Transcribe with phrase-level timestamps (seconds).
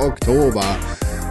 [0.00, 0.40] Donnerstag, der 11.
[0.40, 0.78] Oktober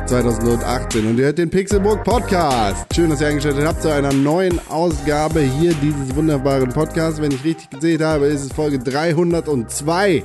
[0.05, 2.85] 2018 und ihr hört den Pixelburg Podcast.
[2.93, 7.21] Schön, dass ihr eingeschaltet habt zu einer neuen Ausgabe hier dieses wunderbaren Podcasts.
[7.21, 10.23] Wenn ich richtig gesehen habe, ist es Folge 302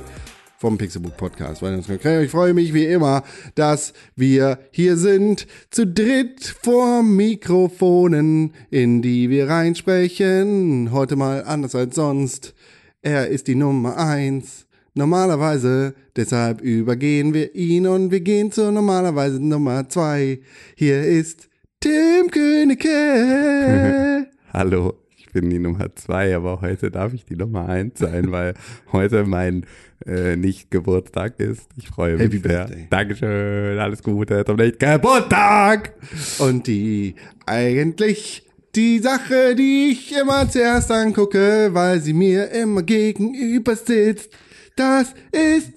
[0.57, 1.61] vom Pixelbook Podcast.
[1.61, 3.23] Ich freue mich wie immer,
[3.55, 10.91] dass wir hier sind, zu dritt vor Mikrofonen, in die wir reinsprechen.
[10.91, 12.53] Heute mal anders als sonst.
[13.01, 14.64] Er ist die Nummer eins.
[14.97, 20.39] Normalerweise, deshalb übergehen wir ihn und wir gehen zur normalerweise Nummer zwei.
[20.73, 21.49] Hier ist
[21.81, 24.27] Tim Königke.
[24.53, 28.53] Hallo, ich bin die Nummer zwei, aber heute darf ich die Nummer eins sein, weil
[28.93, 29.65] heute mein
[30.05, 31.67] äh, nicht Geburtstag ist.
[31.75, 32.65] Ich freue mich Happy sehr.
[32.65, 32.87] Birthday.
[32.89, 35.91] Dankeschön, alles Gute zum nicht Geburtstag.
[36.39, 37.15] Und die
[37.45, 44.31] eigentlich die Sache, die ich immer zuerst angucke, weil sie mir immer gegenüber sitzt,
[44.75, 45.71] das ist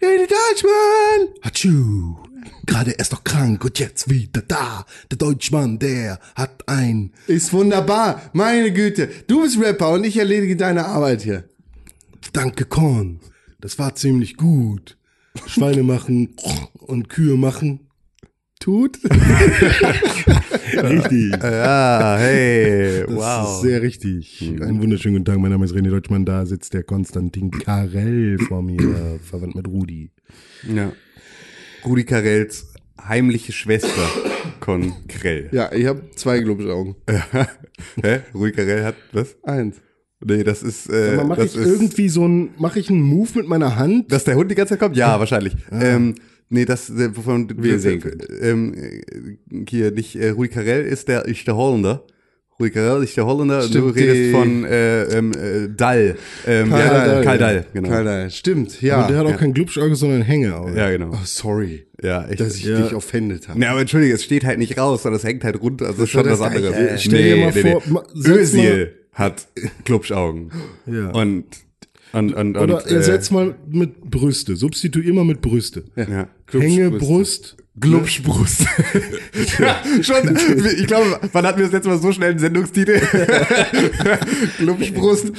[0.00, 1.34] Ede Deutschmann.
[1.42, 2.16] Hatschu.
[2.66, 4.84] Gerade erst noch krank und jetzt wieder da.
[5.10, 7.12] Der Deutschmann, der hat ein.
[7.26, 9.08] Ist wunderbar, meine Güte.
[9.26, 11.44] Du bist Rapper und ich erledige deine Arbeit hier.
[12.32, 13.20] Danke, Korn.
[13.60, 14.96] Das war ziemlich gut.
[15.46, 16.36] Schweine machen
[16.74, 17.85] und Kühe machen.
[18.66, 18.98] Tut?
[20.72, 21.40] Richtig.
[21.40, 23.54] Ja, hey, Das wow.
[23.54, 24.42] ist sehr richtig.
[24.60, 25.38] Einen wunderschönen guten Tag.
[25.38, 26.24] Mein Name ist René Deutschmann.
[26.24, 30.10] Da sitzt der Konstantin Karell vor mir, verwandt mit Rudi.
[30.68, 30.90] ja.
[31.84, 32.66] Rudi Carells
[33.06, 33.88] heimliche Schwester,
[34.58, 35.48] Con Krell.
[35.52, 36.96] Ja, ich habe zwei Glubschaugen.
[38.02, 38.18] Hä?
[38.34, 39.36] Rudi Carell hat was?
[39.44, 39.76] Eins.
[40.24, 43.46] Nee, das ist, äh, mache ich ist, irgendwie so ein, mache ich einen Move mit
[43.46, 44.10] meiner Hand?
[44.10, 44.96] Dass der Hund die ganze Zeit kommt?
[44.96, 45.54] Ja, wahrscheinlich.
[45.70, 46.16] Ähm,
[46.48, 48.02] nee, das, äh, wovon Wir sehen
[48.42, 49.00] ähm, äh,
[49.68, 52.04] hier nicht, äh, Rui Carell ist der, ist der Holländer.
[52.58, 56.16] Rui Carell ist der Holländer und du Stimmt, die- redest von äh, ähm, äh, Dall.
[56.46, 57.24] Ähm, Karl ja, Dall.
[57.24, 57.88] Karl Dall, genau.
[57.90, 58.30] Karl Dall.
[58.30, 58.96] Stimmt, ja.
[58.96, 59.36] Aber der hat auch ja.
[59.36, 60.74] kein Glubschauge, sondern Hängeauge.
[60.74, 61.10] Ja, genau.
[61.12, 62.80] oh, sorry, Ja, ich, dass ich Ja.
[62.80, 63.60] dich offendet habe.
[63.60, 66.10] Na, aber entschuldige, es steht halt nicht raus, sondern es hängt halt runter, also ist
[66.10, 66.74] schon das was anderes.
[66.74, 66.98] Gleiche.
[66.98, 69.48] Stell dir mal vor, ma- setz Özil hat
[69.84, 70.50] Klubschaugen.
[70.86, 71.10] Ja.
[71.10, 71.44] Und,
[72.12, 74.56] und, und Oder ersetz mal mit Brüste.
[74.56, 75.84] Substituier mal mit Brüste.
[75.96, 76.28] ja.
[76.50, 77.56] Hängebrust.
[77.78, 78.64] Glubschbrust.
[79.58, 80.36] ja, schon.
[80.78, 83.00] Ich glaube, wann hatten wir das letzte Mal so schnell einen Sendungstitel?
[84.58, 85.32] Glubschbrust.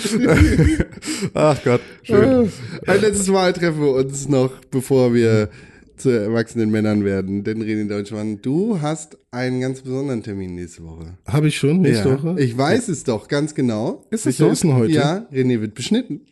[1.34, 2.52] Ach Gott, schön.
[2.86, 5.50] Ein letztes Mal treffen wir uns noch, bevor wir
[5.98, 7.44] zu erwachsenen Männern werden.
[7.44, 11.18] Denn René Deutschmann, du hast einen ganz besonderen Termin nächste Woche.
[11.28, 12.42] Habe ich schon nächste Ja, Woche?
[12.42, 14.06] Ich weiß es doch ganz genau.
[14.10, 14.52] Ist Welcher so?
[14.52, 14.94] ist denn heute?
[14.94, 16.22] Ja, René wird beschnitten.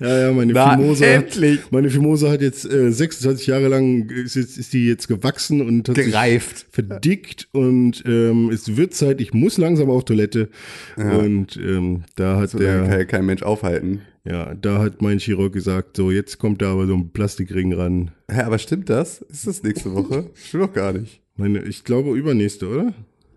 [0.00, 1.04] Ja, ja, meine Na, Fimosa.
[1.06, 1.60] endlich.
[1.70, 5.88] Meine Fimosa hat jetzt äh, 26 Jahre lang, ist, jetzt, ist die jetzt gewachsen und
[5.88, 6.58] hat Gereift.
[6.58, 10.48] sich verdickt und ähm, es wird Zeit, ich muss langsam auf Toilette.
[10.96, 14.00] Und ähm, da hat Da der, kann kein Mensch aufhalten.
[14.24, 18.10] Ja, da hat mein Chirurg gesagt, so jetzt kommt da aber so ein Plastikring ran.
[18.30, 19.20] Hä, aber stimmt das?
[19.22, 20.30] Ist das nächste Woche?
[20.34, 21.20] Stimmt doch gar nicht.
[21.36, 22.94] Meine, ich glaube übernächste, oder?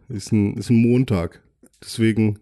[0.07, 1.41] Ist ein, ist ein Montag.
[1.83, 2.39] Deswegen,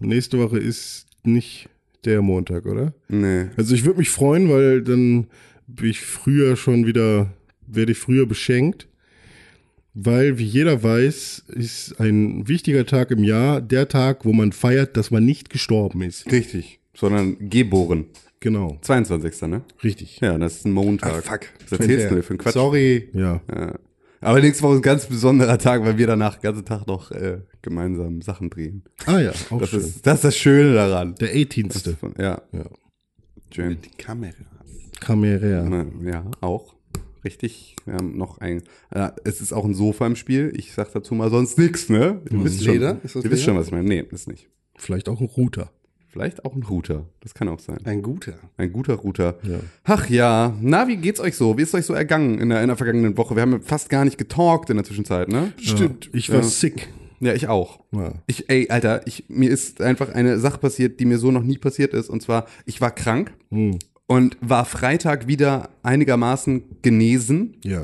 [0.00, 1.70] nächste Woche ist nicht
[2.04, 2.92] der Montag, oder?
[3.08, 3.46] Nee.
[3.56, 5.28] Also ich würde mich freuen, weil dann
[5.66, 7.32] bin ich früher schon wieder,
[7.66, 8.88] werde ich früher beschenkt.
[9.94, 14.96] Weil, wie jeder weiß, ist ein wichtiger Tag im Jahr der Tag, wo man feiert,
[14.96, 16.30] dass man nicht gestorben ist.
[16.30, 16.78] Richtig.
[16.98, 18.06] Sondern geboren.
[18.40, 19.42] Genau, 22.
[19.48, 19.62] ne?
[19.82, 20.20] richtig.
[20.20, 21.12] Ja, das ist ein Montag.
[21.12, 21.40] Ah, fuck.
[21.70, 22.54] Was erzählst du mir für einen Quatsch?
[22.54, 23.08] Sorry.
[23.12, 23.40] Ja.
[23.52, 23.74] Ja.
[24.20, 27.10] Aber nächste Woche ist ein ganz besonderer Tag, weil wir danach den ganzen Tag noch
[27.12, 28.82] äh, gemeinsam Sachen drehen.
[29.06, 29.80] Ah ja, auch Das schön.
[29.80, 31.14] ist, das ist das Schöne daran.
[31.16, 31.68] der 18.
[32.18, 32.64] Ja, Ja.
[33.54, 33.78] schön.
[33.84, 34.32] Die Kamera.
[35.00, 35.62] Kamera.
[35.68, 36.74] Na, Ja, auch.
[37.24, 37.76] Richtig.
[37.84, 38.62] Wir haben noch ein.
[38.90, 40.52] Äh, es ist auch ein Sofa im Spiel.
[40.56, 42.20] Ich sag dazu mal sonst nix, ne?
[42.30, 42.98] Ihr wisst schon, Leder?
[43.04, 43.52] Ist das ihr wisst Leder?
[43.52, 43.88] schon, was ich meine.
[43.88, 44.48] Nee, ist nicht.
[44.76, 45.70] Vielleicht auch ein Router.
[46.10, 47.04] Vielleicht auch ein Router.
[47.20, 47.78] Das kann auch sein.
[47.84, 48.34] Ein guter.
[48.56, 49.36] Ein guter Router.
[49.42, 49.58] Ja.
[49.84, 50.56] Ach ja.
[50.60, 51.58] Na, wie geht's euch so?
[51.58, 53.34] Wie ist euch so ergangen in der, in der vergangenen Woche?
[53.36, 55.52] Wir haben ja fast gar nicht getalkt in der Zwischenzeit, ne?
[55.58, 56.08] Stimmt.
[56.14, 56.42] Ich war Ja.
[56.42, 56.88] sick.
[57.20, 57.80] Ja, ich auch.
[57.92, 58.12] Ja.
[58.26, 61.58] Ich, ey, Alter, ich, mir ist einfach eine Sache passiert, die mir so noch nie
[61.58, 62.08] passiert ist.
[62.08, 63.78] Und zwar, ich war krank Hm.
[64.06, 67.56] und war Freitag wieder einigermaßen genesen.
[67.64, 67.82] Ja.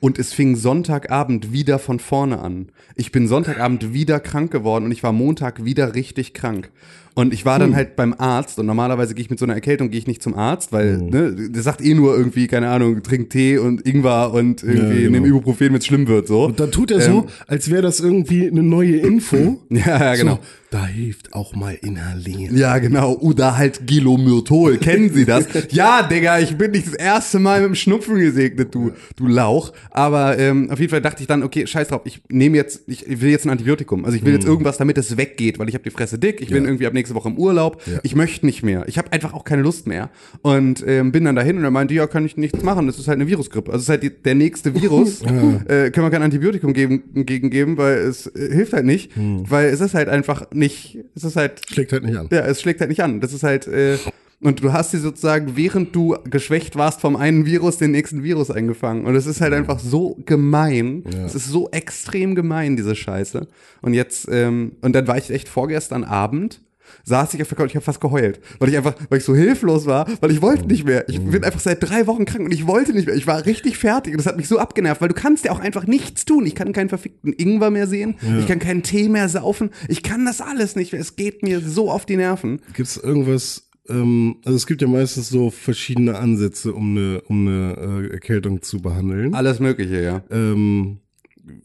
[0.00, 2.72] Und es fing Sonntagabend wieder von vorne an.
[2.96, 6.72] Ich bin Sonntagabend wieder krank geworden und ich war Montag wieder richtig krank.
[7.14, 9.90] Und ich war dann halt beim Arzt und normalerweise gehe ich mit so einer Erkältung
[9.90, 13.28] gehe ich nicht zum Arzt, weil ne, der sagt eh nur irgendwie keine Ahnung, trink
[13.30, 15.10] Tee und Ingwer und irgendwie Ja, genau.
[15.10, 16.46] nimm Ibuprofen, wenn es schlimm wird so.
[16.46, 19.60] Und dann tut er so, als wäre das irgendwie eine neue Info.
[19.68, 20.34] Ja, ja, genau.
[20.36, 22.56] So, Da hilft auch mal inhalieren.
[22.56, 23.14] Ja, genau.
[23.14, 24.78] Oder halt Gilomyrtol.
[24.78, 25.46] Kennen Sie das?
[25.70, 29.72] ja, Digga, ich bin nicht das erste Mal mit dem Schnupfen gesegnet, du, du Lauch.
[29.90, 33.04] Aber ähm, auf jeden Fall dachte ich dann, okay, scheiß drauf, ich nehme jetzt, ich
[33.20, 34.04] will jetzt ein Antibiotikum.
[34.04, 36.48] Also ich will jetzt irgendwas, damit es weggeht, weil ich habe die Fresse dick, ich
[36.50, 37.98] bin irgendwie ab nächste Woche im Urlaub, Ja.
[38.02, 38.84] ich möchte nicht mehr.
[38.86, 40.08] Ich habe einfach auch keine Lust mehr.
[40.42, 43.08] Und ähm, bin dann dahin und er meinte, ja, kann ich nichts machen, das ist
[43.08, 43.70] halt eine Virusgrippe.
[43.72, 47.76] Also es ist halt die, der nächste Virus, äh, können wir kein Antibiotikum geben, gegengeben,
[47.76, 51.60] weil es äh, hilft halt nicht, weil es ist halt einfach nicht, es ist halt
[51.68, 52.28] Schlägt halt nicht an.
[52.30, 53.20] ja, es schlägt halt nicht an.
[53.20, 53.98] Das ist halt, äh,
[54.40, 58.50] und du hast dir sozusagen, während du geschwächt warst vom einen Virus, den nächsten Virus
[58.50, 59.04] eingefangen.
[59.06, 61.04] Und es ist halt einfach so gemein.
[61.24, 63.46] Es ist so extrem gemein, diese Scheiße.
[63.82, 66.60] Und jetzt, ähm, und dann war ich echt vorgestern Abend,
[67.04, 69.34] saß ich auf der Couch, ich habe fast geheult, weil ich einfach, weil ich so
[69.34, 71.08] hilflos war, weil ich wollte nicht mehr.
[71.08, 73.16] Ich bin einfach seit drei Wochen krank und ich wollte nicht mehr.
[73.16, 75.60] Ich war richtig fertig und das hat mich so abgenervt, weil du kannst ja auch
[75.60, 76.46] einfach nichts tun.
[76.46, 80.24] Ich kann keinen verfickten Ingwer mehr sehen, ich kann keinen Tee mehr saufen, ich kann
[80.24, 81.00] das alles nicht mehr.
[81.00, 82.60] Es geht mir so auf die Nerven.
[82.74, 87.46] Gibt es irgendwas, ähm, also es gibt ja meistens so verschiedene Ansätze, um eine, um
[87.46, 89.34] eine äh, Erkältung zu behandeln.
[89.34, 90.22] Alles Mögliche, ja.
[90.30, 90.98] Ähm,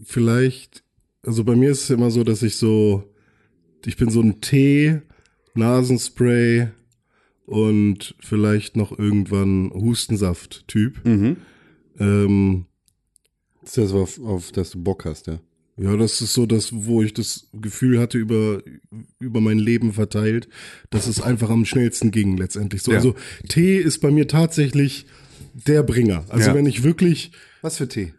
[0.04, 0.84] vielleicht,
[1.25, 3.04] also bei mir ist es immer so, dass ich so,
[3.86, 5.01] ich bin so ein Tee,
[5.57, 6.69] Nasenspray
[7.45, 11.01] und vielleicht noch irgendwann Hustensaft-Typ.
[12.00, 12.65] Ähm,
[13.62, 15.39] Das ist das, auf, auf das du Bock hast, ja.
[15.77, 18.62] ja, das ist so das, wo ich das Gefühl hatte über,
[19.19, 20.48] über mein Leben verteilt,
[20.89, 22.81] dass es einfach am schnellsten ging letztendlich.
[22.83, 22.98] So, Ja.
[22.98, 23.15] Also
[23.50, 25.06] Tee ist bei mir tatsächlich
[25.53, 26.25] der Bringer.
[26.30, 26.56] Also Ja.
[26.56, 27.31] wenn ich wirklich,
[27.62, 28.13] Was für Tee?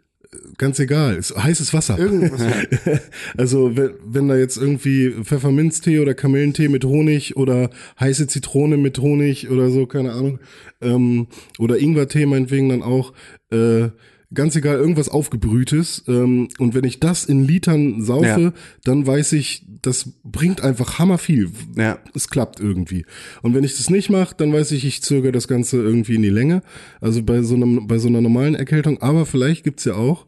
[0.57, 1.97] Ganz egal, ist heißes Wasser.
[1.97, 2.41] Irgendwas.
[3.37, 8.99] Also wenn, wenn da jetzt irgendwie Pfefferminztee oder Kamillentee mit Honig oder heiße Zitrone mit
[8.99, 10.39] Honig oder so, keine Ahnung,
[10.81, 11.27] ähm,
[11.57, 13.13] oder Ingwertee meinetwegen dann auch,
[13.51, 13.89] äh,
[14.33, 16.03] ganz egal, irgendwas aufgebrühtes.
[16.07, 18.53] Ähm, und wenn ich das in Litern saufe, Ja.
[18.83, 21.49] dann weiß ich, das bringt einfach hammer viel.
[21.75, 21.99] Ja.
[22.13, 23.05] Es klappt irgendwie.
[23.41, 26.21] Und wenn ich das nicht mache, dann weiß ich, ich zögere das Ganze irgendwie in
[26.21, 26.61] die Länge.
[27.01, 29.01] Also bei so, einem, bei so einer normalen Erkältung.
[29.01, 30.27] Aber vielleicht gibt's ja auch,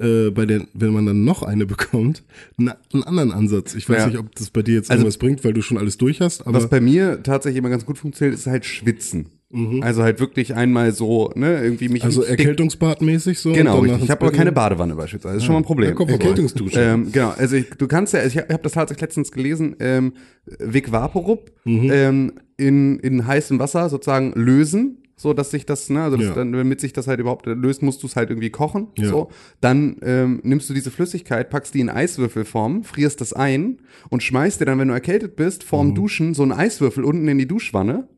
[0.00, 2.22] äh, bei der, wenn man dann noch eine bekommt,
[2.56, 3.74] na, einen anderen Ansatz.
[3.74, 4.06] Ich weiß Ja.
[4.08, 6.42] nicht, ob das bei dir jetzt Also- irgendwas bringt, weil du schon alles durch hast.
[6.46, 9.26] Aber Was bei mir tatsächlich immer ganz gut funktioniert, ist halt Schwitzen.
[9.80, 12.06] Also halt wirklich einmal so, ne, irgendwie mich Mhm.
[12.06, 13.52] also Erkältungsbadmäßig so.
[13.54, 14.52] Genau, ich ins habe aber keine?
[14.52, 15.34] Badewanne beispielsweise.
[15.36, 15.96] Das ist schon mal ein Problem.
[15.98, 16.06] Ja.
[16.06, 16.78] Erkältungsdusche.
[16.78, 20.12] Ähm, genau, also ich, du kannst ja, ich habe hab das tatsächlich letztens gelesen, ähm,
[20.58, 21.90] Vic Vaporub Mhm.
[21.90, 26.34] ähm, in, in heißem Wasser sozusagen lösen, so dass sich das, ne, also das Ja.
[26.34, 28.88] dann, damit sich das halt überhaupt löst, musst du es halt irgendwie kochen.
[28.98, 29.08] Ja.
[29.08, 29.30] So.
[29.62, 33.78] Dann ähm, nimmst du diese Flüssigkeit, packst die in Eiswürfelform, frierst das ein
[34.10, 35.66] und schmeißt dir dann, wenn du erkältet bist, Mhm.
[35.68, 38.08] vorm Duschen so einen Eiswürfel unten in die Duschwanne.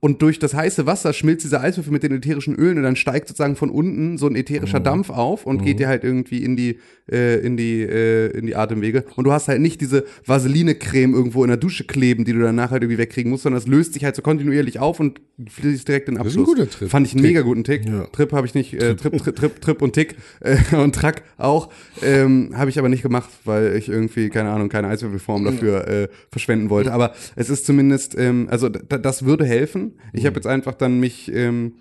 [0.00, 3.28] Und durch das heiße Wasser schmilzt dieser Eiswürfel mit den ätherischen Ölen und dann steigt
[3.28, 6.78] sozusagen von unten so ein ätherischer Dampf auf und geht dir halt irgendwie in die,
[7.10, 9.04] äh, in die, äh, in die Atemwege.
[9.16, 12.70] Und du hast halt nicht diese Vaseline-Creme irgendwo in der Dusche kleben, die du danach
[12.70, 16.08] halt irgendwie wegkriegen musst, sondern das löst sich halt so kontinuierlich auf und fließt direkt
[16.08, 16.48] in den ist Abschluss.
[16.48, 16.90] ein guter Trip.
[16.90, 17.86] Fand ich einen mega guten Tick.
[17.86, 18.04] Ja.
[18.06, 21.70] Trip habe ich nicht, äh, Trip, Trip, Trip, Trip und Tick äh, und Track auch.
[22.02, 26.08] Ähm, habe ich aber nicht gemacht, weil ich irgendwie, keine Ahnung, keine Eiswürfelform dafür äh,
[26.30, 26.92] verschwenden wollte.
[26.92, 29.85] Aber es ist zumindest, ähm, also das würde helfen.
[30.12, 31.72] Ich habe jetzt einfach dann mich, ähm,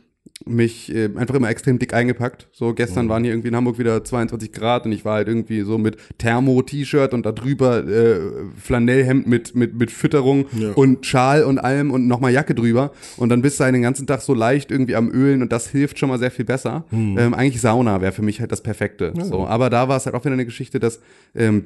[0.45, 2.47] mich äh, einfach immer extrem dick eingepackt.
[2.51, 5.61] So gestern waren hier irgendwie in Hamburg wieder 22 Grad und ich war halt irgendwie
[5.61, 8.19] so mit Thermo-T-Shirt und da drüber äh,
[8.61, 10.71] Flanellhemd mit, mit, mit Fütterung Ja.
[10.73, 12.91] und Schal und allem und nochmal Jacke drüber.
[13.17, 15.67] Und dann bist du halt den ganzen Tag so leicht irgendwie am Ölen und das
[15.69, 16.85] hilft schon mal sehr viel besser.
[16.91, 19.13] Ähm, eigentlich Sauna wäre für mich halt das Perfekte.
[19.23, 20.99] So, aber da war es halt auch wieder eine Geschichte, dass
[21.33, 21.65] ähm,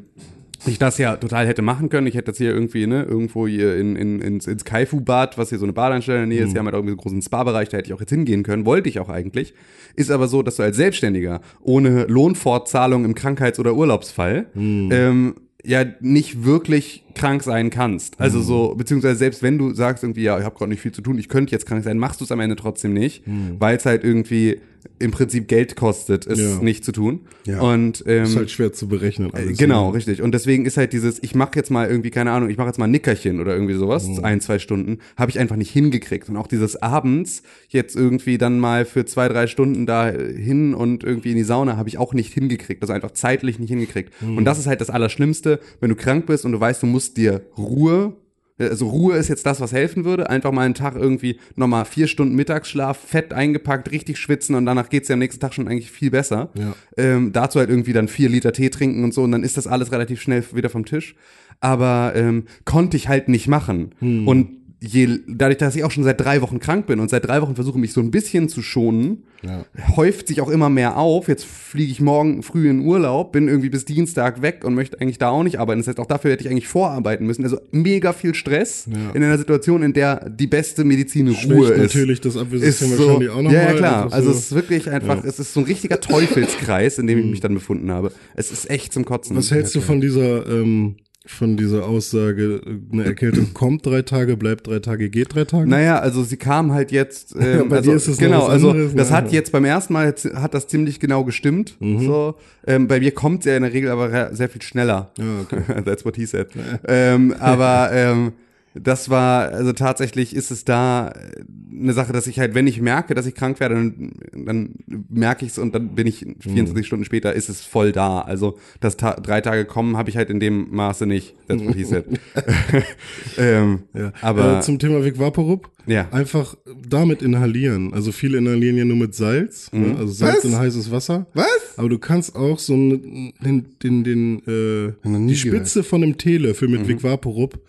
[0.66, 2.08] ich das ja total hätte machen können.
[2.08, 5.58] Ich hätte jetzt hier irgendwie, ne, irgendwo hier in, in, ins, ins Kaifu-Bad, was hier
[5.58, 7.70] so eine Badeanstelle in der Nähe ist, die haben halt irgendwie so einen großen Spa-Bereich,
[7.70, 9.54] da hätte ich auch jetzt hingehen können, wollte ich auch eigentlich.
[9.96, 14.48] Ist aber so, dass du als Selbstständiger ohne Lohnfortzahlung im Krankheits- oder Urlaubsfall
[14.92, 18.20] ähm, ja nicht wirklich krank sein kannst.
[18.20, 21.01] Also so, beziehungsweise selbst wenn du sagst irgendwie, ja, ich habe gerade nicht viel zu
[21.01, 23.24] tun, ich könnte jetzt krank sein, machst du es am Ende trotzdem nicht,
[23.60, 24.60] weil es halt irgendwie
[24.98, 26.62] im Prinzip Geld kostet, es Ja.
[26.62, 27.22] nicht zu tun.
[27.46, 27.60] Ja.
[27.60, 29.30] Und ähm, ist halt schwer zu berechnen.
[29.34, 29.58] Alles.
[29.58, 30.22] Genau, richtig.
[30.22, 32.78] Und deswegen ist halt dieses, ich mache jetzt mal irgendwie, keine Ahnung, ich mache jetzt
[32.80, 34.24] mal ein Nickerchen oder irgendwie sowas, Mhm.
[34.24, 36.30] ein, zwei Stunden, habe ich einfach nicht hingekriegt.
[36.30, 41.04] Und auch dieses abends jetzt irgendwie dann mal für zwei, drei Stunden da hin und
[41.04, 42.82] irgendwie in die Sauna habe ich auch nicht hingekriegt.
[42.82, 44.13] Also einfach zeitlich nicht hingekriegt.
[44.22, 44.38] Mhm.
[44.38, 46.99] Und das ist halt das Allerschlimmste, wenn du krank bist und du weißt, du musst
[47.13, 48.13] dir Ruhe
[48.60, 50.29] also Ruhe ist jetzt das, was helfen würde.
[50.29, 54.89] Einfach mal einen Tag irgendwie nochmal vier Stunden Mittagsschlaf, fett eingepackt, richtig schwitzen und danach
[54.89, 56.50] geht's ja am nächsten Tag schon eigentlich viel besser.
[56.56, 56.75] Ja.
[56.98, 59.68] Ähm, dazu halt irgendwie dann vier Liter Tee trinken und so und dann ist das
[59.68, 61.15] alles relativ schnell wieder vom Tisch.
[61.62, 63.94] Aber ähm, konnte ich halt nicht machen.
[64.27, 67.41] Und je, dadurch, dass ich auch schon seit drei Wochen krank bin und seit drei
[67.41, 69.65] Wochen versuche, mich so ein bisschen zu schonen, Ja.
[69.95, 71.27] häuft sich auch immer mehr auf.
[71.27, 75.17] Jetzt fliege ich morgen früh in Urlaub, bin irgendwie bis Dienstag weg und möchte eigentlich
[75.17, 75.79] da auch nicht arbeiten.
[75.81, 77.43] Das heißt, auch dafür hätte ich eigentlich vorarbeiten müssen.
[77.43, 79.12] Also mega viel Stress Ja.
[79.13, 81.77] in einer Situation, in der die beste Medizin Ruhe ist.
[81.77, 84.13] natürlich das Ist Abwehrsystem so, wahrscheinlich auch noch ja, ja, klar.
[84.13, 84.38] Also so.
[84.38, 87.53] es ist wirklich einfach, es ist so ein richtiger Teufelskreis, in dem ich mich dann
[87.53, 88.12] befunden habe.
[88.36, 89.36] Es ist echt zum Kotzen.
[89.36, 90.95] Was hältst du von dieser, ähm,
[91.29, 92.59] von dieser Aussage,
[92.91, 95.69] eine Erkältung kommt drei Tage, bleibt drei Tage, geht drei Tage?
[95.69, 97.36] Naja, also sie kam halt jetzt.
[97.50, 100.25] Ähm, bei also, dir ist es genau, also das hat jetzt beim ersten Mal jetzt,
[100.33, 101.77] hat das ziemlich genau gestimmt.
[101.79, 102.36] So,
[102.67, 105.12] ähm, bei mir kommt ja in der Regel aber sehr viel schneller.
[105.17, 105.62] Ja, okay.
[105.86, 106.50] That's what he said.
[106.86, 108.33] ähm, aber ähm,
[108.76, 112.82] das war, also tatsächlich ist es da äh, eine Sache, dass ich halt, wenn ich
[112.82, 114.12] merke, dass ich krank werde, dann,
[114.46, 114.76] dann
[115.10, 118.20] merke ich es und dann bin ich 24 Stunden später, ist es voll da.
[118.22, 121.36] Also, dass ta drei Tage kommen, habe ich halt in dem Maße nicht.
[121.48, 122.06] That's what he said.
[123.38, 124.12] ähm, Ja.
[124.22, 126.08] Aber äh, zum Thema Vic Vaporub, Ja.
[126.12, 126.56] einfach
[126.88, 127.94] damit inhalieren.
[127.94, 129.82] Also viele inhalieren ja nur mit Salz, Mhm.
[129.94, 129.96] ne?
[129.98, 130.46] also Salz Was?
[130.46, 131.28] in heißes Wasser.
[131.34, 131.48] Was?
[131.78, 134.94] Aber du kannst auch so einen- den, den, den, äh,
[135.28, 137.60] die Spitze von einem Teelöffel mit Vic Vaporub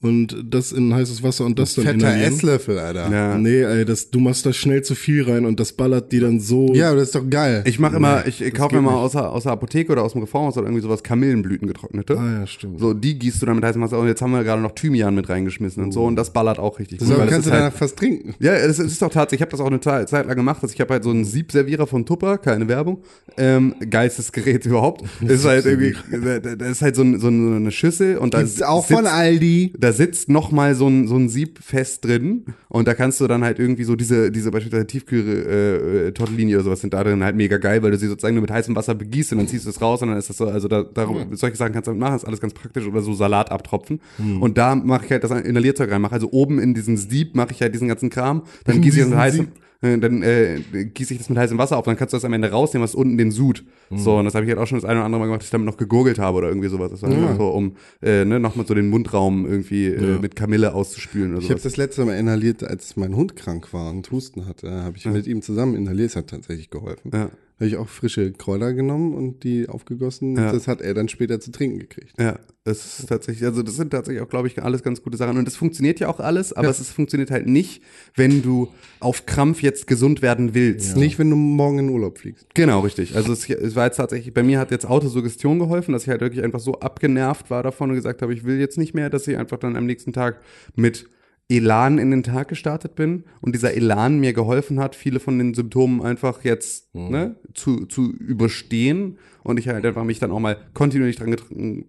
[0.00, 2.32] und das in heißes Wasser und das dann Fetter inhalieren.
[2.32, 3.10] Esslöffel, Alter.
[3.10, 3.36] ja.
[3.36, 6.38] Nee, ey, das, du machst da schnell zu viel rein und das ballert die dann
[6.38, 6.72] so.
[6.72, 7.64] Ja, aber das ist doch geil.
[7.66, 10.12] Ich mache immer, ich, ich kaufe mir mal aus der, aus der Apotheke oder aus
[10.12, 12.16] dem Reformhaus oder irgendwie sowas Kamillenblüten getrocknete.
[12.16, 12.78] Ah ja, stimmt.
[12.78, 15.14] So, die gießt du dann mit heißem Wasser und jetzt haben wir gerade noch Thymian
[15.16, 17.18] mit reingeschmissen und so und das ballert auch richtig das gut.
[17.18, 18.34] kannst du ist halt, danach fast trinken.
[18.38, 20.80] ja, es ist auch tatsächlich, ich habe das auch eine Zeit lang gemacht, dass ich
[20.80, 23.02] habe halt so einen Siebservierer von Tupper, keine Werbung,
[23.36, 25.02] ähm, geilstes Gerät überhaupt.
[25.26, 28.62] ist halt irgendwie, da, da ist halt so, ein, so eine Schüssel und da Gibt's
[28.62, 29.72] auch sitzt, von Aldi.
[29.76, 33.26] da sitzt noch mal so ein, so ein Sieb fest drin und da kannst du
[33.26, 37.22] dann halt irgendwie so diese, diese beispielsweise Tiefkühl äh, Tortellini oder sowas sind da drin
[37.22, 39.66] halt mega geil, weil du sie sozusagen nur mit heißem Wasser begießt und dann ziehst
[39.66, 41.90] du es raus und dann ist das so, also da, darum, solche Sachen kannst du
[41.90, 44.00] damit machen, ist alles ganz praktisch oder so Salat abtropfen.
[44.40, 47.52] Und da mache ich halt das Inhalierzeug rein, mache also oben in diesen Sieb mache
[47.52, 50.60] ich halt diesen ganzen Kram, dann gieße ich das diesen äh, dann äh,
[50.92, 52.94] gieße ich das mit heißem Wasser auf, dann kannst du das am Ende rausnehmen, was
[52.94, 53.64] unten den Sud.
[53.90, 55.46] So, und das habe ich halt auch schon das eine oder andere Mal gemacht, dass
[55.46, 56.90] ich damit noch gegurgelt habe oder irgendwie sowas.
[56.90, 57.34] Das war Ja.
[57.36, 60.18] so, um äh, ne, nochmal so den Mundraum irgendwie äh, Ja.
[60.18, 63.90] mit Kamille auszuspülen oder Ich habe das letzte Mal inhaliert, als mein Hund krank war
[63.90, 64.70] und Husten hatte.
[64.70, 66.10] Habe ich mit ihm zusammen inhaliert.
[66.10, 67.10] Es hat tatsächlich geholfen.
[67.14, 67.30] Ja.
[67.60, 70.36] Habe ich auch frische Kräuter genommen und die aufgegossen.
[70.36, 70.52] Ja.
[70.52, 72.12] Das hat er dann später zu trinken gekriegt.
[72.16, 75.36] Ja, das ist tatsächlich, also das sind tatsächlich auch, glaube ich, alles ganz gute Sachen.
[75.38, 76.70] Und das funktioniert ja auch alles, aber Ja.
[76.70, 77.82] es ist, funktioniert halt nicht,
[78.14, 78.68] wenn du
[79.00, 80.96] auf Krampf jetzt gesund werden willst.
[80.96, 82.46] Nicht, wenn du morgen in Urlaub fliegst.
[82.54, 83.16] Genau, richtig.
[83.16, 86.20] Also es, es war jetzt tatsächlich, bei mir hat jetzt Autosuggestion geholfen, dass ich halt
[86.20, 89.26] wirklich einfach so abgenervt war davon und gesagt habe, ich will jetzt nicht mehr, dass
[89.26, 90.40] ich einfach dann am nächsten Tag
[90.76, 91.08] mit
[91.50, 95.54] Elan in den Tag gestartet bin und dieser Elan mir geholfen hat, viele von den
[95.54, 100.58] Symptomen einfach jetzt ne, zu, zu überstehen und ich halt einfach mich dann auch mal
[100.74, 101.34] kontinuierlich dran,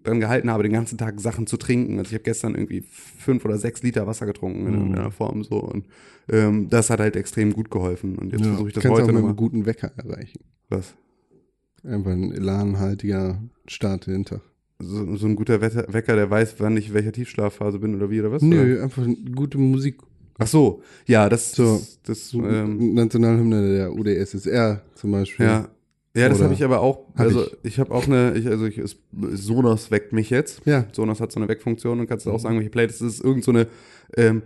[0.02, 1.98] dran gehalten habe, den ganzen Tag Sachen zu trinken.
[1.98, 5.56] Also ich habe gestern irgendwie fünf oder sechs Liter Wasser getrunken in irgendeiner Form so
[5.58, 5.86] und
[6.30, 8.48] ähm, das hat halt extrem gut geholfen und jetzt Ja.
[8.48, 10.40] versuche ich das du auch heute mit einem guten Wecker erreichen.
[10.70, 10.94] Was?
[11.84, 14.40] Einfach ein elanhaltiger Start in den Tag.
[14.80, 18.20] So, so ein guter Wecker, der weiß, wann ich in welcher Tiefschlafphase bin oder wie
[18.20, 18.42] oder was?
[18.42, 18.50] Oder?
[18.64, 19.98] Nö, einfach gute Musik.
[20.38, 21.76] Ach so, ja, das, So.
[21.76, 25.46] das, das So, ähm, Nationalhymne der UdSSR zum Beispiel.
[25.46, 25.68] ja.
[26.16, 27.06] Ja, das Oder- habe ich aber auch.
[27.14, 27.52] Hab also ich.
[27.74, 28.80] ich, habe auch eine, ich, also ich,
[29.34, 30.60] Sonos weckt mich jetzt.
[30.64, 30.86] Ja.
[30.90, 33.24] Sonos hat so eine Weckfunktion und kannst du auch sagen, welche Playlist das ist.
[33.24, 33.68] Irgend so eine
[34.16, 34.42] ähm,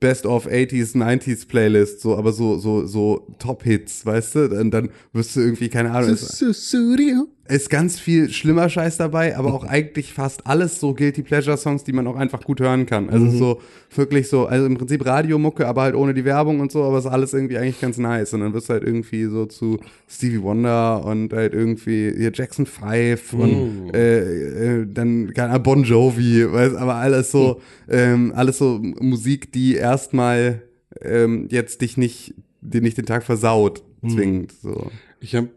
[0.00, 4.48] Best of 80s, 90s Playlist, so, aber so, so, so Top-Hits, weißt du?
[4.48, 6.36] Dann, dann wirst du irgendwie, keine Ahnung, ist,
[6.68, 7.26] Studio.
[7.48, 11.82] Ist ganz viel schlimmer Scheiß dabei, aber auch eigentlich fast alles so Guilty Pleasure Songs,
[11.82, 13.08] die man auch einfach gut hören kann.
[13.10, 13.60] Also so
[13.94, 17.06] wirklich so, also im Prinzip Radiomucke, aber halt ohne die Werbung und so, aber ist
[17.06, 18.34] alles irgendwie eigentlich ganz nice.
[18.34, 22.66] Und dann wirst du halt irgendwie so zu Stevie Wonder und halt irgendwie hier Jackson
[22.66, 28.58] 5 und äh, äh, dann keine Ahnung, Bon Jovi, weißt, aber alles so, ähm, alles
[28.58, 30.62] so Musik, die erstmal
[31.00, 34.52] ähm, jetzt dich nicht, dir nicht den Tag versaut, zwingend.
[34.52, 34.90] So.
[35.20, 35.48] Ich habe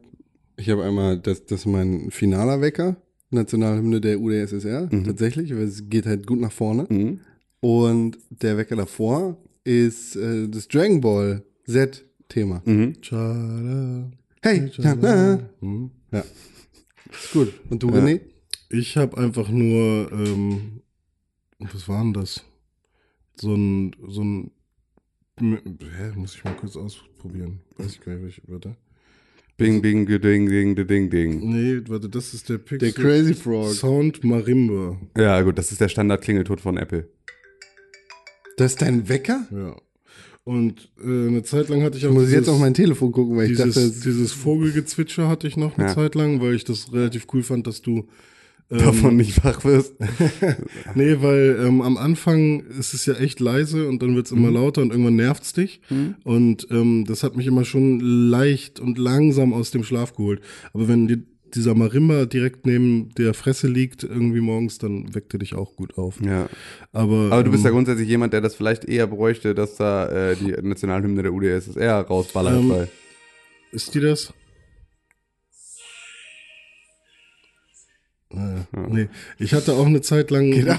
[0.61, 2.95] ich hab einmal, das, das ist mein finaler Wecker,
[3.29, 6.85] Nationalhymne der UdSSR, tatsächlich, weil es geht halt gut nach vorne.
[6.89, 7.19] Mhm.
[7.59, 12.61] Und der Wecker davor ist äh, das Dragon Ball Z-Thema.
[12.65, 13.01] Mhm.
[13.01, 14.11] Tschada.
[14.41, 15.49] Hey, tschada.
[15.61, 15.91] Mhm.
[16.11, 16.23] ja.
[17.11, 17.53] Ist gut.
[17.69, 17.95] Und du, Ja.
[17.95, 18.21] René?
[18.69, 20.81] Ich habe einfach nur, ähm,
[21.59, 22.43] was war denn das?
[23.35, 24.51] So ein, so ein,
[25.39, 27.59] hä, muss ich mal kurz ausprobieren.
[27.77, 28.75] Weiß ich gar nicht, welche Wörter.
[29.57, 31.39] Bing, bing, ding, ding, ding, ding.
[31.51, 32.79] Nee, warte, das ist der Pixel.
[32.79, 33.69] Der Crazy Frog.
[33.73, 34.99] Sound Marimba.
[35.15, 37.07] Ja, gut, das ist der Standard-Klingelton von Apple.
[38.57, 39.45] Das ist dein Wecker?
[39.51, 39.75] Ja.
[40.43, 43.11] Und äh, eine Zeit lang hatte ich auch Ich muss dieses, jetzt auf mein Telefon
[43.11, 45.93] gucken, weil ich dieses, dachte, es- dieses Vogelgezwitscher hatte ich noch eine Ja.
[45.93, 48.07] Zeit lang, weil ich das relativ cool fand, dass du
[48.71, 49.93] davon nicht wach wirst.
[50.95, 54.55] Nee, weil ähm, am Anfang ist es ja echt leise und dann wird's immer Mhm.
[54.55, 55.81] lauter und irgendwann nervt's dich.
[56.23, 60.41] Und ähm, das hat mich immer schon leicht und langsam aus dem Schlaf geholt.
[60.73, 61.19] Aber wenn dir
[61.53, 65.97] dieser Marimba direkt neben der Fresse liegt, irgendwie morgens, dann weckt er dich auch gut
[65.97, 66.21] auf.
[66.25, 66.47] Ja.
[66.93, 70.31] Aber, Aber du bist ja ähm, grundsätzlich jemand, der das vielleicht eher bräuchte, dass da
[70.31, 72.55] äh, die Nationalhymne der UdSSR rausballert.
[72.57, 72.87] Ähm,
[73.73, 74.33] Ist die das?
[78.33, 79.09] Äh, nee,
[79.39, 80.75] ich hatte auch eine Zeit lang äh,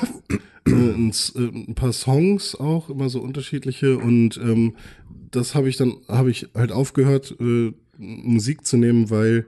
[0.66, 4.74] ein, äh, ein paar Songs auch, immer so unterschiedliche und ähm,
[5.30, 9.46] das habe ich dann, habe ich halt aufgehört, äh, Musik zu nehmen, weil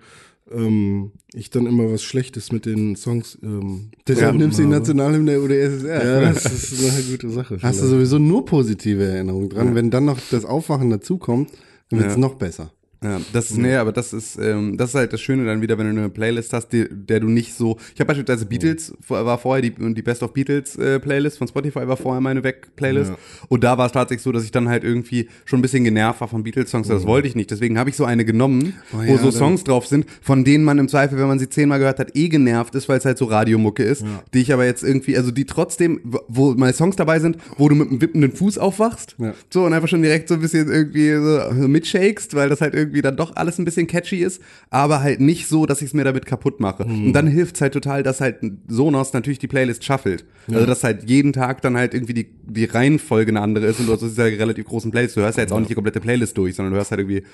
[0.51, 4.69] ähm, ich dann immer was Schlechtes mit den Songs ähm, Deshalb nimmst du die.
[4.69, 6.05] Nationalhymne der UdSSR.
[6.05, 7.59] Ja, das ist eine gute Sache.
[7.63, 9.75] Hast du sowieso nur positive Erinnerungen dran.
[9.75, 11.51] Wenn dann noch das Aufwachen dazukommt,
[11.89, 12.21] dann wird es Ja.
[12.21, 12.73] noch besser.
[13.05, 15.77] Ja, das ist, nee, aber das ist, ähm, das ist halt das Schöne dann wieder,
[15.79, 17.77] wenn du eine Playlist hast, die, der du nicht so.
[17.95, 21.87] Ich habe beispielsweise Beatles, war vorher die, die Best of Beatles äh, Playlist von Spotify
[21.87, 23.11] war vorher meine Weg-Playlist.
[23.11, 23.19] Ja.
[23.49, 26.21] Und da war es tatsächlich so, dass ich dann halt irgendwie schon ein bisschen genervt
[26.23, 26.89] war von Beatles-Songs.
[26.89, 27.51] Das wollte ich nicht.
[27.51, 30.43] Deswegen habe ich so eine genommen, Oh wo ja, so dann- Songs drauf sind, von
[30.45, 33.05] denen man im Zweifel, wenn man sie zehnmal gehört hat, eh genervt ist, weil es
[33.05, 36.73] halt so Radiomucke ist, die ich aber jetzt irgendwie, also die trotzdem, wo- wo meine
[36.73, 39.17] Songs dabei sind, wo du mit einem wippenden Fuß aufwachst.
[39.19, 39.35] Ja.
[39.53, 42.75] So, und einfach schon direkt so ein bisschen irgendwie so, so mitshakest, weil das halt
[42.75, 45.95] irgendwie dann doch alles ein bisschen catchy ist, aber halt nicht so, dass ich es
[45.95, 46.85] mir damit kaputt mache.
[46.85, 48.37] Und dann hilft es halt total, dass halt
[48.69, 50.25] Sonos natürlich die Playlist shuffelt.
[50.49, 53.87] Also, dass halt jeden Tag dann halt irgendwie die, die Reihenfolge eine andere ist und
[53.87, 55.17] du hast diese relativ großen Playlist.
[55.17, 57.25] Du hörst ja jetzt auch nicht die komplette Playlist durch, sondern du hörst halt irgendwie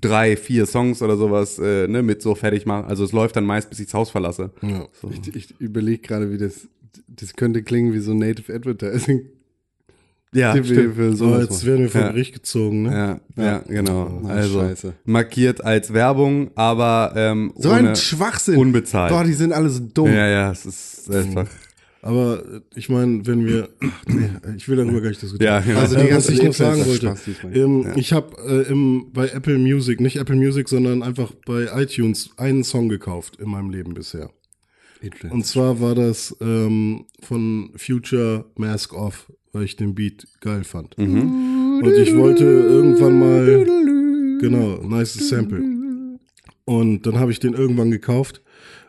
[0.00, 2.86] drei, vier Songs oder sowas, äh, ne, mit so fertig machen.
[2.86, 4.50] Also, es läuft dann meist, bis ich das Haus verlasse.
[4.62, 4.86] Ja.
[5.10, 6.68] Ich, ich überlege gerade, wie das,
[7.08, 9.26] das könnte klingen wie so Native Advertising.
[10.34, 12.08] Ja, wir für So, sowas jetzt werden wir vor Ja.
[12.10, 13.20] Gericht gezogen, ne?
[13.36, 14.20] Ja, ja, genau.
[14.24, 14.94] Oh, also scheiße.
[15.04, 18.56] markiert als Werbung, aber ähm, So ohne, ein Schwachsinn.
[18.56, 19.12] unbezahlt.
[19.12, 20.08] Boah, die sind alle so dumm.
[20.12, 21.46] Ja, ja, es ist einfach.
[22.02, 25.52] Aber äh, ich meine, wenn wir, ach, nee, ich will darüber gar nicht diskutieren.
[25.54, 25.80] Ja, genau.
[25.80, 27.16] Also die äh, was ganze ich noch sagen wollte,
[27.54, 32.30] ähm, ich habe äh, im bei Apple Music, nicht Apple Music, sondern einfach bei iTunes
[32.36, 34.30] einen Song gekauft in meinem Leben bisher.
[35.30, 40.98] Und zwar war das ähm, von Future Mask Off, weil ich den Beat geil fand.
[40.98, 41.80] Mhm.
[41.82, 43.64] Und ich wollte irgendwann mal,
[44.38, 46.18] genau, nice Sample.
[46.66, 48.42] Und dann habe ich den irgendwann gekauft.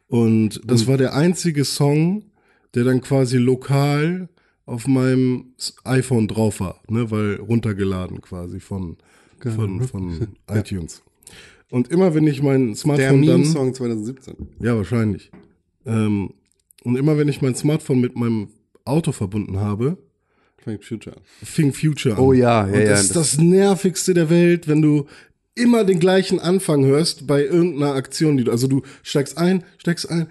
[0.07, 2.25] Und das war der einzige Song,
[2.75, 4.27] der dann quasi lokal
[4.65, 5.53] auf meinem
[5.85, 8.97] iPhone drauf war, ne, weil runtergeladen quasi von,
[9.39, 11.01] von, von iTunes.
[11.69, 14.35] Und immer wenn ich mein Der Smartphone dann, Meme-Song 2017.
[14.59, 15.31] ja, wahrscheinlich.
[15.85, 16.33] Ähm,
[16.83, 18.49] und immer wenn ich mein Smartphone mit meinem
[18.83, 19.97] Auto verbunden habe,
[20.67, 22.19] Frank Future fing Future.
[22.19, 25.05] Oh ja, ja, und ja, Das ist das- das nervigste der Welt, wenn du
[25.55, 30.09] immer den gleichen Anfang hörst bei irgendeiner Aktion, die du, also du steigst ein, steigst
[30.11, 30.27] ein,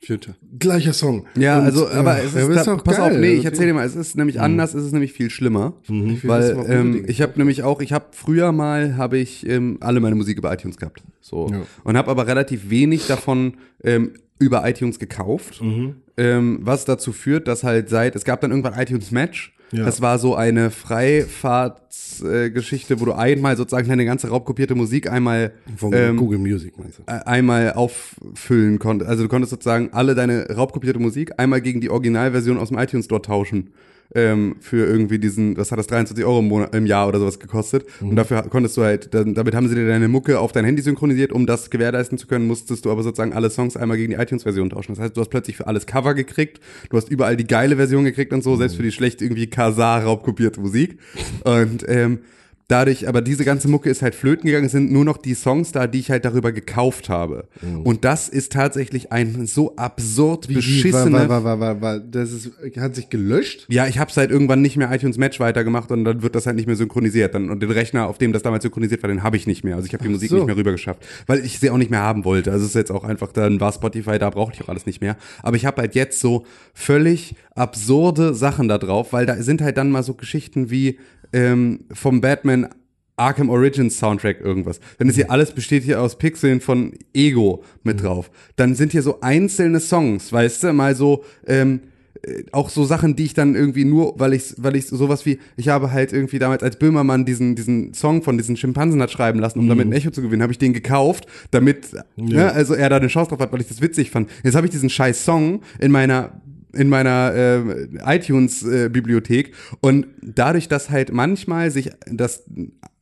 [0.00, 0.36] Future.
[0.60, 1.26] gleicher Song.
[1.36, 3.12] Ja, Und, also, aber äh, es ist, da, pass geil.
[3.14, 5.74] auf, nee, ich erzähl dir mal, es ist nämlich anders, es ist nämlich viel schlimmer,
[5.88, 9.98] das weil ähm, ich habe nämlich auch, ich habe früher mal, habe ich ähm, alle
[9.98, 11.62] meine Musik über iTunes gehabt, so Ja.
[11.82, 15.96] und habe aber relativ wenig davon ähm, über iTunes gekauft, Mhm.
[16.16, 19.84] ähm, was dazu führt, dass halt seit, es gab dann irgendwann iTunes Match, Ja.
[19.84, 25.52] das war so eine Freifahrtsgeschichte, äh, wo du einmal sozusagen deine ganze raubkopierte Musik einmal
[25.76, 27.02] Von ähm, Google Music meinst du?
[27.26, 29.10] einmal auffüllen konntest.
[29.10, 33.06] Also du konntest sozusagen alle deine raubkopierte Musik einmal gegen die Originalversion aus dem iTunes
[33.06, 33.70] Store tauschen.
[34.14, 37.38] Ähm, für irgendwie diesen, was hat das, 23 Euro im, Monat, im Jahr oder sowas
[37.38, 37.84] gekostet.
[38.00, 41.30] Und dafür konntest du halt, damit haben sie dir deine Mucke auf dein Handy synchronisiert,
[41.30, 44.70] um das gewährleisten zu können, musstest du aber sozusagen alle Songs einmal gegen die iTunes-Version
[44.70, 44.94] tauschen.
[44.94, 48.04] Das heißt, du hast plötzlich für alles Cover gekriegt, du hast überall die geile Version
[48.04, 50.98] gekriegt und so, selbst für die schlecht irgendwie Kasar raubkopierte Musik.
[51.44, 52.20] Und ähm,
[52.68, 55.72] Dadurch, aber diese ganze Mucke ist halt flöten gegangen, es sind nur noch die Songs
[55.72, 57.48] da, die ich halt darüber gekauft habe.
[57.82, 61.12] Und das ist tatsächlich ein so absurd beschissene.
[61.12, 63.64] War, war, war, war, war, das ist, hat sich gelöscht?
[63.70, 66.56] Ja, ich habe seit irgendwann nicht mehr iTunes Match weitergemacht und dann wird das halt
[66.56, 67.34] nicht mehr synchronisiert.
[67.34, 69.76] Dann, und den Rechner, auf dem das damals synchronisiert war, den habe ich nicht mehr.
[69.76, 70.36] Also ich habe die Musik so.
[70.36, 72.52] nicht mehr rübergeschafft, weil ich sie auch nicht mehr haben wollte.
[72.52, 75.00] Also es ist jetzt auch einfach, dann war Spotify, da brauchte ich auch alles nicht
[75.00, 75.16] mehr.
[75.42, 79.78] Aber ich habe halt jetzt so völlig absurde Sachen da drauf, weil da sind halt
[79.78, 80.98] dann mal so Geschichten wie
[81.32, 82.68] ähm, vom Batman
[83.16, 84.80] Arkham Origins Soundtrack irgendwas.
[84.98, 88.30] Dann ist hier alles besteht hier aus Pixeln von Ego mit drauf.
[88.56, 91.80] Dann sind hier so einzelne Songs, weißt du, mal so ähm,
[92.22, 95.38] äh, auch so Sachen, die ich dann irgendwie nur, weil ich, weil ich sowas wie,
[95.56, 99.38] ich habe halt irgendwie damals als Böhmermann diesen, diesen Song von diesen Schimpansen hat schreiben
[99.38, 102.88] lassen, um damit ein Echo zu gewinnen, habe ich den gekauft, damit, ne, also er
[102.88, 104.30] da eine Chance drauf hat, weil ich das witzig fand.
[104.42, 106.40] Jetzt habe ich diesen scheiß Song in meiner
[106.72, 112.44] in meiner äh, iTunes-Bibliothek und dadurch, dass halt manchmal sich das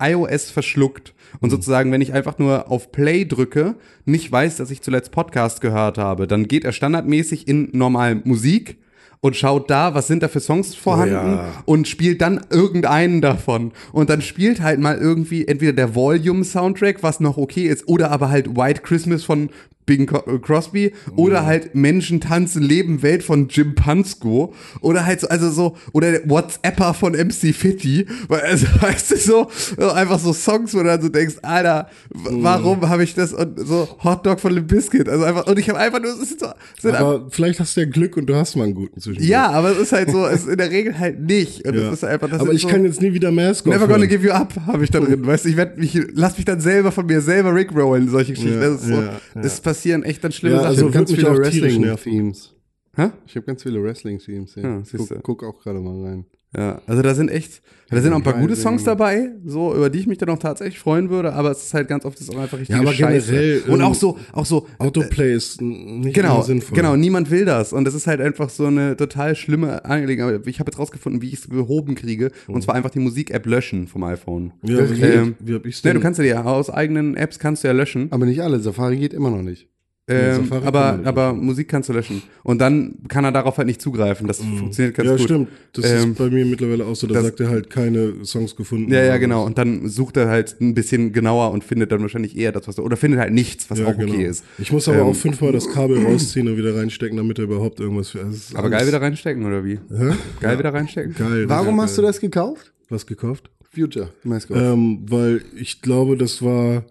[0.00, 1.14] iOS verschluckt.
[1.40, 3.74] Und sozusagen, wenn ich einfach nur auf Play drücke,
[4.04, 8.78] nicht weiß, dass ich zuletzt Podcast gehört habe, dann geht er standardmäßig in normal Musik
[9.20, 11.62] und schaut da, was sind da für Songs vorhanden ja.
[11.64, 13.72] und spielt dann irgendeinen davon.
[13.92, 18.30] Und dann spielt halt mal irgendwie entweder der Volume-Soundtrack, was noch okay ist, oder aber
[18.30, 19.50] halt White Christmas von
[19.86, 25.28] Bing äh, Crosby oder halt Menschen tanzen Leben Welt von Jim Pansko oder halt so
[25.28, 30.18] also so oder der WhatsApper von MC Fitty, weil also weißt du so so einfach
[30.18, 34.40] so Songs, wo du dann so denkst, Alter, warum habe ich das und so Hotdog
[34.40, 37.60] von Limp Bizkit, also einfach und ich habe einfach nur es sind so, Aber vielleicht
[37.60, 39.28] hast du ja Glück und du hast mal einen guten Zwischendurch.
[39.28, 41.88] ja, aber es ist halt so, es ist in der Regel halt nicht und Ja.
[41.88, 44.26] es ist einfach das aber ich so, kann jetzt nie wieder Mask Never gonna give
[44.26, 45.24] you up, habe ich da drin.
[45.26, 48.60] Weißt du, ich werd mich, lass mich dann selber von mir selber rickrollen, solche Geschichten.
[48.60, 50.70] Ja, das ist so, ja, es passieren echt dann schlimme Ja, Sachen.
[50.70, 51.38] also ich habe ganz viele.
[51.38, 52.54] Wrestling-Themes.
[52.96, 53.10] Hä?
[53.26, 54.54] Ich habe ganz viele Wrestling-Themes.
[54.56, 54.82] Ja.
[54.96, 56.26] Guck, guck auch gerade mal rein.
[56.56, 58.56] Ja, also da sind echt, da sind auch ein paar gute.
[58.56, 61.74] Songs dabei, so, über die ich mich dann auch tatsächlich freuen würde, aber es ist
[61.74, 63.32] halt ganz oft ist auch einfach richtig Ja, aber Scheiße.
[63.32, 66.74] generell, Und ähm, auch so, auch so, Autoplay ist nicht Genau, sinnvoll.
[66.76, 67.72] genau, niemand will das.
[67.74, 70.46] Und das ist halt einfach so eine total schlimme Angelegenheit.
[70.46, 72.30] Ich habe jetzt rausgefunden, wie ich es behoben kriege.
[72.46, 74.52] Und zwar einfach die Musik-App löschen vom iPhone.
[74.62, 75.96] Ja, wie, Ähm, wie hab ich's Ne, denn?
[75.98, 78.06] du kannst ja die aus eigenen Apps kannst du ja löschen.
[78.12, 78.60] Aber nicht alle.
[78.60, 79.68] Safari geht immer noch nicht.
[80.08, 82.22] Ähm, aber, aber Musik kannst du löschen.
[82.44, 84.28] Und dann kann er darauf halt nicht zugreifen.
[84.28, 85.10] Das funktioniert ganz Mhm.
[85.10, 85.24] ja, gut.
[85.24, 85.48] stimmt.
[85.72, 87.08] Das Ähm, ist bei mir mittlerweile auch so.
[87.08, 88.92] Da das- sagt er halt keine Songs gefunden.
[88.92, 89.44] Ja, ja, genau.
[89.44, 92.78] Und dann sucht er halt ein bisschen genauer und findet dann wahrscheinlich eher das, was
[92.78, 94.12] er, oder findet halt nichts, was Ja, auch genau.
[94.12, 94.44] okay ist.
[94.58, 97.80] Ich muss aber Ähm, auch fünfmal das Kabel rausziehen und wieder reinstecken, damit er überhaupt
[97.80, 98.24] irgendwas für.
[98.24, 99.80] Also Aber geil wieder reinstecken, oder wie?
[99.90, 100.14] Hä?
[100.40, 101.16] Geil wieder reinstecken?
[101.18, 101.48] Geil.
[101.48, 102.10] Warum hast du geil.
[102.12, 102.72] das gekauft?
[102.90, 103.50] Was gekauft?
[103.74, 104.10] Future.
[104.22, 104.56] Mascot.
[104.56, 106.84] Ähm, weil ich glaube, das war,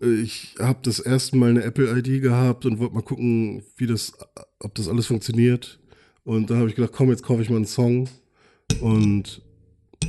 [0.00, 4.12] ich habe das erste Mal eine Apple-ID gehabt und wollte mal gucken, wie das,
[4.60, 5.78] ob das alles funktioniert.
[6.24, 8.08] Und dann habe ich gedacht, komm, jetzt kaufe ich mal einen Song.
[8.80, 9.42] Und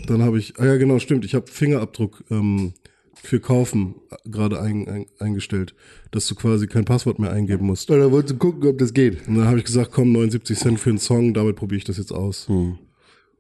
[0.07, 2.73] dann habe ich, ah ja genau, stimmt, ich habe Fingerabdruck ähm,
[3.13, 5.75] für Kaufen äh, gerade ein, ein, eingestellt,
[6.11, 7.89] dass du quasi kein Passwort mehr eingeben musst.
[7.91, 9.27] Oder wolltest du gucken, ob das geht?
[9.27, 11.97] Und dann habe ich gesagt, komm, 79 Cent für einen Song, damit probiere ich das
[11.97, 12.47] jetzt aus.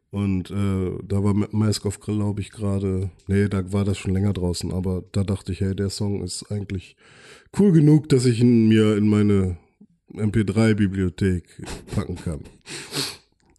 [0.09, 4.13] Und äh, da war Ma- Mask of, glaube ich, gerade, nee, da war das schon
[4.13, 6.95] länger draußen, aber da dachte ich, hey, der Song ist eigentlich
[7.59, 9.57] cool genug, dass ich ihn mir in meine
[10.13, 11.43] MP3-Bibliothek
[11.93, 12.39] packen kann.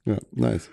[0.07, 0.71] Ja, nice.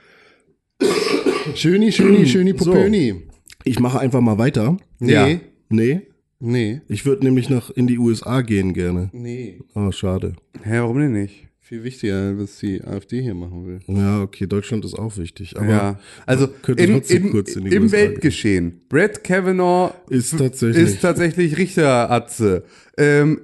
[1.55, 2.71] Schöni, schöni, schöni, So.
[2.71, 3.23] popöni.
[3.63, 4.77] Ich mache einfach mal weiter.
[4.99, 5.11] Nee.
[5.11, 5.27] Ja.
[5.69, 6.01] Nee,
[6.39, 6.81] Nee.
[6.87, 9.09] ich würde nämlich nach in die USA gehen gerne.
[9.13, 9.59] Nee.
[9.73, 10.35] Ah, schade.
[10.63, 11.44] Hä, warum denn nicht?
[11.67, 13.79] Viel wichtiger, was die AfD hier machen will.
[13.87, 18.81] Ja, okay, Deutschland ist auch wichtig, aber ja, also in, in, kurz in im Weltgeschehen.
[18.87, 20.83] Brett Kavanaugh Ist tatsächlich.
[20.83, 22.65] ist tatsächlich Richteratze.
[22.99, 23.41] Ähm,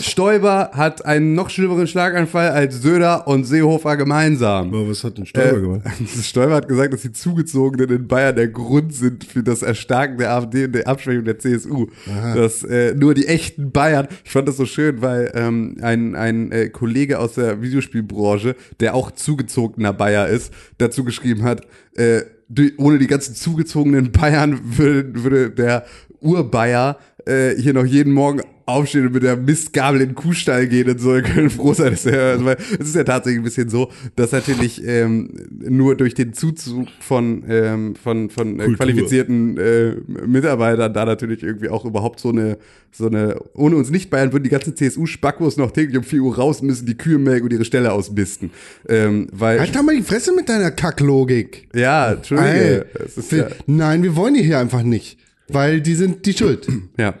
[0.00, 4.68] Stoiber hat einen noch schlimmeren Schlaganfall als Söder und Seehofer gemeinsam.
[4.68, 5.80] aber was hat denn Stoiber Äh, gemacht?
[6.22, 10.32] Stoiber hat gesagt, dass die Zugezogenen in Bayern der Grund sind für das Erstarken der
[10.32, 11.86] AfD und der Abschwächung der CSU.
[12.34, 16.52] Dass äh, nur die echten Bayern, ich fand das so schön, weil ähm, ein, ein
[16.52, 21.62] äh, Kollege aus der Videospielbranche, der auch zugezogener Bayer ist, dazu geschrieben hat,
[21.94, 22.22] äh,
[22.78, 25.84] ohne die ganzen zugezogenen Bayern würde, würde der
[26.20, 30.90] Urbayer äh, hier noch jeden Morgen aufstehen und mit der Mistgabel in den Kuhstall gehen
[30.90, 33.44] und so, wir können froh sein, dass er, also, weil es ist ja tatsächlich ein
[33.44, 39.56] bisschen so, dass natürlich ähm, nur durch den Zuzug von, ähm, von, von äh, qualifizierten
[39.56, 39.94] äh,
[40.26, 42.58] Mitarbeitern da natürlich irgendwie auch überhaupt so eine,
[42.90, 46.36] so eine, ohne uns nicht Bayern würden die ganzen CSU-Spackos noch täglich um 4 Uhr
[46.36, 48.50] raus müssen, die Kühe melken und ihre Stelle ausmisten.
[48.88, 51.68] Ähm, weil, Halt doch mal die Fresse mit deiner Kacklogik.
[51.74, 52.86] ja, Ey, Entschuldige.
[53.16, 55.18] ist ja, Nein, wir wollen die hier einfach nicht.
[55.48, 56.66] Weil die sind die Schuld.
[56.98, 57.14] Ja.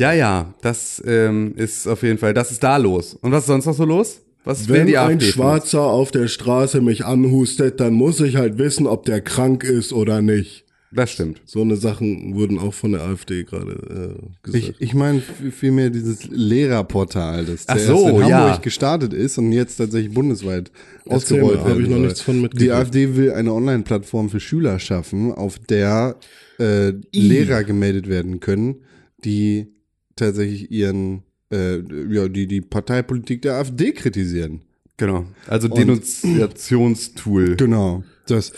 [0.00, 3.18] Ja, ja, das ähm, ist auf jeden Fall, das ist da los.
[3.20, 4.22] Und was ist sonst noch so los?
[4.44, 5.26] Was Wenn die ein AfD?
[5.26, 9.92] Schwarzer auf der Straße mich anhustet, dann muss ich halt wissen, ob der krank ist
[9.92, 10.64] oder nicht.
[10.90, 11.42] Das stimmt.
[11.44, 14.76] So eine Sachen wurden auch von der AfD gerade äh, gesagt.
[14.78, 18.56] Ich, ich meine vielmehr dieses Lehrerportal, das Ach so, in Hamburg ja.
[18.56, 20.72] gestartet ist und jetzt tatsächlich bundesweit
[21.04, 22.72] ausgerollt werden ich noch nichts von Die.
[22.72, 26.16] AfD will eine Online-Plattform für Schüler schaffen, auf der
[26.58, 28.76] äh, Lehrer gemeldet werden können,
[29.22, 29.68] die
[30.20, 31.78] tatsächlich ihren äh,
[32.08, 34.60] ja, die, die Parteipolitik der AfD kritisieren.
[34.96, 35.24] Genau.
[35.46, 37.56] Also Und- Denunziationstool.
[37.56, 38.04] Genau.
[38.26, 38.52] Das,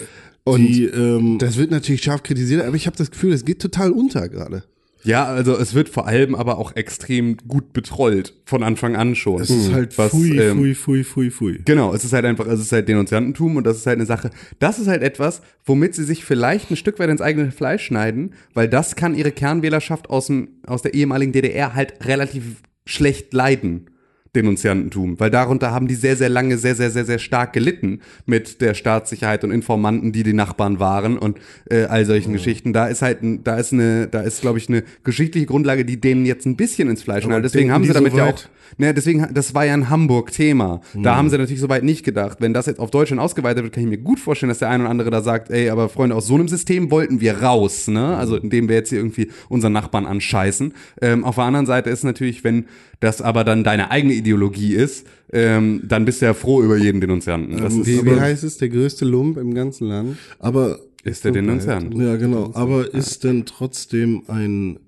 [0.44, 3.61] und die, ähm, das wird natürlich scharf kritisiert, aber ich habe das Gefühl, das geht
[3.62, 4.64] total unter gerade.
[5.04, 8.34] Ja, also es wird vor allem aber auch extrem gut betrollt.
[8.44, 9.40] Von Anfang an schon.
[9.40, 11.60] es ist halt Was, fui, ähm, fui, fui, fui, fui.
[11.64, 14.30] Genau, es ist halt einfach, es ist halt Denunziantentum und das ist halt eine Sache.
[14.58, 18.34] Das ist halt etwas, womit sie sich vielleicht ein Stück weit ins eigene Fleisch schneiden,
[18.54, 23.86] weil das kann ihre Kernwählerschaft aus, dem, aus der ehemaligen DDR halt relativ schlecht leiden.
[24.35, 28.62] Denunziantentum, weil darunter haben die sehr, sehr lange, sehr, sehr, sehr, sehr stark gelitten mit
[28.62, 32.73] der Staatssicherheit und Informanten, die die Nachbarn waren und äh, all solchen Geschichten.
[32.73, 36.25] Da ist halt, da ist eine, da ist, glaube ich, eine geschichtliche Grundlage, die denen
[36.25, 37.45] jetzt ein bisschen ins Fleisch schneidet.
[37.45, 38.42] Deswegen haben sie damit so ja auch,
[38.79, 40.81] ne, deswegen, das war ja ein Hamburg-Thema.
[40.95, 42.38] Da haben sie natürlich soweit nicht gedacht.
[42.40, 44.81] Wenn das jetzt auf Deutschland ausgeweitet wird, kann ich mir gut vorstellen, dass der ein
[44.81, 48.16] oder andere da sagt, ey, aber Freunde, aus so einem System wollten wir raus, ne?
[48.16, 50.73] Also indem wir jetzt hier irgendwie unseren Nachbarn anscheißen.
[51.03, 52.64] Ähm, auf der anderen Seite ist natürlich, wenn
[53.02, 57.00] das aber dann deine eigene Ideologie ist, ähm, dann bist du ja froh über jeden
[57.00, 57.58] Denunzianten.
[57.58, 60.16] Das ist, Wie, wie heißt es, der größte Lump im ganzen Land?
[60.38, 61.92] Aber ist der Denunziant.
[61.98, 62.52] Ja, genau.
[62.54, 64.78] Aber ist denn trotzdem ein.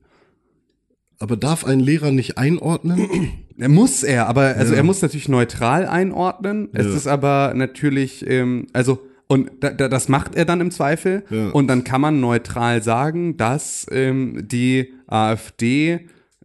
[1.18, 3.06] Aber darf ein Lehrer nicht einordnen?
[3.56, 6.70] Er muss er, aber also er muss natürlich neutral einordnen.
[6.72, 6.92] Es Ja.
[6.96, 8.98] ist aber natürlich, ähm, also
[9.28, 11.22] und da, da, das macht er dann im Zweifel.
[11.30, 11.50] Ja.
[11.50, 16.00] Und dann kann man neutral sagen, dass ähm, die AfD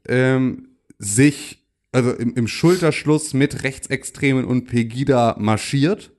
[0.07, 0.67] ähm,
[0.99, 1.58] sich
[1.91, 6.11] also im, im Schulterschluss mit Rechtsextremen und Pegida marschiert.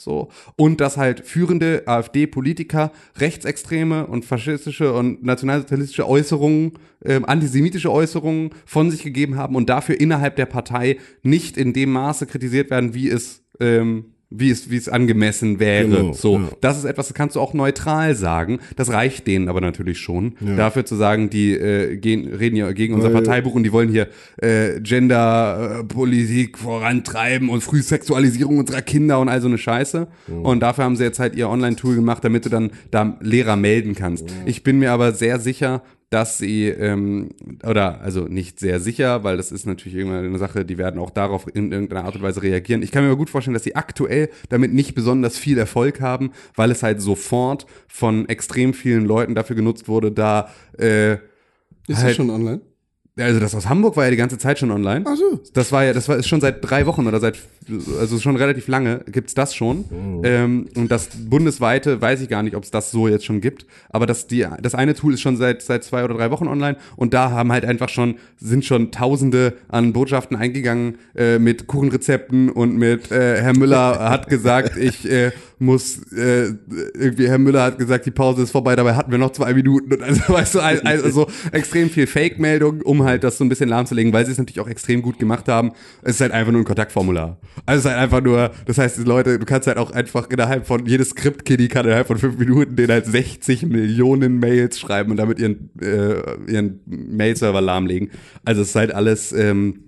[0.00, 0.28] So.
[0.56, 8.92] Und dass halt führende AfD-Politiker rechtsextreme und faschistische und nationalsozialistische Äußerungen, ähm, antisemitische Äußerungen von
[8.92, 13.08] sich gegeben haben und dafür innerhalb der Partei nicht in dem Maße kritisiert werden, wie
[13.08, 15.88] es, ähm, wie es, wie es angemessen wäre.
[15.88, 16.36] Genau, so.
[16.36, 16.48] ja.
[16.60, 18.58] Das ist etwas, das kannst du auch neutral sagen.
[18.76, 20.34] Das reicht denen aber natürlich schon.
[20.56, 23.88] Dafür zu sagen, die äh, gehen, reden ja gegen unser Weil- Parteibuch und die wollen
[23.88, 24.08] hier
[24.42, 30.08] äh, Gender-Politik vorantreiben und Frühsexualisierung unserer Kinder und all so eine Scheiße.
[30.42, 33.94] Und dafür haben sie jetzt halt ihr Online-Tool gemacht, damit du dann da Lehrer melden
[33.94, 34.26] kannst.
[34.46, 37.30] Ich bin mir aber sehr sicher, dass sie, ähm,
[37.66, 41.10] oder also nicht sehr sicher, weil das ist natürlich irgendwann eine Sache, die werden auch
[41.10, 42.82] darauf in irgendeiner Art und Weise reagieren.
[42.82, 46.30] Ich kann mir aber gut vorstellen, dass sie aktuell damit nicht besonders viel Erfolg haben,
[46.54, 51.14] weil es halt sofort von extrem vielen Leuten dafür genutzt wurde, da äh,
[51.86, 52.60] Ist Halt- schon online?
[53.18, 55.04] Also das aus Hamburg war ja die ganze Zeit schon online.
[55.06, 55.40] Ach so.
[55.52, 57.38] Das war ja, das war ist schon seit drei Wochen oder seit,
[57.98, 59.84] also schon relativ lange gibt's das schon.
[60.24, 63.66] Ähm, und das bundesweite weiß ich gar nicht, ob es das so jetzt schon gibt.
[63.90, 66.76] Aber das, die, das eine Tool ist schon seit, seit zwei oder drei Wochen online
[66.96, 72.50] und da haben halt einfach schon, sind schon Tausende an Botschaften eingegangen äh, mit Kuchenrezepten
[72.50, 76.52] und mit äh, Herr Müller hat gesagt, ich äh, muss äh,
[76.94, 79.92] irgendwie Herr Müller hat gesagt, die Pause ist vorbei, dabei hatten wir noch zwei Minuten
[79.92, 83.68] und also weißt du, also, also extrem viel Fake-Meldung, um halt das so ein bisschen
[83.68, 85.72] lahmzulegen, weil sie es natürlich auch extrem gut gemacht haben.
[86.02, 87.38] Es ist halt einfach nur ein Kontaktformular.
[87.66, 90.30] Also es ist halt einfach nur, das heißt, die Leute, du kannst halt auch einfach
[90.30, 95.10] innerhalb von, jedes Skript-Kiddy kann innerhalb von fünf Minuten denen halt 60 Millionen Mails schreiben
[95.10, 98.10] und damit ihren, äh, ihren Mail-Server lahmlegen.
[98.44, 99.84] Also es ist halt alles, ähm,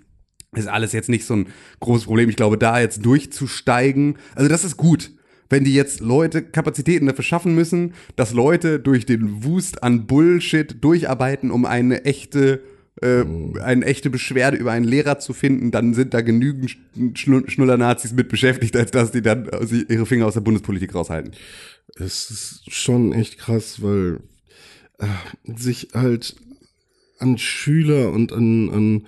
[0.52, 1.46] ist alles jetzt nicht so ein
[1.80, 2.28] großes Problem.
[2.28, 5.12] Ich glaube, da jetzt durchzusteigen, also das ist gut.
[5.50, 10.82] Wenn die jetzt Leute Kapazitäten dafür schaffen müssen, dass Leute durch den Wust an Bullshit
[10.82, 12.62] durcharbeiten, um eine echte,
[13.02, 13.24] äh,
[13.60, 16.76] eine echte Beschwerde über einen Lehrer zu finden, dann sind da genügend
[17.14, 19.48] Schnu- Schnuller-Nazis mit beschäftigt, als dass die dann
[19.88, 21.32] ihre Finger aus der Bundespolitik raushalten.
[21.96, 24.20] Es ist schon echt krass, weil
[24.98, 25.06] äh,
[25.56, 26.36] sich halt
[27.18, 29.06] an Schüler und an, an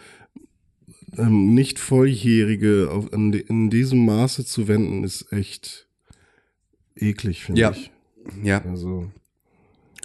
[1.16, 5.88] ähm, nicht Volljährige auf, an, de- in diesem Maße zu wenden, ist echt
[6.96, 7.70] eklig, finde Ja.
[7.72, 7.90] ich.
[8.42, 8.62] Ja.
[8.64, 9.10] Also,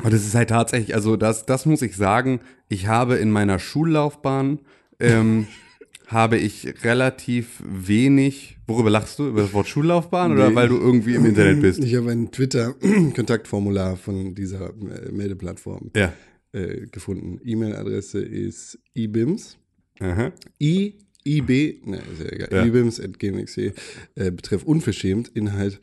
[0.04, 3.58] Und es ist halt tatsächlich, also das, das muss ich sagen, ich habe in meiner
[3.60, 4.60] Schullaufbahn,
[5.00, 5.48] ähm,
[6.08, 9.28] habe ich relativ wenig, worüber lachst du?
[9.28, 10.56] Über das Wort Schullaufbahn oder Nee.
[10.56, 11.84] weil du irgendwie im Internet bist?
[11.84, 14.72] Ich habe ein Twitter-Kontaktformular von dieser
[15.12, 16.14] Meldeplattform Ja.
[16.54, 17.40] äh, gefunden.
[17.44, 19.58] E-Mail-Adresse ist ibims.
[20.00, 20.32] Aha.
[20.62, 20.96] I,
[21.26, 22.50] IB, ne, ist ja egal.
[22.52, 22.66] Ja.
[22.66, 23.74] ibims.gmx.de.
[24.16, 25.30] Äh, betreff unverschämt.
[25.30, 25.80] Inhalt,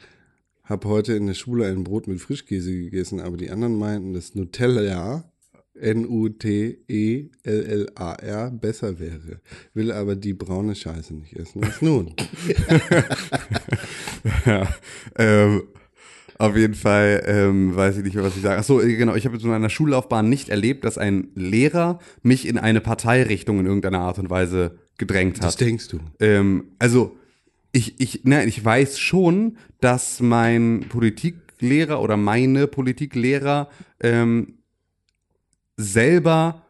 [0.64, 4.34] hab heute in der Schule ein Brot mit Frischkäse gegessen, aber die anderen meinten, dass
[4.34, 5.30] Nutella,
[5.74, 6.80] N-U-T-E-L-L-A-R,
[8.52, 9.40] besser wäre.
[9.74, 11.62] Will aber die braune Scheiße nicht essen.
[11.62, 12.14] Was nun?
[14.46, 14.66] ja.
[15.16, 15.64] Ähm,
[16.38, 18.58] auf jeden Fall ähm, weiß ich nicht mehr, was ich sage.
[18.58, 22.80] Achso, genau, ich habe in meiner Schullaufbahn nicht erlebt, dass ein Lehrer mich in eine
[22.80, 25.46] Parteirichtung in irgendeiner Art und Weise gedrängt hat.
[25.46, 26.00] Was denkst du?
[26.20, 27.16] Ähm, also,
[27.74, 33.68] ich, ich, nein, ich weiß schon, dass mein Politiklehrer oder meine Politiklehrer
[34.00, 34.54] ähm,
[35.76, 36.62] selber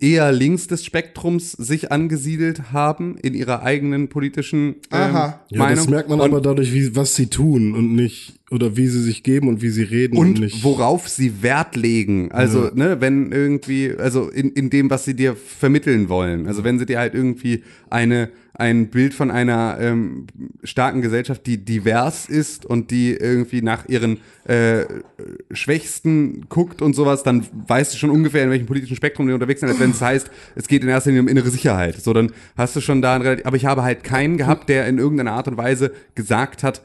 [0.00, 5.40] eher links des Spektrums sich angesiedelt haben in ihrer eigenen politischen ähm, Aha.
[5.48, 5.76] ja, Meinung.
[5.76, 8.34] das merkt man Und- aber dadurch, wie, was sie tun und nicht.
[8.50, 12.30] Oder wie sie sich geben und wie sie reden und, und worauf sie Wert legen.
[12.30, 16.46] Also, ne, wenn irgendwie, also in, in dem, was sie dir vermitteln wollen.
[16.46, 20.26] Also wenn sie dir halt irgendwie eine ein Bild von einer ähm,
[20.64, 24.86] starken Gesellschaft, die divers ist und die irgendwie nach ihren äh,
[25.50, 29.60] Schwächsten guckt und sowas, dann weißt du schon ungefähr, in welchem politischen Spektrum die unterwegs
[29.60, 31.96] sind, als wenn es heißt, es geht in erster Linie um innere Sicherheit.
[31.96, 34.98] So, dann hast du schon da relativ, aber ich habe halt keinen gehabt, der in
[34.98, 36.80] irgendeiner Art und Weise gesagt hat,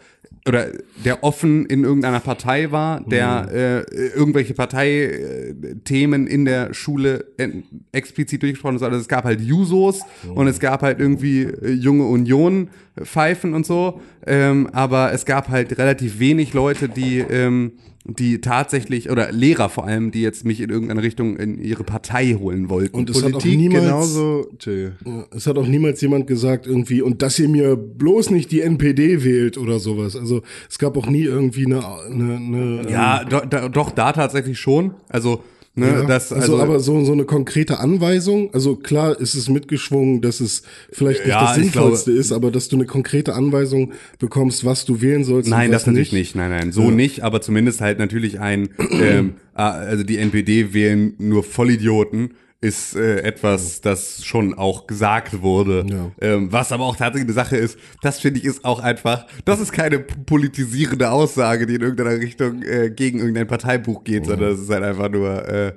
[0.48, 0.68] oder
[1.06, 7.50] der offen in irgendeiner Partei war, der äh, irgendwelche Parteithemen in der Schule äh,
[7.92, 8.84] explizit durchgesprochen hat.
[8.84, 10.02] Also es gab halt Jusos
[10.34, 12.70] und es gab halt irgendwie äh, junge Union
[13.02, 19.12] Pfeifen und so, ähm, aber es gab halt relativ wenig Leute, die ähm, die tatsächlich
[19.12, 22.98] oder Lehrer vor allem, die jetzt mich in irgendeine Richtung in ihre Partei holen wollten.
[22.98, 24.48] Und es hat auch niemals, genauso.
[24.58, 24.92] Tschö.
[25.36, 29.24] Es hat auch niemals jemand gesagt irgendwie, und dass ihr mir bloß nicht die NPD
[29.24, 30.16] wählt oder sowas.
[30.16, 34.60] Also es gab auch nie irgendwie eine, eine, eine ja, do, da, doch da tatsächlich
[34.60, 34.96] schon.
[35.08, 35.44] Also
[35.76, 39.50] ne, Ja, das also, also aber so, so eine konkrete Anweisung, also klar ist es
[39.50, 43.94] mitgeschwungen, dass es vielleicht nicht Ja, das Sinnvollste ist, aber dass du eine konkrete Anweisung
[44.20, 45.50] bekommst, was du wählen sollst.
[45.50, 46.36] Nein, das natürlich nicht.
[46.36, 51.14] Nein, nein, so nicht, aber zumindest halt natürlich ein, ähm, ah, also die NPD wählen
[51.18, 52.32] nur Vollidioten
[52.62, 55.84] ist äh, etwas, das schon auch gesagt wurde.
[55.90, 56.12] Ja.
[56.22, 59.60] Ähm, was aber auch tatsächlich eine Sache ist, das finde ich ist auch einfach, das
[59.60, 64.60] ist keine politisierende Aussage, die in irgendeiner Richtung äh, gegen irgendein Parteibuch geht, sondern es
[64.60, 65.74] ist halt einfach nur, äh,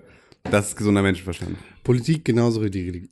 [0.51, 1.57] das ist gesunder Menschenverstand.
[1.83, 3.09] Politik genauso wie die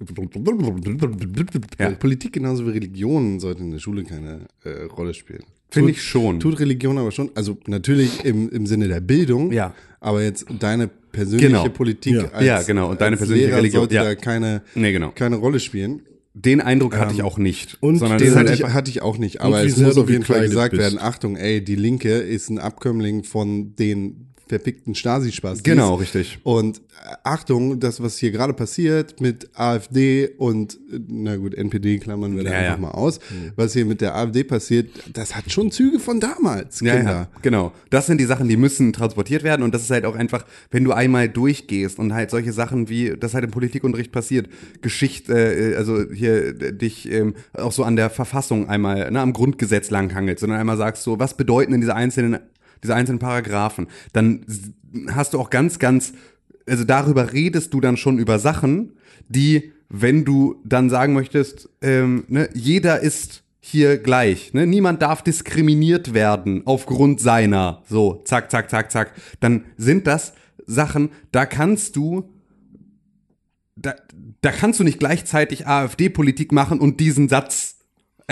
[1.79, 1.91] Ja.
[1.91, 5.45] Politik genauso wie Religion sollte in der Schule keine äh, Rolle spielen.
[5.73, 6.41] Finde ich schon.
[6.41, 9.75] Tut Religion aber schon, also natürlich im, im Sinne der Bildung, Ja.
[10.01, 11.69] aber jetzt deine persönliche Genau.
[11.69, 12.29] Politik Ja.
[12.33, 12.91] als, Ja, genau.
[12.91, 14.05] Und deine persönliche Lehrer Religion, sollte ja.
[14.05, 15.11] da keine, Nee, genau.
[15.15, 16.03] keine Rolle spielen.
[16.35, 17.77] Den Eindruck hatte ich auch nicht.
[17.81, 20.25] und sondern Den halt hatte ich, hatte ich auch nicht, aber es muss auf jeden
[20.25, 20.83] Fall gesagt bist.
[20.83, 25.63] werden, Achtung, ey, die Linke ist ein Abkömmling von den verfickten Stasi-Spaß.
[25.63, 26.39] Genau, richtig.
[26.43, 31.99] Und äh, Achtung, das, was hier gerade passiert mit AfD und, äh, na gut, NPD
[31.99, 32.81] klammern wir da Ja, einfach ja.
[32.81, 33.19] mal aus,
[33.57, 37.13] was hier mit der AfD passiert, das hat schon Züge von damals, Ja, Kinder.
[37.13, 37.73] ja, genau.
[37.89, 40.85] Das sind die Sachen, die müssen transportiert werden und das ist halt auch einfach, wenn
[40.85, 44.49] du einmal durchgehst und halt solche Sachen wie, das halt im Politikunterricht passiert,
[44.83, 49.33] Geschichte, äh, also hier äh, dich ähm, auch so an der Verfassung einmal, ne, am
[49.33, 52.39] Grundgesetz langhangelst, sondern einmal sagst so, was bedeuten denn diese einzelnen,
[52.83, 54.45] diese einzelnen Paragraphen, dann
[55.11, 56.13] hast du auch ganz, ganz,
[56.67, 58.93] also darüber redest du dann schon über Sachen,
[59.29, 64.53] die, wenn du dann sagen möchtest, ähm, ne, jeder ist hier gleich.
[64.55, 64.67] Ne?
[64.67, 67.83] Niemand darf diskriminiert werden aufgrund seiner.
[67.89, 69.13] So, zack, zack, zack, zack.
[69.39, 70.33] Dann sind das
[70.67, 72.33] Sachen, da kannst du,
[73.77, 73.95] da,
[74.41, 77.72] da kannst du nicht gleichzeitig AfD-Politik machen und diesen Satz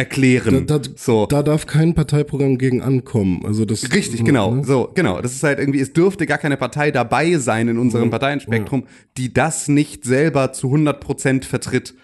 [0.00, 0.66] erklären.
[0.66, 1.26] Da, da, so.
[1.26, 3.44] da darf kein Parteiprogramm gegen ankommen.
[3.44, 4.54] Also das Richtig, genau.
[4.56, 4.64] Ne?
[4.64, 5.20] So, genau.
[5.20, 8.84] Das ist halt irgendwie, es dürfte gar keine Partei dabei sein in unserem Parteienspektrum,
[9.16, 11.94] die das nicht selber zu 100 Prozent vertritt.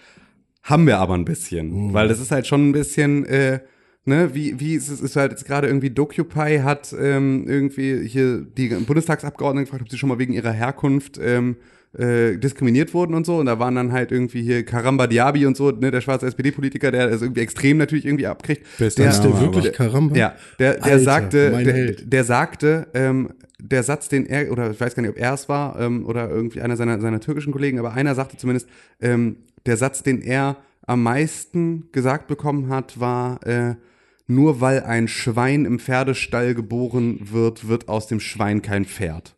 [0.61, 1.93] Haben wir aber ein bisschen.
[1.93, 3.61] Weil das ist halt schon ein bisschen, äh,
[4.05, 8.41] ne, wie, wie ist es ist halt jetzt gerade irgendwie Docupy hat ähm, irgendwie hier
[8.41, 11.57] die Bundestagsabgeordneten gefragt, ob sie schon mal wegen ihrer Herkunft ähm,
[11.97, 13.37] äh, diskriminiert wurden und so.
[13.37, 16.91] Und da waren dann halt irgendwie hier Karamba Diaby und so, ne, der schwarze SPD-Politiker,
[16.91, 18.65] der das irgendwie extrem natürlich irgendwie abkriegt.
[18.77, 20.15] Bester der, Ist der wirklich aber- Karamba?
[20.15, 23.29] ja, der, der Alter, sagte, der, der sagte, ähm,
[23.59, 26.29] der Satz, den er, oder ich weiß gar nicht, ob er es war, ähm, oder
[26.29, 28.67] irgendwie einer seiner, seiner türkischen Kollegen, aber einer sagte zumindest,
[29.01, 33.75] ähm, der Satz, den er am meisten gesagt bekommen hat, war, äh,
[34.27, 39.35] nur weil ein Schwein im Pferdestall geboren wird, wird aus dem Schwein kein Pferd.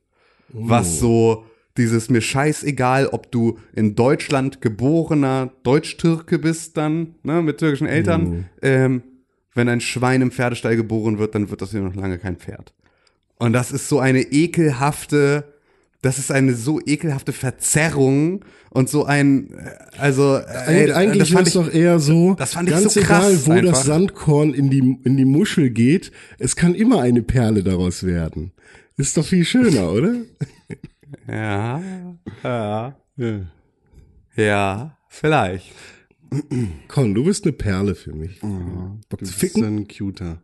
[0.51, 1.45] Was so
[1.77, 8.49] dieses mir scheißegal, ob du in Deutschland geborener Deutsch-Türke bist dann, ne, mit türkischen Eltern,
[8.61, 9.03] ähm,
[9.55, 12.73] wenn ein Schwein im Pferdestall geboren wird, dann wird das hier noch lange kein Pferd.
[13.37, 15.45] Und das ist so eine ekelhafte,
[16.01, 21.47] das ist eine so ekelhafte Verzerrung und so ein, äh, also äh, ey, eigentlich ist
[21.47, 23.71] ich, doch eher so, das fand ich ganz so krass egal, wo einfach.
[23.71, 28.51] das Sandkorn in die, in die Muschel geht, es kann immer eine Perle daraus werden.
[28.97, 30.15] Ist doch viel schöner, oder?
[31.27, 31.81] Ja,
[32.43, 33.39] ja, Ja.
[34.35, 35.73] ja, vielleicht.
[36.87, 38.39] Con, du bist eine Perle für mich.
[38.41, 39.63] Bock Du zu bist ficken?
[39.65, 40.41] ein Cuter.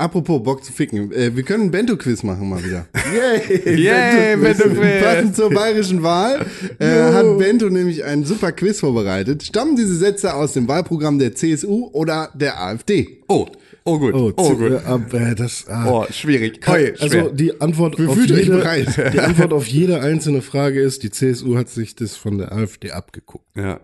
[0.00, 2.86] Apropos Bock zu ficken, äh, wir können ein Bento-Quiz machen mal wieder.
[3.12, 5.02] Yay, Yay, Bento-Quiz.
[5.02, 6.46] Passend zur bayerischen Wahl
[6.78, 9.42] äh, hat Bento nämlich einen super Quiz vorbereitet.
[9.42, 13.22] Stammen diese Sätze aus dem Wahlprogramm der CSU oder der AfD?
[13.28, 13.46] Oh,
[13.88, 14.72] oh gut, Oh, oh, gut.
[14.84, 15.90] ab, äh, das, ah.
[15.90, 16.66] Oh, schwierig.
[16.68, 17.30] Oi, also schwer.
[17.30, 18.96] die Antwort auf jede, bereit.
[19.12, 22.90] die Antwort auf jede einzelne Frage ist, die CSU hat sich das von der AfD
[22.92, 23.46] abgeguckt.
[23.56, 23.80] Ja.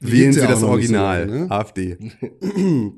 [0.00, 1.50] Die Wählen Sie ja das so Original, lange, ne?
[1.50, 1.96] AfD.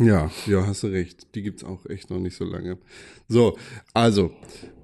[0.00, 1.34] Ja, ja, hast du recht.
[1.34, 2.78] Die gibt's auch echt noch nicht so lange.
[3.26, 3.58] So,
[3.94, 4.30] also,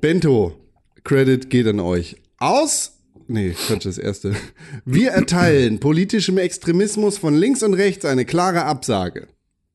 [0.00, 0.58] Bento,
[1.04, 2.16] Credit geht an euch.
[2.38, 4.34] Aus, nee, Quatsch, das erste.
[4.84, 9.28] Wir erteilen politischem Extremismus von links und rechts eine klare Absage.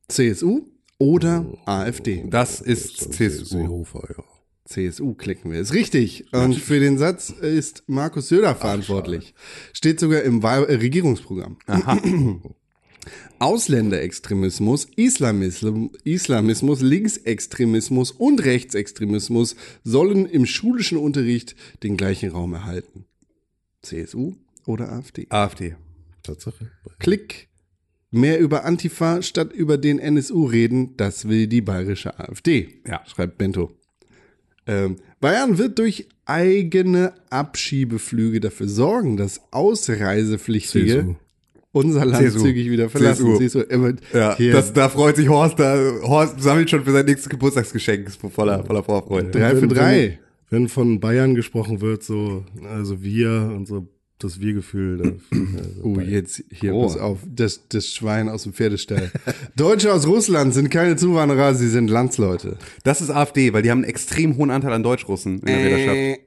[0.08, 0.66] CSU
[1.00, 2.24] oder AfD?
[2.28, 3.84] Das ist CSU.
[4.64, 5.58] CSU klicken wir.
[5.58, 6.32] Ist richtig.
[6.32, 9.34] Und für den Satz ist Markus Söder verantwortlich.
[9.72, 11.56] Steht sogar im Wahl äh, Regierungsprogramm.
[13.40, 23.06] Ausländerextremismus, Islamismus, Islamismus, Linksextremismus und Rechtsextremismus sollen im schulischen Unterricht den gleichen Raum erhalten.
[23.82, 24.34] CSU
[24.66, 25.26] oder AfD?
[25.30, 25.76] AfD.
[26.22, 26.70] Tatsache.
[26.98, 27.49] Klick.
[28.12, 32.80] Mehr über Antifa statt über den NSU reden, das will die bayerische AfD.
[32.86, 33.02] Ja.
[33.06, 33.70] Schreibt Bento.
[34.66, 41.14] Ähm, Bayern wird durch eigene Abschiebeflüge dafür sorgen, dass Ausreisepflichtige CSU.
[41.72, 42.40] unser Land CSU.
[42.42, 43.26] zügig wieder verlassen.
[43.26, 43.38] CSU.
[43.38, 45.58] Siehst du, immer Ja, hier, das, da freut sich Horst.
[45.58, 49.30] Da, Horst sammelt schon für sein nächstes Geburtstagsgeschenk voller, voller Vorfreude.
[49.30, 50.18] drei für drei.
[50.50, 53.86] Wenn von Bayern gesprochen wird, so, also wir und so,
[54.22, 55.20] das Wir-Gefühl.
[55.82, 56.82] Oh, jetzt hier, Oh.
[56.86, 59.10] pass auf, das, das Schwein aus dem Pferdestall.
[59.56, 62.56] Deutsche aus Russland sind keine Zuwanderer, sie sind Landsleute.
[62.84, 66.20] Das ist AfD, weil die haben einen extrem hohen Anteil an Deutschrussen in der Wählerschaft.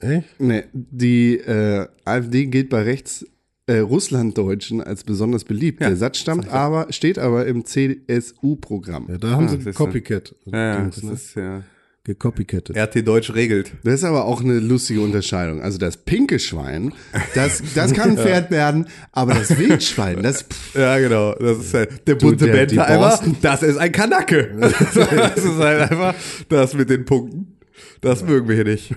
[0.00, 0.40] Echt?
[0.40, 3.24] Nee, die äh, AfD gilt bei rechts
[3.66, 5.80] äh, Russlanddeutschen als besonders beliebt.
[5.80, 9.06] Ja, Der Satz stammt aber, steht aber im CSU-Programm.
[9.08, 9.72] Ja, da haben Ah, sie siehst du.
[9.72, 10.34] Copycat.
[10.46, 11.12] Ja, das ne?
[11.12, 11.62] ist ja.
[12.04, 12.76] Gecopycattet.
[12.76, 13.72] RT Deutsch regelt.
[13.84, 15.60] Das ist aber auch eine lustige Unterscheidung.
[15.62, 16.92] Also das pinke Schwein,
[17.34, 21.34] das, das kann ein Pferd werden, aber das Wildschwein, das pff, Ja, genau.
[21.34, 23.36] Das ist halt der bunte der- die Bentheimer, Borsten.
[23.40, 24.50] das ist ein Kanacke.
[24.60, 26.14] das ist halt einfach
[26.48, 27.58] das mit den Punkten.
[28.00, 28.94] Das mögen wir hier nicht.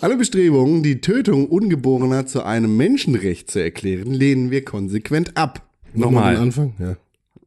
[0.00, 5.68] alle Bestrebungen, die Tötung Ungeborener zu einem Menschenrecht zu erklären, lehnen wir konsequent ab.
[5.92, 6.34] Nochmal.
[6.36, 6.74] den Anfang?
[6.78, 6.96] Ja.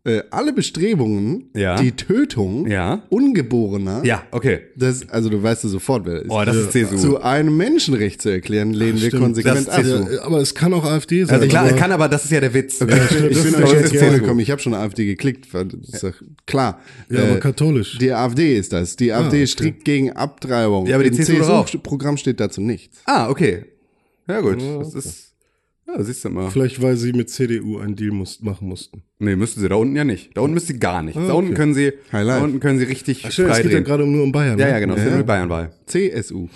[0.05, 1.77] Äh, alle Bestrebungen, Ja.
[1.81, 3.03] die Tötung Ja.
[3.07, 4.59] Ungeborener, Ja, okay.
[4.75, 6.97] das, also du weißt ja sofort, wer das ist, Oh, das ist CSU.
[6.97, 9.81] zu einem Menschenrecht zu erklären, lehnen wir konsequent ab.
[9.85, 11.35] Ja, aber es kann auch AfD sein.
[11.35, 12.81] Also klar, aber, kann aber, das ist ja der Witz.
[12.81, 12.97] ich bin,
[13.29, 15.47] ich das bin euch jetzt vorgekommen, ich habe schon AfD geklickt.
[15.89, 16.13] ist doch
[16.45, 16.81] klar.
[17.09, 17.97] Ja, aber Äh, katholisch.
[17.97, 18.97] die AfD ist das.
[18.97, 19.47] Die AfD okay.
[19.47, 20.85] strikt gegen Abtreibung.
[20.85, 21.63] Ja, aber die Im CSU.
[21.63, 22.97] CSU-Programm steht dazu nichts.
[23.05, 23.67] Ah, okay.
[24.27, 24.57] Ja, gut.
[24.81, 25.32] Das ist.
[25.85, 26.49] Ja, siehst du mal.
[26.49, 29.03] Vielleicht, weil sie mit CDU einen Deal muss, machen mussten.
[29.19, 30.35] Nee, müssten sie da unten ja nicht.
[30.35, 31.17] Da unten müssten sie gar nicht.
[31.17, 31.57] Da unten okay.
[31.57, 34.31] können sie, da unten können sie richtig Stimmt, es frei geht ja gerade nur um
[34.31, 34.57] Bayern.
[34.57, 34.71] Ja, ne?
[34.71, 34.95] ja, genau.
[34.95, 35.11] Das Ja.
[35.11, 35.71] ist die Bayernwahl.
[35.85, 36.47] CSU.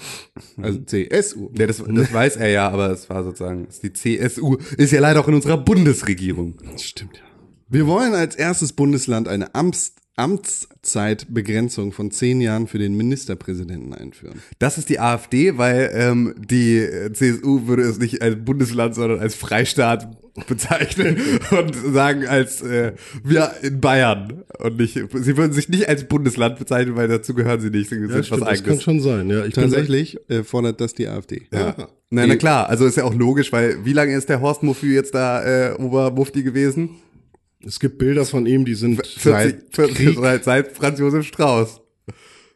[0.62, 1.50] Also CSU.
[1.58, 5.02] Ja, das, das weiß er ja, aber es war sozusagen, es die CSU ist ja
[5.02, 6.56] leider auch in unserer Bundesregierung.
[6.78, 7.24] Stimmt ja.
[7.70, 14.42] Wir wollen als erstes Bundesland eine Amts Amtszeitbegrenzung von zehn Jahren für den Ministerpräsidenten einführen.
[14.60, 19.36] Das ist die AfD, weil ähm, die CSU würde es nicht als Bundesland, sondern als
[19.36, 20.10] Freistaat
[20.48, 21.18] bezeichnen
[21.52, 22.94] und sagen als äh,
[23.24, 24.94] wir in Bayern und nicht.
[24.94, 27.90] Sie würden sich nicht als Bundesland bezeichnen, weil dazu gehören sie nicht.
[27.90, 29.30] Sie Ja, stimmt, das kann schon sein.
[29.30, 31.44] Ja, ich Tatsächlich äh, fordert das die AfD.
[31.54, 31.76] Ja.
[32.10, 34.94] Na, na klar, also ist ja auch logisch, weil wie lange ist der Horst Muffi
[34.94, 36.92] jetzt da äh, Obermufti gewesen?
[37.66, 40.44] Es gibt Bilder von ihm, die sind 40, Seit 40 Krieg.
[40.44, 41.82] seit, Franz Josef Strauß.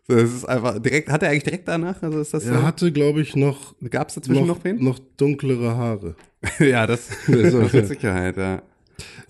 [0.08, 2.02] So, Das ist einfach direkt, hat er eigentlich direkt danach?
[2.04, 2.64] Also ist das Er so?
[2.64, 4.84] hatte, glaube ich, noch, Gab es dazwischen noch, noch, wen?
[4.84, 6.16] noch dunklere Haare.
[6.60, 8.62] ja, das, das ist mit Sicherheit, ja.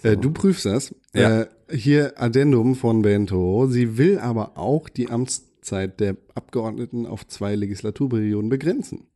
[0.03, 0.93] Äh, du prüfst das.
[1.13, 1.41] Ja.
[1.41, 3.67] Äh, hier Addendum von Bento.
[3.69, 9.07] Sie will aber auch die Amtszeit der Abgeordneten auf zwei Legislaturperioden begrenzen.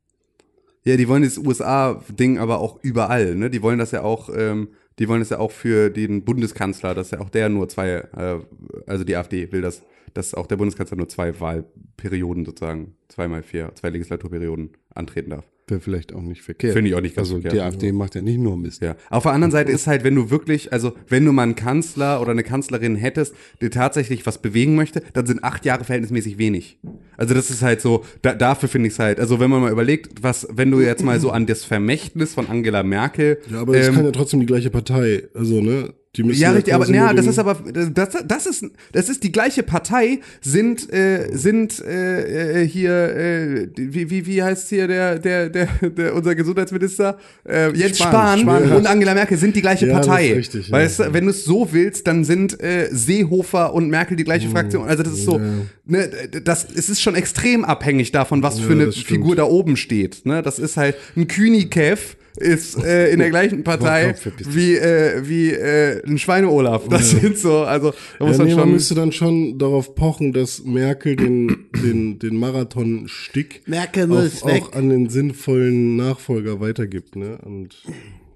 [0.85, 3.49] Ja, die wollen das USA-Ding aber auch überall, ne?
[3.49, 4.69] Die wollen das ja auch, ähm,
[4.99, 8.39] die wollen das ja auch für den Bundeskanzler, dass ja auch der nur zwei, äh,
[8.87, 9.83] also die AfD will das,
[10.13, 15.45] dass auch der Bundeskanzler nur zwei Wahlperioden sozusagen, zweimal vier, zwei Legislaturperioden antreten darf.
[15.67, 16.73] Wäre vielleicht auch nicht verkehrt.
[16.73, 17.53] Finde ich auch nicht ganz Also verkehrt.
[17.55, 18.83] die AfD macht ja nicht nur Mist.
[18.83, 18.95] Ja.
[19.09, 22.21] Auf der anderen Seite ist halt, wenn du wirklich, also wenn du mal einen Kanzler
[22.21, 26.77] oder eine Kanzlerin hättest, die tatsächlich was bewegen möchte, dann sind acht Jahre verhältnismäßig wenig.
[27.17, 29.71] Also das ist halt so, da, dafür finde ich es halt, also wenn man mal
[29.71, 33.39] überlegt, was, wenn du jetzt mal so an das Vermächtnis von Angela Merkel.
[33.49, 35.23] Ja, aber es ähm, kann ja trotzdem die gleiche Partei.
[35.33, 35.95] Also, ne?
[36.17, 39.63] Ja, richtig, aber ja, nur das ist aber das, das ist das ist die gleiche
[39.63, 45.49] Partei sind äh, sind äh, äh, hier äh, wie wie wie heißt hier der der
[45.49, 48.75] der, der unser Gesundheitsminister äh, Jens Spahn, Spahn, Spahn, ja.
[48.75, 50.33] und Angela Merkel sind die gleiche Ja, das Partei.
[50.33, 50.73] richtig, ja.
[50.73, 54.49] weißt du, wenn du es so willst, dann sind äh, Seehofer und Merkel die gleiche
[54.49, 54.87] Fraktion.
[54.87, 55.39] Also das ist so,
[55.85, 56.09] ne,
[56.43, 58.97] das es ist schon extrem abhängig davon, was für Ja, eine das.
[58.97, 60.25] Figur da oben steht.
[60.25, 64.15] Ne, das ist halt ein Kühnikev ist äh, in der gleichen Partei
[64.49, 66.87] wie äh, wie äh, ein Schweine-Olaf.
[66.89, 68.71] Das sind so, also da muss Ja, man nee, man schon.
[68.71, 74.89] müsste dann schon darauf pochen, dass Merkel den, den, den Marathon-Stick Merkel auch, auch an
[74.89, 77.15] den sinnvollen Nachfolger weitergibt.
[77.15, 77.37] Ne?
[77.43, 77.75] Und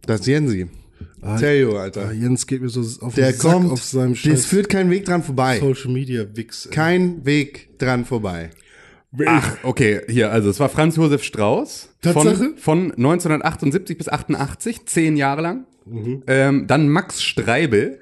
[0.05, 0.67] Das Jensi.
[1.21, 2.11] Ah, Theo, ah, Alter.
[2.13, 4.89] Jens geht mir so auf Der den Sack kommt, auf seinem das scheiß führt kein
[4.89, 5.59] Weg dran vorbei.
[5.59, 6.69] Social Media Wix.
[6.71, 8.51] Kein Weg dran vorbei.
[9.25, 11.89] Ach, okay, hier, also es war Franz Josef Strauß.
[12.01, 12.53] Tatsache?
[12.57, 15.65] Von, von 1978 bis 88, zehn Jahre lang.
[16.27, 17.99] Ähm, dann Max Streibel.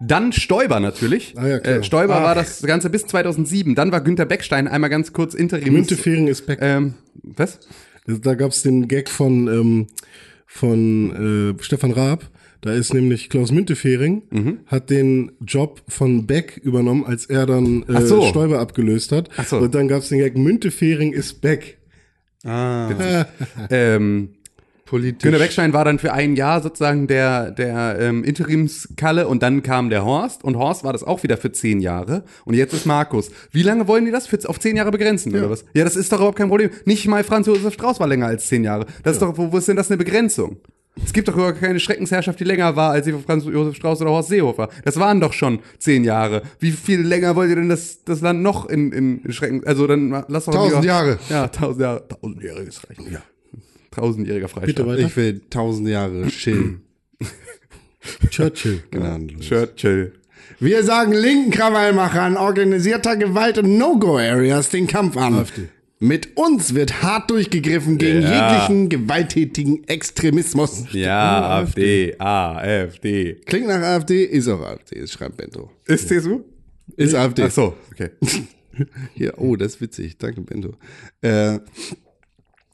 [0.00, 1.34] Dann Stoiber natürlich.
[1.36, 1.76] Ah, ja, klar.
[1.76, 2.22] Äh, Stoiber Ach.
[2.22, 3.74] war das Ganze bis 2007.
[3.74, 5.70] Dann war Günter Beckstein einmal ganz kurz Interims.
[5.70, 6.58] Müntefering ist back.
[6.62, 7.60] Ähm, was?
[8.06, 9.86] Da gab's den Gag von, ähm,
[10.46, 12.24] von äh, Stefan Raab.
[12.62, 14.58] Da ist nämlich Klaus Müntefering, Mhm.
[14.66, 18.22] hat den Job von Beck übernommen, als er dann äh, so.
[18.22, 19.30] Stoiber abgelöst hat.
[19.36, 19.56] Ach so.
[19.58, 21.78] Und dann gab's den Gag, Müntefering ist Beck.
[22.44, 23.24] Ah,
[23.70, 24.30] Ähm,
[24.86, 25.22] politisch.
[25.22, 29.88] Günter Beckstein war dann für ein Jahr sozusagen der, der ähm, Interimskalle und dann kam
[29.88, 33.30] der Horst und Horst war das auch wieder für zehn Jahre und jetzt ist Markus.
[33.52, 34.26] Wie lange wollen die das?
[34.26, 35.64] Für, auf zehn Jahre begrenzen oder was?
[35.74, 36.70] Ja, das ist doch überhaupt kein Problem.
[36.86, 38.86] Nicht mal Franz Josef Strauß war länger als zehn Jahre.
[39.02, 40.56] Das ist doch, wo, wo ist denn das eine Begrenzung?
[41.04, 44.00] Es gibt doch überhaupt keine Schreckensherrschaft, die länger war, als sie für Franz Josef Strauß
[44.02, 44.68] oder Horst Seehofer.
[44.84, 46.42] Das waren doch schon zehn Jahre.
[46.60, 49.62] Wie viel länger wollt ihr denn das, das Land noch in, in, Schrecken?
[49.66, 51.18] Also dann lass doch Tausend lieber- Jahre.
[51.28, 52.06] Ja, tausend Jahre.
[52.06, 53.00] Tausendjähriges Recht.
[53.10, 53.22] Ja.
[53.90, 54.66] Tausendjähriger Freistaat.
[54.76, 55.06] Bitte weiter.
[55.06, 56.82] Ich will tausend Jahre chillen.
[58.30, 58.82] Churchill.
[58.90, 59.44] Gnadenlos.
[59.46, 60.12] Churchill.
[60.58, 65.34] Wir sagen linken Krawallmachern organisierter Gewalt und No-Go-Areas den Kampf an.
[65.34, 65.68] AfD.
[66.02, 68.54] Mit uns wird hart durchgegriffen gegen Ja.
[68.54, 70.86] jeglichen gewalttätigen Extremismus.
[70.92, 73.34] Ja, AfD, AfD.
[73.44, 75.70] Klingt nach AfD, ist auch AfD, das schreibt Bento.
[75.84, 76.40] Ist CSU?
[76.96, 77.42] Ist AfD.
[77.42, 78.08] Ach so, okay.
[79.14, 80.16] Hier, oh, das ist witzig.
[80.16, 80.72] Danke, Bento.
[81.20, 81.58] Äh,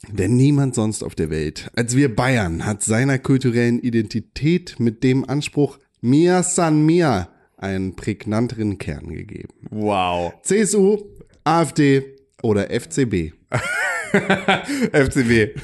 [0.09, 5.27] denn niemand sonst auf der Welt als wir Bayern hat seiner kulturellen Identität mit dem
[5.27, 9.53] Anspruch Mia San Mia einen prägnanteren Kern gegeben.
[9.69, 10.31] Wow.
[10.43, 10.99] CSU,
[11.43, 13.33] AfD oder FCB.
[14.91, 15.59] FCB.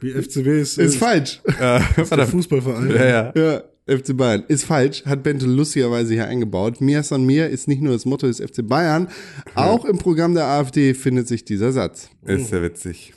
[0.00, 1.40] Wie FCB ist, Ist falsch.
[1.60, 2.90] Äh, ist der Fußballverein.
[2.90, 3.32] ja, ja.
[3.34, 3.62] Ja,
[3.96, 4.44] FC Bayern.
[4.48, 6.80] Ist falsch, hat Bente lustigerweise hier eingebaut.
[6.80, 9.08] Mia San Mia ist nicht nur das Motto des FC Bayern,
[9.54, 12.10] auch im Programm der AfD findet sich dieser Satz.
[12.24, 13.14] Ist ja witzig.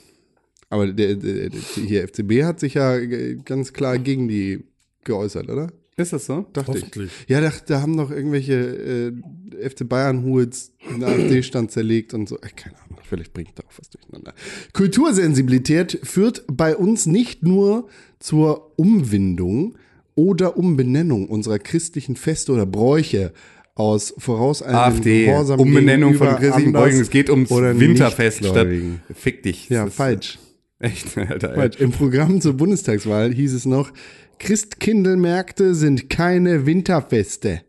[0.70, 2.98] Aber der, der, der, hier FCB hat sich ja
[3.44, 4.64] ganz klar gegen die
[5.04, 5.68] geäußert, oder?
[5.96, 6.46] Ist das so?
[6.52, 7.10] Dachte Hoffentlich.
[7.24, 7.28] ich.
[7.28, 12.36] Ja, da, da haben doch irgendwelche äh, FC Bayern Hools den AfD-Stand zerlegt und so.
[12.36, 14.32] Äh, keine Ahnung, vielleicht bringt da auch was durcheinander.
[14.72, 17.88] Kultursensibilität führt bei uns nicht nur
[18.18, 19.76] zur Umwindung
[20.14, 23.32] oder Umbenennung unserer christlichen Feste oder Bräuche
[23.74, 27.00] aus vorauseilendem AfD, Gehorsam Umbenennung von christlichen Beugen.
[27.00, 28.68] Es geht ums Winterfest statt.
[29.14, 29.68] Fick dich.
[29.68, 30.38] Ja, falsch.
[30.78, 31.54] Echt, Alter.
[31.54, 31.80] Falsch.
[31.80, 33.92] Im Programm zur Bundestagswahl hieß es noch,
[34.38, 37.62] Christkindlmärkte sind keine Winterfeste.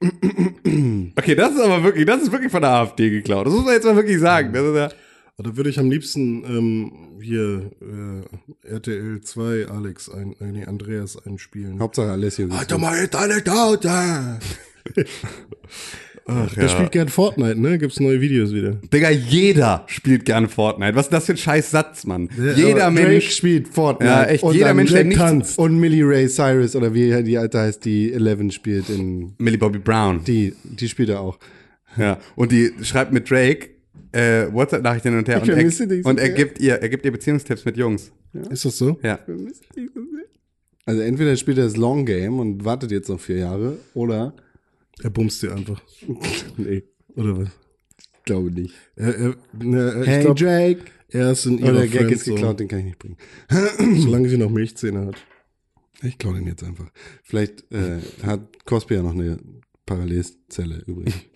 [0.00, 3.46] Okay, das ist aber wirklich, das ist wirklich von der AfD geklaut.
[3.46, 4.52] Das muss man jetzt mal wirklich sagen.
[4.52, 4.88] Das ist ja,
[5.38, 11.16] Da würde ich am liebsten ähm, hier äh, RTL 2 Alex, ein, äh, nee, Andreas
[11.24, 11.80] einspielen.
[11.80, 12.48] Hauptsache Alessio.
[12.50, 14.38] Alter, mal jetzt alle Taute!
[16.28, 17.78] ach, Der spielt gern Fortnite, ne?
[17.78, 18.72] Gibt's neue Videos wieder.
[18.92, 20.94] Digga, jeder spielt gerne Fortnite.
[20.94, 22.28] Was ist das für ein scheiß Satz, Mann?
[22.38, 23.30] Aber jeder Drake Mensch.
[23.34, 24.10] spielt Fortnite.
[24.12, 25.58] Ja, echt, jeder dann Mensch, der Jack nichts- tanzt.
[25.58, 29.78] Und Millie Ray Cyrus oder wie die alte heißt, die Eleven spielt in Millie Bobby
[29.78, 30.22] Brown.
[30.24, 31.38] die, die spielt er auch.
[31.96, 32.18] Ja.
[32.36, 33.70] Und die schreibt mit Drake
[34.12, 35.36] äh, WhatsApp-Nachrichten hin und her.
[35.42, 38.12] Ich Und, er, und er, gibt ihr, er gibt ihr Beziehungstipps mit Jungs.
[38.50, 38.98] Ist das so?
[39.02, 39.18] Ja.
[40.84, 44.34] Also entweder spielt er das Long Game und wartet jetzt noch vier Jahre oder
[45.02, 45.80] Er bumst dir einfach.
[46.56, 46.82] nee,
[47.14, 47.48] Oder was?
[48.28, 48.74] glaube nicht.
[48.96, 50.84] Er, er, ne, er, Hey ich glaube, Drake.
[51.08, 53.16] er ist in Oder ihrer der Gag ist geklaut, den kann ich nicht bringen.
[53.48, 55.16] So, solange sie noch Milchzähne hat.
[56.02, 56.90] Ich klaue den jetzt einfach.
[57.24, 59.38] Vielleicht äh, hat Cosby ja noch eine
[59.86, 61.12] Parallelzelle übrig.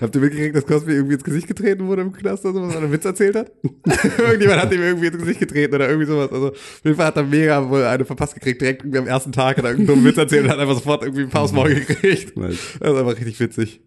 [0.00, 2.76] Habt ihr mitgekriegt, dass Cosby irgendwie ins Gesicht getreten wurde im Knast oder sowas, weil
[2.76, 3.52] er einen Witz erzählt hat?
[4.18, 6.30] Irgendjemand hat ihm irgendwie ins Gesicht getreten oder irgendwie sowas.
[6.32, 9.32] Also, auf jeden Fall hat er mega wohl eine verpasst gekriegt, direkt irgendwie am ersten
[9.32, 11.52] Tag hat er irgendeinen dummen Witz erzählt und hat einfach sofort irgendwie ein paar aufs
[11.52, 12.36] Maul gekriegt.
[12.36, 12.58] Nice.
[12.80, 13.80] Das ist einfach richtig witzig.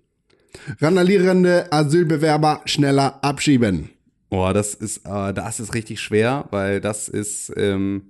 [0.80, 3.90] Randalierende Asylbewerber schneller abschieben.
[4.30, 8.04] Boah, das ist, äh, das ist richtig schwer, weil das ist, ähm,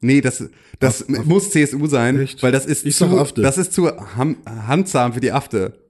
[0.00, 0.48] nee, das,
[0.78, 2.42] das muss CSU sein, Echt?
[2.42, 5.83] weil das ist Ich zu, das ist zu ham, handsam für die Afte.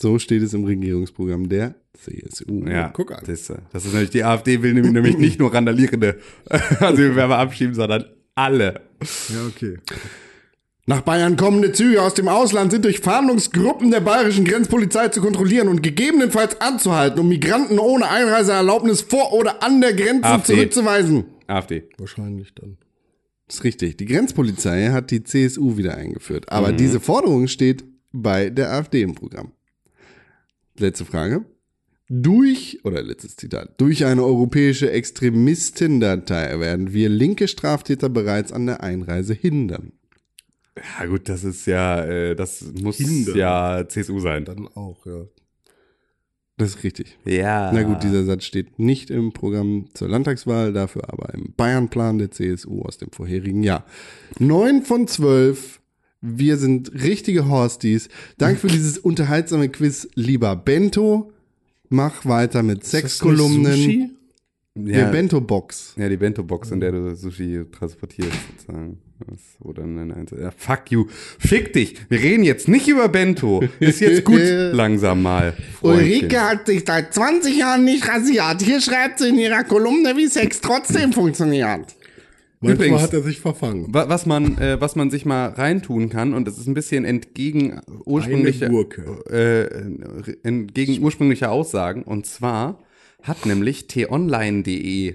[0.00, 2.64] So steht es im Regierungsprogramm der CSU.
[2.66, 3.18] Ja, guck an.
[3.26, 7.74] Das, ist, das ist nämlich, die AfD will nämlich, nämlich nicht nur Randalierende Asylbewerber abschieben,
[7.74, 8.80] sondern alle.
[9.28, 9.78] Ja, okay.
[10.86, 15.68] Nach Bayern kommende Züge aus dem Ausland sind durch Fahndungsgruppen der bayerischen Grenzpolizei zu kontrollieren
[15.68, 20.54] und gegebenenfalls anzuhalten, um Migranten ohne Einreiseerlaubnis vor oder an der Grenze AfD.
[20.54, 21.24] zurückzuweisen.
[21.46, 21.84] AfD.
[21.98, 22.78] Wahrscheinlich dann.
[23.46, 23.98] Das ist richtig.
[23.98, 26.50] Die Grenzpolizei hat die CSU wieder eingeführt.
[26.50, 29.52] Aber diese Forderung steht bei der AfD im Programm.
[30.80, 31.44] Letzte Frage.
[32.08, 38.82] Durch, oder letztes Zitat, durch eine europäische Extremistendatei werden wir linke Straftäter bereits an der
[38.82, 39.92] Einreise hindern.
[40.76, 43.36] Ja, gut, das ist ja, äh, das muss Hindern.
[43.36, 44.44] ja CSU sein.
[44.44, 45.26] Dann auch, ja.
[46.56, 47.18] Das ist richtig.
[47.24, 47.70] Ja.
[47.72, 52.30] Na gut, dieser Satz steht nicht im Programm zur Landtagswahl, dafür aber im Bayernplan der
[52.30, 53.84] CSU aus dem vorherigen Jahr.
[54.38, 55.79] Neun von zwölf.
[56.22, 58.08] Wir sind richtige Horsties.
[58.36, 61.32] Danke für dieses unterhaltsame Quiz, lieber Bento.
[61.88, 64.16] Mach weiter mit Sexkolumnen.
[64.74, 65.94] Der ja, Bento-Box.
[65.96, 68.98] ja, die Bento-Box, in der du Sushi transportierst, sozusagen.
[69.26, 71.06] Das, wo dann ein Einzel ja, fuck you.
[71.38, 71.96] Fick dich.
[72.08, 73.62] Wir reden jetzt nicht über Bento.
[73.78, 74.40] Ist jetzt gut
[74.72, 75.54] langsam mal.
[75.78, 76.32] Freundchen.
[76.40, 78.62] hat sich seit 20 Jahren nicht rasiert.
[78.62, 81.94] Hier schreibt sie in ihrer Kolumne, wie Sex trotzdem funktioniert.
[82.62, 83.86] Manchmal Übrigens- hat er sich verfangen.
[83.94, 87.06] Wa- Was man, äh, was man sich mal reintun kann, und das ist ein bisschen
[87.06, 88.68] entgegen ursprünglicher,
[89.30, 89.64] äh,
[90.42, 92.02] entgegen ursprünglicher Aussagen.
[92.02, 92.80] Und zwar
[93.22, 95.14] hat nämlich t-online.de,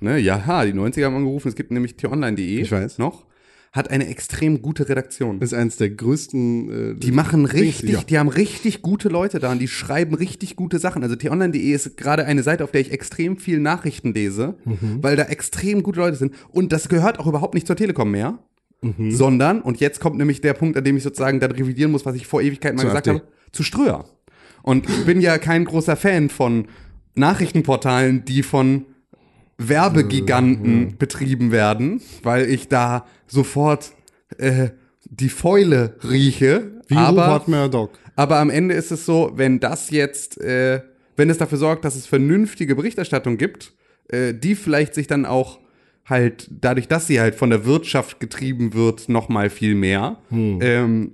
[0.00, 2.64] ne, ja, die 90er haben angerufen, es gibt nämlich t-online.de.
[2.98, 3.26] Noch.
[3.72, 5.40] Hat eine extrem gute Redaktion.
[5.40, 6.92] Das ist eines der größten.
[6.92, 8.02] Äh, Die machen richtig, ja.
[8.02, 11.02] die haben richtig gute Leute da und die schreiben richtig gute Sachen.
[11.02, 14.98] Also t-online.de ist gerade eine Seite, auf der ich extrem viel Nachrichten lese, Mhm.
[15.02, 16.34] weil da extrem gute Leute sind.
[16.50, 18.38] Und das gehört auch überhaupt nicht zur Telekom mehr,
[18.82, 19.10] Mhm.
[19.10, 22.14] sondern, und jetzt kommt nämlich der Punkt, an dem ich sozusagen dann revidieren muss, was
[22.14, 23.20] ich vor Ewigkeit mal Zur gesagt AfD.
[23.20, 24.04] habe, zu Ströer.
[24.62, 26.66] Und ich bin ja kein großer Fan von
[27.14, 28.84] Nachrichtenportalen, die von
[29.68, 33.92] Werbegiganten betrieben werden, weil ich da sofort
[34.38, 34.70] äh,
[35.04, 36.80] die Fäule rieche.
[36.88, 37.90] wie aber, Rupert Murdoch.
[38.16, 40.82] aber am Ende ist es so, wenn das jetzt, äh,
[41.16, 43.72] wenn es dafür sorgt, dass es vernünftige Berichterstattung gibt,
[44.08, 45.58] äh, die vielleicht sich dann auch
[46.04, 51.12] halt, dadurch, dass sie halt von der Wirtschaft getrieben wird, noch mal viel mehr, ähm,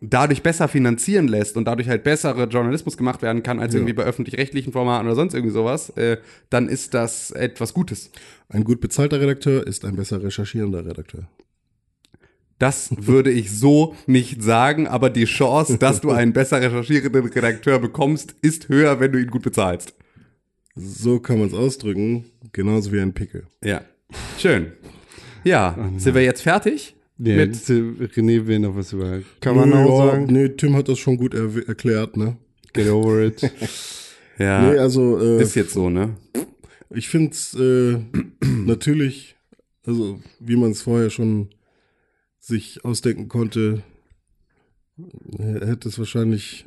[0.00, 4.04] dadurch besser finanzieren lässt und dadurch halt bessere Journalismus gemacht werden kann, als irgendwie bei
[4.04, 6.18] öffentlich-rechtlichen Formaten oder sonst irgendwie sowas, äh,
[6.50, 8.10] dann ist das etwas Gutes.
[8.48, 11.28] Ein gut bezahlter Redakteur ist ein besser recherchierender Redakteur.
[12.58, 17.78] Das würde ich so nicht sagen, aber die Chance, dass du einen besser recherchierenden Redakteur
[17.78, 19.94] bekommst, ist höher, wenn du ihn gut bezahlst.
[20.74, 23.46] So kann man es ausdrücken, genauso wie ein Pickel.
[23.62, 23.82] Ja.
[24.38, 24.72] Schön.
[25.44, 26.95] Ja, sind wir jetzt fertig?
[27.18, 29.20] Nee, Mit- René was über.
[29.40, 30.26] Kann man auch ja, sagen?
[30.26, 32.36] Nee, Tim hat das schon gut er erklärt, ne?
[32.72, 33.40] Get over it.
[34.38, 36.14] Ja, Nee, also äh, ist jetzt so, ne?
[36.90, 37.98] ich finde es äh,
[38.44, 39.34] natürlich,
[39.86, 41.54] also wie man es vorher schon
[42.38, 43.82] sich ausdenken konnte,
[45.38, 46.66] hätte es wahrscheinlich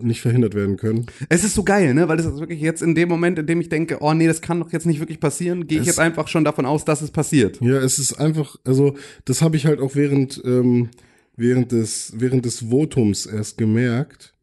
[0.00, 1.06] nicht verhindert werden können.
[1.28, 2.08] Es ist so geil, ne?
[2.08, 4.40] Weil das ist wirklich jetzt in dem Moment, in dem ich denke, oh nee, das
[4.40, 7.10] kann doch jetzt nicht wirklich passieren, gehe ich jetzt einfach schon davon aus, dass es
[7.10, 7.60] passiert.
[7.60, 10.90] Ja, es ist einfach, also das habe ich halt auch während, ähm,
[11.36, 14.34] während, des, während des Votums erst gemerkt,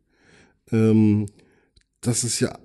[0.71, 1.27] ähm,
[2.01, 2.57] dass es ja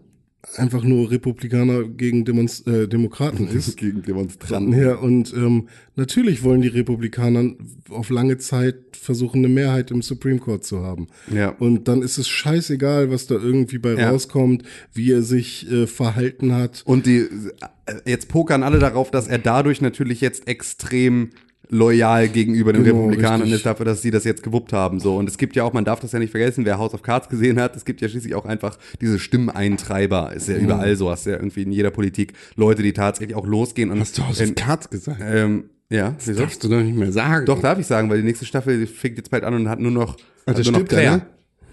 [0.57, 3.77] einfach nur Republikaner gegen Demonst äh, Demokraten ist.
[3.77, 4.73] Gegen Demonstranten.
[4.79, 7.53] Ja, und ähm, natürlich wollen die Republikaner
[7.91, 11.09] auf lange Zeit versuchen, eine Mehrheit im Supreme Court zu haben.
[11.33, 11.51] Ja.
[11.51, 14.11] Und dann ist es scheißegal, was da irgendwie bei Ja.
[14.11, 16.83] rauskommt, wie er sich äh, verhalten hat.
[16.85, 21.31] Und die, äh, jetzt pokern alle darauf, dass er dadurch natürlich jetzt extrem
[21.73, 23.57] loyal gegenüber den Genau, Republikanern richtig.
[23.57, 25.01] ist, dafür, dass sie das jetzt gewuppt haben.
[25.01, 25.17] So.
[25.17, 27.29] Und es gibt ja auch, man darf das ja nicht vergessen, wer House of Cards
[27.29, 30.33] gesehen hat, es gibt ja schließlich auch einfach diese Stimmeintreiber.
[30.35, 30.65] Ist ja Mhm.
[30.65, 34.01] überall so, hast ja irgendwie in jeder Politik Leute, die tatsächlich auch losgehen und.
[34.01, 35.21] Hast du House in, of Cards gesagt?
[35.25, 36.41] ähm, ja, wieso?
[36.43, 37.47] Darfst du doch nicht mehr sagen.
[37.47, 39.91] Doch, darf ich sagen, weil die nächste Staffel fängt jetzt bald an und hat nur
[39.91, 40.17] noch,
[40.47, 41.17] hat Also nur noch stirbt er, Claire.
[41.17, 41.27] ne?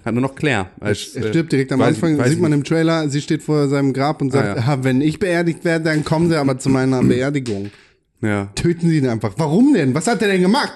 [0.05, 0.67] Hat nur noch Claire.
[0.79, 2.59] Als, Er stirbt direkt am weiß- Anfang, weiß sieht man nicht.
[2.59, 4.65] im Trailer, sie steht vor seinem Grab und sagt, Ah, ja.
[4.65, 7.69] "Ha, wenn ich beerdigt werde, dann kommen sie aber zu meiner Beerdigung.
[8.21, 9.33] Ja, Töten sie ihn einfach.
[9.37, 9.93] Warum denn?
[9.93, 10.73] Was hat er denn gemacht?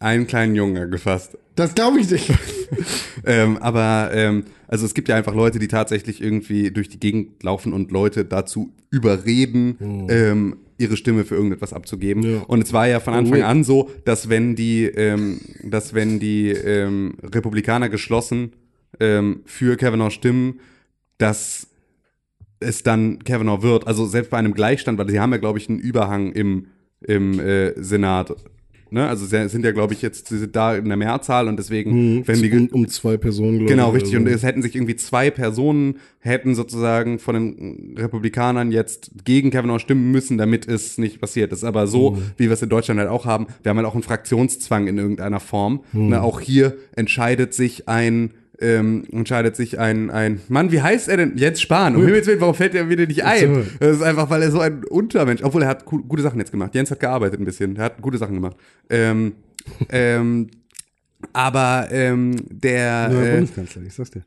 [0.00, 1.38] einen kleinen Junge gefasst.
[1.54, 2.30] Das glaube ich nicht.
[3.24, 7.42] ähm, aber ähm, also es gibt ja einfach Leute, die tatsächlich irgendwie durch die Gegend
[7.42, 12.22] laufen und Leute dazu überreden, ähm, ihre Stimme für irgendetwas abzugeben.
[12.22, 12.40] Ja.
[12.42, 13.46] Und es war ja von Anfang Oh.
[13.46, 18.52] an so, dass wenn die, ähm, dass wenn die ähm, Republikaner geschlossen
[19.00, 20.60] ähm, für Kavanaugh stimmen,
[21.16, 21.68] dass
[22.60, 23.86] es dann Kavanaugh wird.
[23.86, 26.66] Also selbst bei einem Gleichstand, weil sie haben ja, glaube ich, einen Überhang im,
[27.00, 28.34] im äh, Senat.
[28.90, 29.08] Ne?
[29.08, 32.24] Also sie sind ja, glaube ich, jetzt, sie sind da in der Mehrzahl und deswegen,
[32.28, 33.94] wenn die, um, um zwei Personen, glaube Genau, ich.
[34.02, 34.14] richtig.
[34.14, 34.24] also.
[34.28, 39.80] Und es hätten sich irgendwie zwei Personen hätten sozusagen von den Republikanern jetzt gegen Kavanaugh
[39.80, 41.50] stimmen müssen, damit es nicht passiert.
[41.50, 42.22] Das ist aber so, Mhm.
[42.36, 43.48] wie wir es in Deutschland halt auch haben.
[43.64, 45.80] Wir haben halt auch einen Fraktionszwang in irgendeiner Form.
[45.92, 46.10] Mhm.
[46.10, 48.30] Ne, auch hier entscheidet sich ein
[48.60, 51.36] ähm, entscheidet sich ein, ein Mann, wie heißt er denn?
[51.36, 51.96] Jens Spahn.
[51.96, 53.54] Um Himmels Willen, warum fällt er wieder nicht ein?
[53.54, 53.62] So.
[53.80, 56.50] Das ist einfach, weil er so ein Untermensch, obwohl er hat gu- gute Sachen jetzt
[56.52, 56.74] gemacht.
[56.74, 58.56] Jens hat gearbeitet ein bisschen, er hat gute Sachen gemacht.
[58.90, 59.32] Ähm,
[59.90, 60.48] ähm,
[61.32, 64.24] Aber ähm, der, äh, Bundeskanzler, ich sag's dir.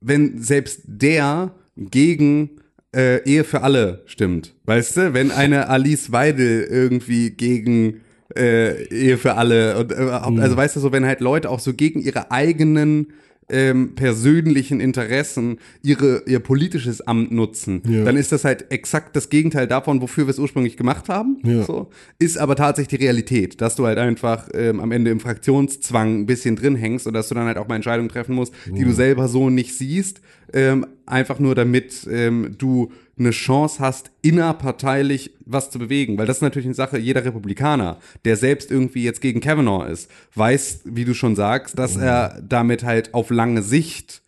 [0.00, 2.50] wenn selbst der gegen
[2.94, 8.00] äh, Ehe für alle stimmt, weißt du, wenn eine Alice Weidel irgendwie gegen
[8.36, 9.94] äh, Ehe für alle und äh,
[10.40, 13.08] also weißt du so, wenn halt Leute auch so gegen ihre eigenen
[13.48, 18.04] ähm, persönlichen Interessen ihre ihr politisches Amt nutzen, Ja.
[18.04, 21.38] dann ist das halt exakt das Gegenteil davon, wofür wir es ursprünglich gemacht haben.
[21.44, 21.62] Ja.
[21.64, 26.20] So ist aber tatsächlich die Realität, dass du halt einfach ähm, am Ende im Fraktionszwang
[26.20, 28.84] ein bisschen drin hängst und dass du dann halt auch mal Entscheidungen treffen musst, die
[28.84, 30.20] du selber so nicht siehst,
[30.54, 36.16] ähm, einfach nur damit ähm, du eine Chance hast, innerparteilich was zu bewegen.
[36.18, 40.10] Weil das ist natürlich eine Sache, jeder Republikaner, der selbst irgendwie jetzt gegen Kavanaugh ist,
[40.34, 44.22] weiß, wie du schon sagst, dass er damit halt auf lange Sicht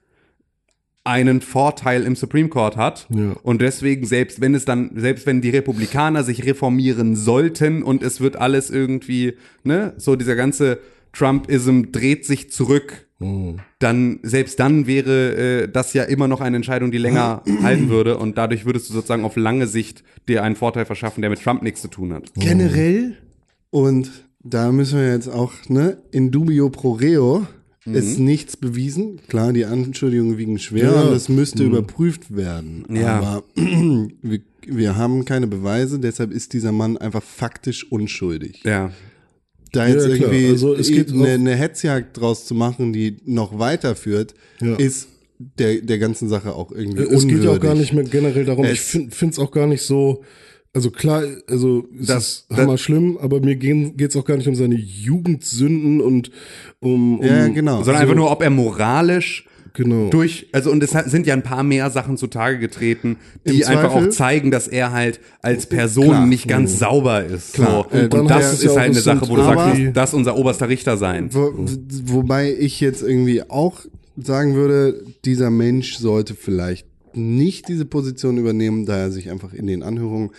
[1.07, 3.32] einen Vorteil im Supreme Court hat Ja.
[3.43, 8.22] und deswegen selbst wenn es dann selbst wenn die Republikaner sich reformieren sollten und es
[8.22, 10.78] wird alles irgendwie ne so dieser ganze
[11.15, 13.07] Trumpism dreht sich zurück
[13.79, 18.19] dann selbst dann wäre äh, das ja immer noch eine Entscheidung die länger halten würde
[18.19, 21.62] und dadurch würdest du sozusagen auf lange Sicht dir einen Vorteil verschaffen der mit Trump
[21.62, 23.17] nichts zu tun hat Generell,
[23.71, 24.11] und
[24.43, 27.47] da müssen wir jetzt auch, ne, in dubio pro reo
[27.87, 29.21] ist nichts bewiesen.
[29.29, 31.03] Klar, die Anschuldigungen wiegen schwer Ja.
[31.03, 32.85] und das müsste überprüft werden.
[32.91, 33.19] Ja.
[33.19, 38.62] Aber wir, wir haben keine Beweise, deshalb ist dieser Mann einfach faktisch unschuldig.
[38.65, 38.91] ja
[39.75, 40.16] Da Ja, jetzt klar.
[40.33, 44.77] irgendwie Also es geht eine, eine Hetzjagd draus zu machen, die noch weiterführt, Ja.
[44.77, 45.09] ist
[45.59, 47.29] der, der ganzen Sache auch irgendwie Es unwürdig.
[47.29, 48.64] geht ja auch gar nicht mehr generell darum.
[48.64, 50.22] ich Es- finde es auch gar nicht so.
[50.72, 54.37] Also klar, also es Das- ist das- hammer schlimm, aber mir geht es auch gar
[54.37, 56.31] nicht um seine Jugendsünden und
[56.81, 57.83] um, um Ja, genau.
[57.83, 60.09] sondern einfach nur ob er moralisch genau.
[60.09, 63.16] durch, also und es sind ja ein paar mehr Sachen zutage getreten,
[63.47, 66.27] die einfach auch zeigen, dass er halt als Person Klar.
[66.27, 67.55] nicht ganz sauber ist.
[67.55, 67.87] Klar.
[67.91, 67.99] So.
[67.99, 70.37] Und Und, dann das ist ja halt eine Sache, wo du sagst, das, ist unser
[70.37, 71.29] oberster Richter sein.
[71.33, 71.53] Wo,
[72.07, 73.81] wobei ich jetzt irgendwie auch
[74.16, 79.66] sagen würde, dieser Mensch sollte vielleicht nicht diese Position übernehmen, da er sich einfach in
[79.66, 80.31] den Anhörungen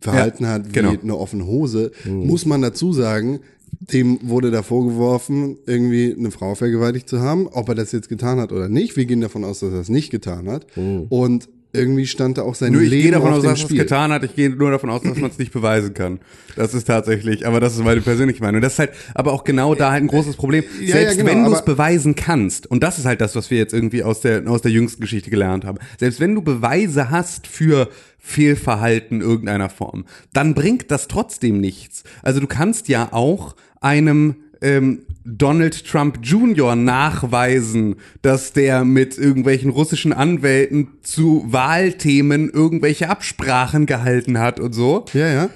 [0.00, 0.94] verhalten Ja, hat wie genau.
[1.02, 1.92] eine offene Hose.
[2.04, 3.40] Muss man dazu sagen,
[3.80, 7.46] dem wurde da vorgeworfen, irgendwie eine Frau vergewaltigt zu haben.
[7.48, 9.88] Ob er das jetzt getan hat oder nicht, wir gehen davon aus, dass er es
[9.88, 10.66] nicht getan hat.
[11.08, 13.60] Und irgendwie stand da auch sein Nur ich Leben gehe davon aus, dass er es
[13.60, 13.78] Spiel.
[13.78, 14.24] getan hat.
[14.24, 16.20] Ich gehe nur davon aus, dass man es nicht beweisen kann.
[16.56, 18.60] Das ist tatsächlich, aber das ist meine persönliche Meinung.
[18.60, 20.64] Das ist halt, aber auch genau da halt ein großes Problem.
[20.80, 23.50] Ja, Selbst ja, genau, wenn du es beweisen kannst, und das ist halt das, was
[23.50, 25.78] wir jetzt irgendwie aus der, aus der jüngsten Geschichte gelernt haben.
[25.98, 32.02] Selbst wenn du Beweise hast für Fehlverhalten irgendeiner Form, dann bringt das trotzdem nichts.
[32.22, 36.76] Also du kannst ja auch einem ähm, Donald Trump Jr.
[36.76, 45.04] nachweisen, dass der mit irgendwelchen russischen Anwälten zu Wahlthemen irgendwelche Absprachen gehalten hat und so.
[45.12, 45.50] Ja, ja.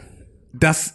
[0.52, 0.94] Das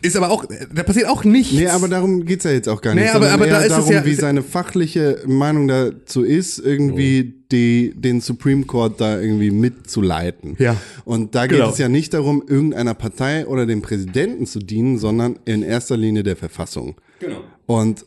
[0.00, 1.52] ist aber auch, da passiert auch nichts.
[1.52, 3.04] Nee, aber darum geht's ja jetzt auch gar nicht.
[3.04, 7.34] Nee, aber- aber da ist es darum, ja- wie seine fachliche Meinung dazu ist, irgendwie
[7.52, 10.56] die, den Supreme Court da irgendwie mitzuleiten.
[10.58, 10.76] Ja.
[11.04, 11.70] Und da geht Genau.
[11.70, 16.22] es ja nicht darum, irgendeiner Partei oder dem Präsidenten zu dienen, sondern in erster Linie
[16.22, 16.96] der Verfassung.
[17.20, 17.40] Genau.
[17.66, 18.06] Und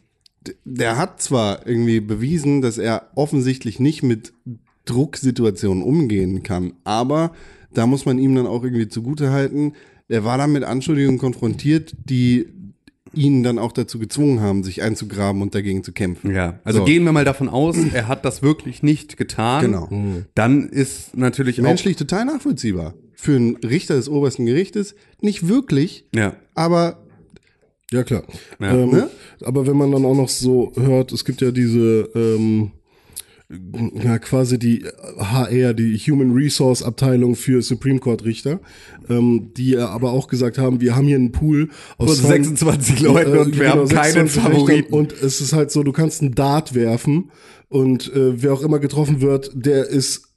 [0.66, 4.34] der hat zwar irgendwie bewiesen, dass er offensichtlich nicht mit
[4.86, 7.34] Drucksituationen umgehen kann, aber
[7.74, 9.74] da muss man ihm dann auch irgendwie zugutehalten,
[10.07, 12.47] er war dann mit Anschuldigungen konfrontiert, die
[13.14, 16.34] ihn dann auch dazu gezwungen haben, sich einzugraben und dagegen zu kämpfen.
[16.34, 16.86] Ja, also So.
[16.86, 19.62] gehen wir mal davon aus, er hat das wirklich nicht getan.
[19.66, 19.89] Genau.
[20.36, 22.93] Dann ist natürlich Menschlich total nachvollziehbar.
[23.14, 26.05] Für einen Richter des obersten Gerichtes nicht wirklich.
[26.16, 26.36] Ja.
[26.55, 27.03] aber
[27.92, 28.24] Ja, klar.
[28.60, 28.74] Ja.
[28.74, 29.10] ähm, Ne?
[29.44, 32.72] Aber wenn man dann auch noch so hört, es gibt ja diese, ähm,
[34.04, 34.86] ja, quasi die
[35.18, 38.60] HR, die Human Resource Abteilung für Supreme Court Richter,
[39.10, 43.00] ähm, die ja aber auch gesagt haben, wir haben hier einen Pool aus Von 26
[43.00, 44.94] Leuten und wir haben keinen 26 Favoriten.
[44.94, 47.32] Und es ist halt so, du kannst einen Dart werfen
[47.70, 50.29] und äh, wer auch immer getroffen wird, der ist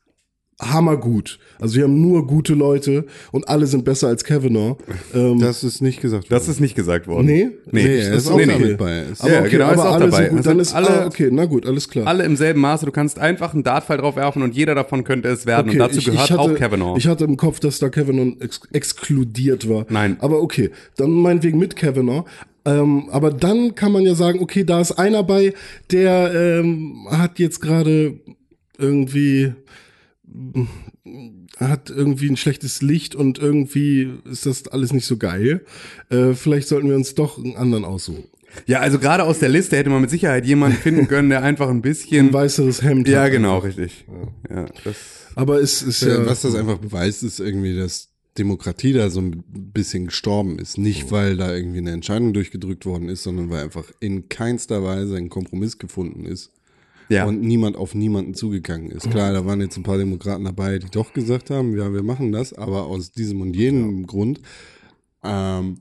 [0.63, 1.39] hammergut.
[1.61, 4.77] Also wir haben nur gute Leute und alle sind besser als Kavanaugh.
[5.15, 7.27] Ähm, das ist nicht gesagt Das ist nicht gesagt worden.
[7.27, 7.51] Nee?
[7.71, 8.75] Nee, Nee, er ist auch nee, damit nee.
[8.75, 9.03] bei.
[9.03, 10.29] Ist- aber Ja, okay, genau, ist aber auch alle dabei.
[10.29, 12.07] gut, dann ist alle- ah, okay, na gut, alles klar.
[12.07, 12.87] Alle im selben Maße.
[12.87, 15.69] Du kannst einfach einen Dartpfeil drauf werfen und jeder davon könnte es werden.
[15.69, 16.97] Okay, und dazu ich- gehört ich hatte, auch Kavanaugh.
[16.97, 19.87] Ich hatte im Kopf, dass da Kavanaugh ex exkludiert war.
[19.89, 20.17] Nein.
[20.21, 22.25] Aber okay, dann meinetwegen mit Kavanaugh.
[22.65, 25.53] Ähm, aber dann kann man ja sagen, okay, da ist einer bei,
[25.91, 28.15] der ähm, hat jetzt gerade
[28.79, 29.53] irgendwie
[31.59, 35.65] hat irgendwie ein schlechtes Licht und irgendwie ist das alles nicht so geil.
[36.11, 38.25] Äh, vielleicht sollten wir uns doch einen anderen aussuchen.
[38.67, 41.69] ja, also gerade aus der Liste hätte man mit Sicherheit jemanden finden können, der einfach
[41.69, 42.29] ein bisschen.
[42.29, 43.09] Ein weißeres Hemd.
[43.09, 43.33] ja, hat.
[43.33, 44.05] genau, richtig.
[44.51, 44.97] Ja, das,
[45.35, 46.23] Aber es ist ja.
[46.23, 48.09] Äh, was das einfach beweist, ist irgendwie, dass
[48.39, 50.79] Demokratie da so ein bisschen gestorben ist.
[50.79, 55.17] Nicht, weil da irgendwie eine Entscheidung durchgedrückt worden ist, sondern weil einfach in keinster Weise
[55.17, 56.51] ein Kompromiss gefunden ist.
[57.09, 57.27] Ja.
[57.27, 59.11] Und niemand auf niemanden zugegangen ist.
[59.11, 62.33] Klar, da waren jetzt ein paar Demokraten dabei, die doch gesagt haben, ja, wir machen
[62.33, 64.41] das, aber aus diesem und jenem Grund.
[65.23, 65.79] Ähm,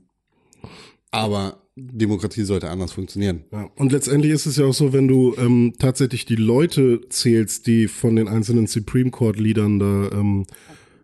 [1.10, 3.44] aber Demokratie sollte anders funktionieren.
[3.50, 3.70] Ja.
[3.76, 7.88] Und letztendlich ist es ja auch so, wenn du ähm, tatsächlich die Leute zählst, die
[7.88, 10.44] von den einzelnen Supreme Court Leadern da, ähm,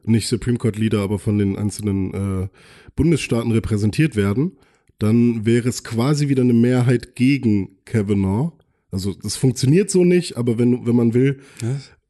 [0.04, 2.48] nicht Supreme Court Leader, aber von den einzelnen äh,
[2.96, 4.52] Bundesstaaten repräsentiert werden,
[4.98, 8.52] dann wäre es quasi wieder eine Mehrheit gegen Kavanaugh.
[8.90, 11.40] Also das funktioniert so nicht, aber wenn, wenn man will,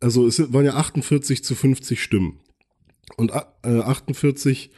[0.00, 2.40] also es waren ja 48 zu 50 Stimmen.
[3.16, 4.70] Und äh, 48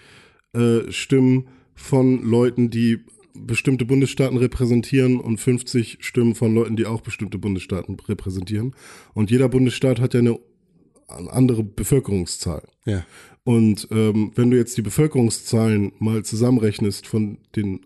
[0.52, 3.00] äh, Stimmen von Leuten, die
[3.34, 8.74] bestimmte Bundesstaaten repräsentieren und 50 Stimmen von Leuten, die auch bestimmte Bundesstaaten repräsentieren.
[9.14, 10.38] Und jeder Bundesstaat hat ja eine
[11.08, 12.62] andere Bevölkerungszahl.
[12.86, 13.04] Ja.
[13.44, 17.80] Und ähm, wenn du jetzt die Bevölkerungszahlen mal zusammenrechnest von den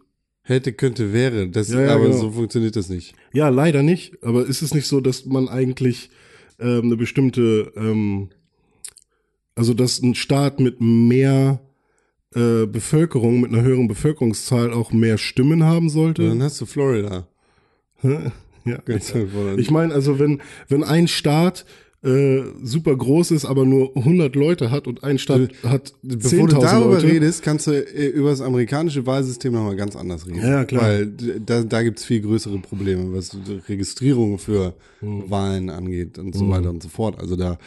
[0.47, 1.49] Hätte, könnte, wäre.
[1.49, 2.19] Das, Ja, ja, aber genau.
[2.19, 3.15] so funktioniert das nicht.
[3.33, 4.23] Ja, leider nicht.
[4.23, 6.11] Aber ist es nicht so, dass man eigentlich
[6.59, 8.29] ähm, eine bestimmte, ähm,
[9.55, 11.61] also dass ein Staat mit mehr
[12.35, 16.29] äh, Bevölkerung, mit einer höheren Bevölkerungszahl auch mehr Stimmen haben sollte?
[16.29, 17.27] Dann hast du Florida.
[18.03, 18.79] ja.
[18.85, 19.57] Ganz einfach.
[19.57, 21.65] Ich meine, also wenn, wenn ein Staat
[22.05, 26.57] äh, super groß ist, aber nur 100 Leute hat und ein Staat hat Bevor du
[26.57, 27.07] 10.000 darüber Leute.
[27.09, 30.39] redest, kannst du äh, über das amerikanische Wahlsystem nochmal ganz anders reden.
[30.43, 30.83] Ja, klar.
[30.83, 35.31] Weil da, da gibt's viel größere Probleme, was die Registrierung für Hm.
[35.31, 37.19] Wahlen angeht und so weiter und so fort.
[37.19, 37.59] Also da,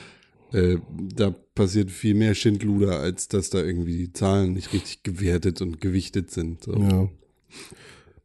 [0.53, 0.77] äh,
[1.15, 5.81] da passiert viel mehr Schindluder, als dass da irgendwie die Zahlen nicht richtig gewertet und
[5.81, 6.63] gewichtet sind.
[6.63, 6.73] So.
[6.73, 7.09] Ja.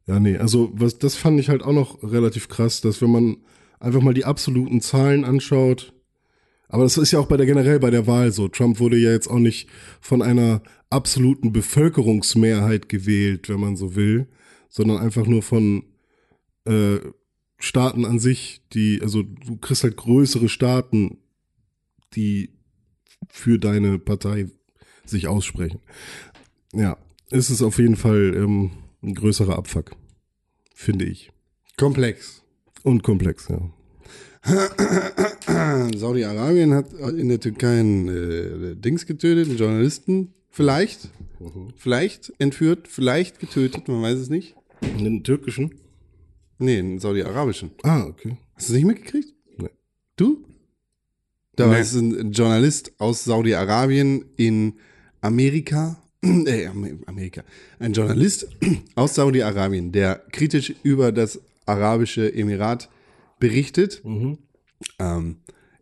[0.06, 3.36] Ja, nee, also was das fand ich halt auch noch relativ krass, dass wenn man
[3.78, 5.92] einfach mal die absoluten Zahlen anschaut,
[6.72, 8.48] aber das ist ja auch bei der generell bei der Wahl so.
[8.48, 9.68] Trump wurde ja jetzt auch nicht
[10.00, 14.26] von einer absoluten Bevölkerungsmehrheit gewählt, wenn man so will,
[14.70, 15.84] sondern einfach nur von
[16.64, 16.96] äh,
[17.58, 21.18] Staaten an sich, die, also du kriegst halt größere Staaten,
[22.14, 22.54] die
[23.28, 24.50] für deine Partei
[25.04, 25.80] sich aussprechen.
[26.72, 26.96] Ja,
[27.28, 28.70] ist es auf jeden Fall ähm,
[29.02, 29.92] ein größerer Abfuck,
[30.74, 31.30] finde ich.
[31.76, 32.42] Komplex.
[32.82, 33.60] Und komplex, ja.
[35.96, 40.34] Saudi-Arabien hat in der Türkei einen äh, Dings getötet, einen Journalisten.
[40.50, 41.08] Vielleicht.
[41.76, 44.54] Vielleicht entführt, vielleicht getötet, man weiß es nicht.
[45.00, 45.74] Den türkischen?
[46.58, 47.70] Nee, einen saudi-arabischen.
[47.82, 48.36] Ah, okay.
[48.54, 49.34] Hast du es nicht mitgekriegt?
[49.58, 49.70] Nee.
[50.16, 50.44] Du?
[51.56, 51.72] Da Nee.
[51.72, 54.74] war es ein Journalist aus Saudi-Arabien in
[55.20, 55.98] Amerika.
[56.24, 57.42] Äh, Am- Amerika.
[57.80, 58.46] Ein Journalist
[58.94, 62.88] aus Saudi-Arabien, der kritisch über das arabische Emirat
[63.42, 64.02] berichtet,
[65.00, 65.38] ähm,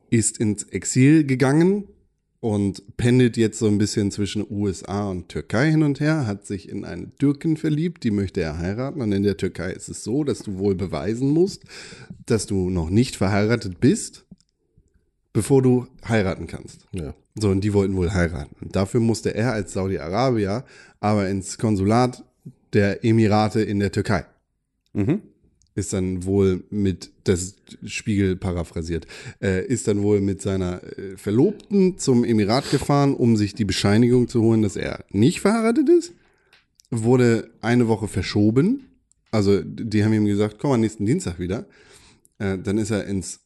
[0.08, 1.84] ist ins Exil gegangen
[2.40, 6.70] und pendelt jetzt so ein bisschen zwischen USA und Türkei hin und her, hat sich
[6.70, 9.02] in eine Türkin verliebt, die möchte er heiraten.
[9.02, 11.64] Und in der Türkei ist es so, dass du wohl beweisen musst,
[12.24, 14.24] dass du noch nicht verheiratet bist,
[15.34, 16.86] bevor du heiraten kannst.
[16.92, 17.14] Ja.
[17.34, 18.56] So, und die wollten wohl heiraten.
[18.62, 20.64] Und dafür musste er als Saudi-Arabier
[20.98, 22.24] aber ins Konsulat
[22.72, 24.24] der Emirate in der Türkei.
[24.94, 25.20] Mhm.
[25.74, 29.06] Ist dann wohl mit, das ist Spiegel paraphrasiert,
[29.40, 34.28] äh, ist dann wohl mit seiner äh, Verlobten zum Emirat gefahren, um sich die Bescheinigung
[34.28, 36.12] zu holen, dass er nicht verheiratet ist.
[36.90, 38.86] Wurde eine Woche verschoben.
[39.30, 41.66] Also, die haben ihm gesagt, komm am nächsten Dienstag wieder.
[42.38, 43.40] Äh, dann ist er ins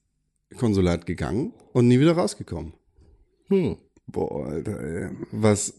[0.57, 2.73] Konsulat gegangen und nie wieder rausgekommen.
[3.49, 3.77] Hm.
[4.07, 5.11] Boah, Alter, ey.
[5.33, 5.75] Was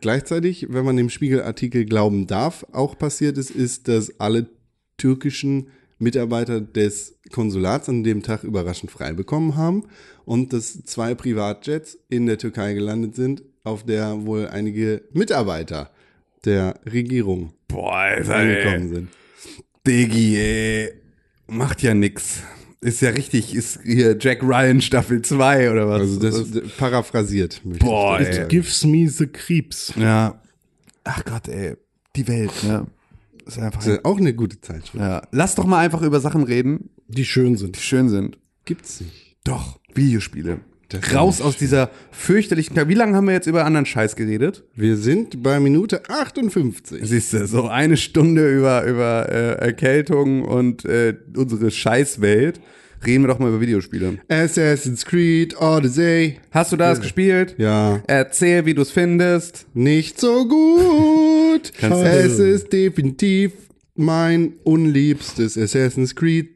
[0.00, 4.46] gleichzeitig, wenn man dem Spiegelartikel glauben darf, auch passiert ist, ist, dass alle
[4.96, 5.68] türkischen
[5.98, 9.84] Mitarbeiter des Konsulats an dem Tag überraschend frei bekommen haben
[10.24, 15.90] und dass zwei Privatjets in der Türkei gelandet sind, auf der wohl einige Mitarbeiter
[16.44, 18.88] der Regierung Boah, Alter, angekommen ey.
[18.88, 19.08] sind.
[19.86, 20.92] Diggi, ey.
[21.46, 22.40] Macht ja nix.
[22.80, 26.00] Ist ja richtig, ist hier Jack Ryan Staffel 2 oder was?
[26.00, 27.62] Also das, d- paraphrasiert.
[27.64, 28.48] Boah, ich ey.
[28.48, 29.94] Gives me the creeps.
[29.96, 30.40] Ja.
[31.04, 31.76] Ach Gott, ey.
[32.16, 32.86] Die Welt, ne?
[33.46, 33.80] Ist einfach.
[33.80, 34.94] Das ist auch eine gute Zeitschrift.
[35.02, 35.22] Ja.
[35.32, 37.76] Lass doch mal einfach über Sachen reden, Die schön sind.
[37.76, 38.38] die schön sind.
[38.64, 39.36] Gibt's nicht.
[39.44, 40.60] Doch, Videospiele.
[40.88, 42.76] Das Raus aus dieser fürchterlichen.
[42.88, 44.64] Wie lange haben wir jetzt über anderen Scheiß geredet?
[44.74, 47.00] Wir sind bei Minute 58.
[47.02, 52.60] Siehst du, so eine Stunde über, über äh, Erkältung und äh, unsere Scheißwelt.
[53.06, 54.18] Reden wir doch mal über Videospiele.
[54.28, 56.40] Assassin's Creed Odyssey.
[56.50, 57.54] Hast du das gespielt?
[57.58, 58.02] Ja.
[58.06, 59.66] Erzähl, wie du es findest.
[59.74, 61.72] Nicht so gut.
[61.80, 63.52] Es ist definitiv
[63.94, 66.48] mein unliebstes Assassin's Creed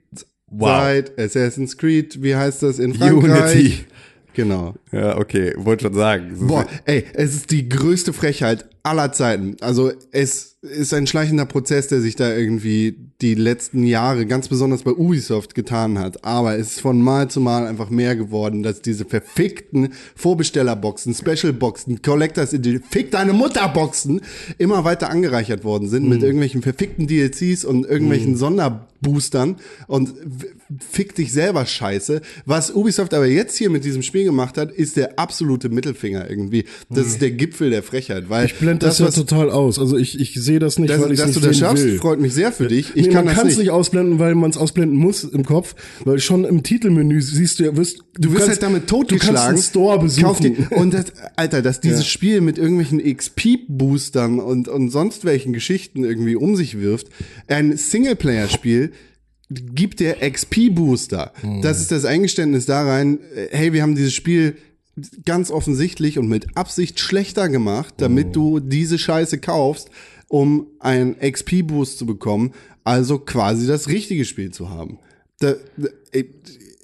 [0.51, 0.68] Wow.
[0.80, 2.22] seit Assassin's Creed.
[2.22, 3.55] Wie heißt das in Frankreich?
[3.55, 3.84] Unity.
[4.32, 4.74] Genau.
[4.92, 6.34] Ja, okay, wollte schon sagen.
[6.46, 9.57] Boah, ey, es ist die größte Frechheit aller Zeiten.
[9.61, 14.82] Also es ist ein schleichender Prozess, der sich da irgendwie die letzten Jahre, ganz besonders
[14.82, 16.24] bei Ubisoft, getan hat.
[16.24, 22.03] Aber es ist von Mal zu Mal einfach mehr geworden, dass diese verfickten Vorbestellerboxen, Specialboxen,
[22.03, 22.57] Collectors
[22.91, 24.20] fick deine Mutterboxen,
[24.59, 30.14] immer weiter angereichert worden sind mit irgendwelchen verfickten DLCs und irgendwelchen Sonderboostern und
[30.91, 32.21] fick dich selber Scheiße.
[32.45, 36.64] Was Ubisoft aber jetzt hier mit diesem Spiel gemacht hat, ist der absolute Mittelfinger irgendwie.
[36.91, 39.79] Das ist der Gipfel der Frechheit, weil Ich blende das, ja was- total aus.
[39.79, 41.99] Also ich, ich sehe das nicht, dass, weil ich dass nicht du das schaffst, will.
[41.99, 42.91] freut mich sehr für dich.
[42.95, 43.64] Ich nee, kann man das kann es nicht.
[43.64, 47.64] nicht ausblenden, weil man es ausblenden muss im Kopf, weil schon im Titelmenü siehst du,
[47.64, 49.35] ja, wirst, Du wirst kannst, halt damit Du totgeschlagen.
[49.37, 50.66] kannst einen Store besuchen.
[50.71, 51.07] Und das,
[51.37, 52.07] Alter, dass dieses Ja.
[52.07, 57.09] Spiel mit irgendwelchen XP-Boostern und, und sonst welchen Geschichten irgendwie um sich wirft,
[57.47, 58.93] ein Singleplayer-Spiel
[59.51, 61.32] gibt dir XP-Booster.
[61.40, 61.62] Hm.
[61.62, 64.57] Das ist das Eingeständnis da rein, äh, hey, wir haben dieses Spiel
[65.24, 68.32] ganz offensichtlich und mit Absicht schlechter gemacht, damit Hm.
[68.32, 69.90] du diese Scheiße kaufst,
[70.28, 72.53] um einen XP-Boost zu bekommen,
[72.84, 74.99] also quasi das richtige Spiel zu haben.
[75.40, 75.88] Da, da,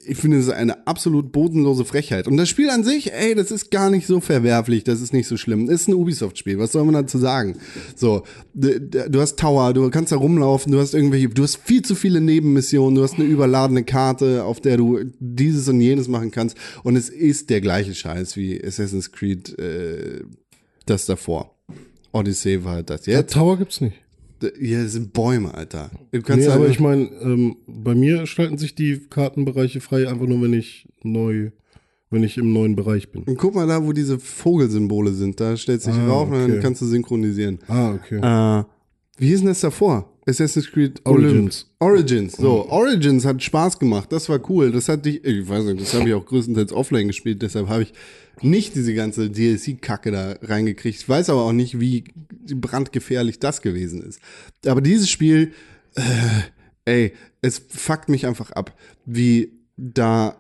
[0.07, 2.27] ich, finde, das ist eine absolut bodenlose Frechheit.
[2.27, 5.27] Und das Spiel an sich, ey, das ist gar nicht so verwerflich, das ist nicht
[5.27, 5.67] so schlimm.
[5.67, 7.57] Das ist ein Ubisoft-Spiel, was soll man dazu sagen?
[7.97, 8.25] So,
[8.55, 12.21] du hast Tower, du kannst da rumlaufen, du hast irgendwelche, du hast viel zu viele
[12.21, 16.57] Nebenmissionen, du hast eine überladene Karte, auf der du dieses und jenes machen kannst.
[16.83, 20.25] Und es ist der gleiche Scheiß wie Assassin's Creed, äh,
[20.87, 21.55] das davor.
[22.13, 23.33] Odyssey war das Ja, jetzt.
[23.33, 24.04] Tower gibt's nicht.
[24.59, 25.91] Hier sind Bäume, Alter.
[26.13, 30.27] Du kannst Nee, aber ich meine, ähm, bei mir schalten sich die Kartenbereiche frei, einfach
[30.27, 31.51] nur, wenn ich neu,
[32.11, 33.23] wenn ich im neuen Bereich bin.
[33.25, 35.41] Und guck mal da, wo diese Vogelsymbole sind.
[35.41, 36.61] Da stellst du dich Ah, rauf und dann okay.
[36.61, 37.59] kannst du synchronisieren.
[37.69, 38.19] Ah, okay.
[38.19, 38.65] Äh,
[39.19, 40.11] wie hieß denn das davor?
[40.27, 41.67] Assassin's Creed Origins.
[41.81, 42.37] Origins.
[42.37, 44.11] So, Origins hat Spaß gemacht.
[44.11, 44.73] Das war cool.
[44.73, 47.43] Das hat dich, ich weiß nicht, das habe ich auch größtenteils offline gespielt.
[47.43, 47.93] Deshalb habe ich
[48.41, 50.99] nicht diese ganze DLC-Kacke da reingekriegt.
[50.99, 52.05] Ich weiß aber auch nicht, wie
[52.55, 54.21] brandgefährlich das gewesen ist.
[54.67, 55.53] Aber dieses Spiel,
[55.95, 56.03] äh,
[56.87, 57.13] ey,
[57.43, 60.37] es fuckt mich einfach ab, wie da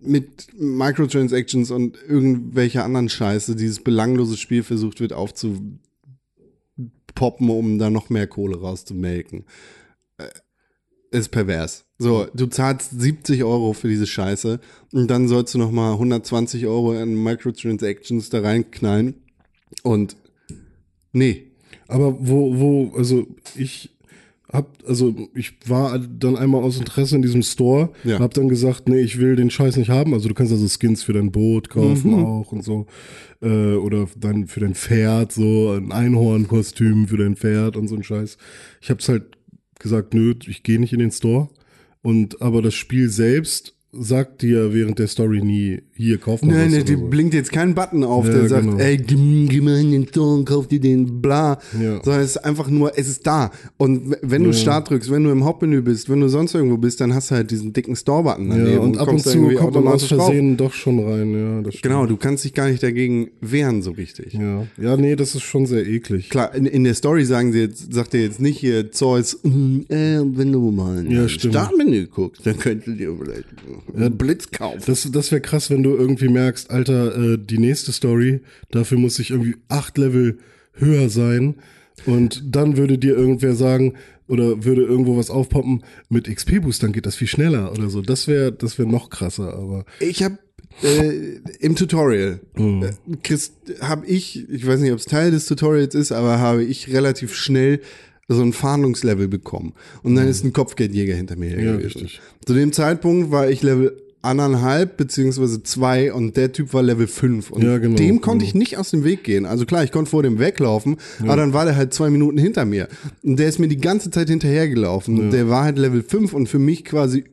[0.00, 5.12] mit Microtransactions und irgendwelcher anderen Scheiße dieses belanglose Spiel versucht wird
[7.18, 9.44] aufzupoppen, um da noch mehr Kohle rauszumelken.
[10.18, 10.28] Äh,
[11.10, 11.84] Ist pervers.
[11.98, 14.60] So, du zahlst 70 Euro für diese Scheiße
[14.92, 19.14] und dann sollst du noch mal 120 Euro an Microtransactions da reinknallen
[19.82, 20.16] und
[21.12, 21.50] nee.
[21.88, 23.90] Aber wo, wo, also ich
[24.52, 28.18] hab, also ich war dann einmal aus Interesse in diesem Store, Ja.
[28.18, 30.14] hab dann gesagt, nee, ich will den Scheiß nicht haben.
[30.14, 32.24] Also du kannst also Skins für dein Boot kaufen Mhm.
[32.24, 32.86] auch und so.
[33.42, 38.02] Äh, oder dann für dein Pferd, so ein Einhornkostüm für dein Pferd und so ein
[38.02, 38.38] Scheiß.
[38.80, 39.24] Ich hab's halt
[39.78, 41.48] gesagt, nö, ich gehe nicht in den Store.
[42.02, 46.66] Und aber das Spiel selbst sagt dir während der Story nie, hier kauf mal Nein,
[46.66, 47.06] was nein, die so.
[47.06, 48.76] blinkt jetzt keinen Button auf, Ja, der sagt, genau.
[48.76, 48.98] ey,
[49.62, 51.58] mal in den Store und kauf dir den, bla.
[51.80, 52.02] Ja.
[52.04, 53.50] Sondern es ist einfach nur, es ist da.
[53.78, 57.00] Und wenn du Start drückst, wenn du im Hauptmenü bist, wenn du sonst irgendwo bist,
[57.00, 58.72] dann hast du halt diesen dicken Store-Button daneben.
[58.72, 60.26] Ja, und ab und kommst da zu kommt man aus automatisch drauf.
[60.26, 61.32] Versehen doch schon rein,
[61.64, 61.70] ja.
[61.82, 64.34] Genau, du kannst dich gar nicht dagegen wehren so richtig.
[64.34, 64.66] Ja.
[64.80, 66.28] ja, nee, das ist schon sehr eklig.
[66.28, 69.80] Klar, in, in der Story sagen sie jetzt, sagt er jetzt nicht hier Zeus, mm,
[69.88, 71.26] äh, wenn du mal in Ja.
[71.28, 73.46] Startmenü guckst, dann könntest du dir vielleicht
[73.94, 74.82] einen Blitz kaufen.
[74.86, 79.18] Das, das wäre krass, wenn du irgendwie merkst, Alter, äh, die nächste Story, dafür muss
[79.18, 80.38] ich irgendwie acht Level
[80.74, 81.56] höher sein.
[82.06, 83.94] Und dann würde dir irgendwer sagen,
[84.28, 88.02] oder würde irgendwo was aufpoppen, mit XP-Boostern geht das viel schneller oder so.
[88.02, 90.38] Das wäre das wär noch krasser, aber Ich habe
[90.82, 92.82] äh, im Tutorial, Mhm.
[92.84, 96.62] äh, Chris, habe ich, ich weiß nicht, ob es Teil des Tutorials ist, aber habe
[96.62, 97.80] ich relativ schnell
[98.28, 99.72] so ein Fahndungslevel bekommen.
[100.02, 101.64] Und dann ist ein Kopfgeldjäger hinter mir her Mhm.
[101.64, 101.98] Ja, gewesen.
[102.02, 102.20] richtig.
[102.44, 107.50] Zu dem Zeitpunkt war ich Level anderthalb beziehungsweise zwei und der Typ war Level fünf
[107.52, 108.48] und Ja, genau, dem konnte genau.
[108.48, 109.46] ich nicht aus dem Weg gehen.
[109.46, 112.64] Also klar, ich konnte vor dem weglaufen, aber dann war der halt zwei Minuten hinter
[112.64, 112.88] mir
[113.22, 115.18] und der ist mir die ganze Zeit hinterhergelaufen.
[115.20, 117.24] Und Der war halt Level fünf und für mich quasi,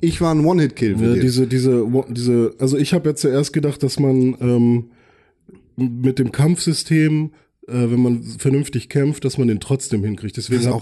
[0.00, 0.96] ich war ein One-Hit-Kill.
[1.00, 4.84] Ja, diese, diese, diese, also ich habe ja zuerst gedacht, dass man ähm,
[5.76, 7.30] mit dem Kampfsystem,
[7.90, 10.36] wenn man vernünftig kämpft, dass man den trotzdem hinkriegt.
[10.36, 10.74] Deswegen Was hab-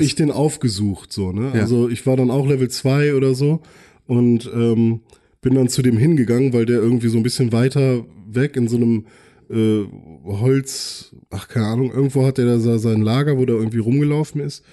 [0.00, 1.52] ich den aufgesucht, so, ne?
[1.54, 1.60] Ja.
[1.62, 3.60] Also ich war dann auch Level 2 oder so
[4.06, 5.00] und ähm,
[5.40, 8.76] bin dann zu dem hingegangen, weil der irgendwie so ein bisschen weiter weg in so
[8.76, 9.06] einem
[9.50, 9.84] äh,
[10.24, 14.40] Holz, ach keine Ahnung, irgendwo hat der da se- sein Lager, wo der irgendwie rumgelaufen
[14.40, 14.64] ist.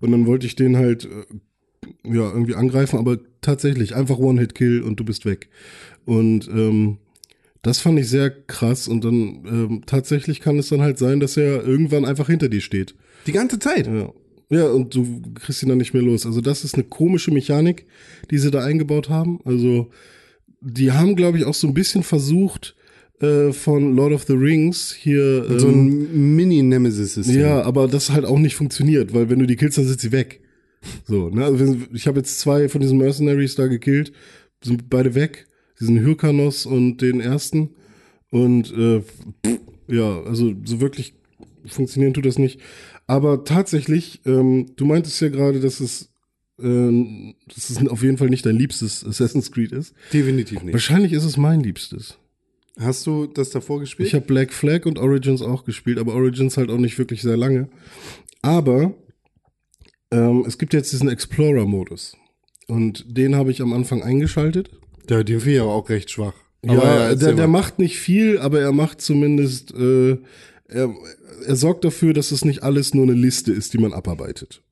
[0.00, 5.00] Und dann wollte ich den halt äh, ja, irgendwie angreifen, aber tatsächlich einfach One-Hit-Kill und
[5.00, 5.48] du bist weg.
[6.04, 6.98] Und ähm,
[7.68, 9.14] das fand ich sehr krass und dann
[9.46, 12.94] ähm, tatsächlich kann es dann halt sein, dass er irgendwann einfach hinter dir steht.
[13.26, 13.86] Die ganze Zeit.
[13.86, 14.12] Ja.
[14.50, 16.24] Ja, und du kriegst ihn dann nicht mehr los.
[16.24, 17.84] Also das ist eine komische Mechanik,
[18.30, 19.40] die sie da eingebaut haben.
[19.44, 19.90] Also
[20.62, 22.74] die haben, glaube ich, auch so ein bisschen versucht
[23.20, 25.46] äh, von Lord of the Rings hier.
[25.50, 27.38] Ähm, So ein Mini-Nemesis-System.
[27.38, 30.12] ja, aber das halt auch nicht funktioniert, weil wenn du die killst, dann sind sie
[30.12, 30.40] weg.
[31.06, 31.44] So, ne?
[31.44, 34.12] Also ich habe jetzt zwei von diesen Mercenaries da gekillt,
[34.64, 35.46] sind beide weg.
[35.80, 37.70] Diesen Hyrkanos und den ersten.
[38.30, 41.14] Und äh, pff, ja, also so wirklich
[41.66, 42.60] funktionieren tut das nicht.
[43.06, 46.10] Aber tatsächlich, ähm, du meintest ja gerade, dass es,
[46.60, 49.94] ähm, dass es auf jeden Fall nicht dein liebstes Assassin's Creed ist.
[50.12, 50.74] Definitiv nicht.
[50.74, 52.18] Wahrscheinlich ist es mein liebstes.
[52.78, 54.08] Hast du das davor gespielt?
[54.08, 57.36] Ich habe Black Flag und Origins auch gespielt, aber Origins halt auch nicht wirklich sehr
[57.36, 57.68] lange.
[58.42, 58.94] Aber
[60.10, 62.16] ähm, es gibt jetzt diesen Explorer-Modus.
[62.68, 64.70] Und den habe ich am Anfang eingeschaltet.
[65.10, 66.34] Ja, den finde ich aber auch recht schwach.
[66.64, 70.18] Ja, Aber erzähl der, der macht nicht viel, aber er macht zumindest, äh,
[70.68, 70.94] er,
[71.46, 74.62] er sorgt dafür, dass es nicht alles nur eine Liste ist, die man abarbeitet.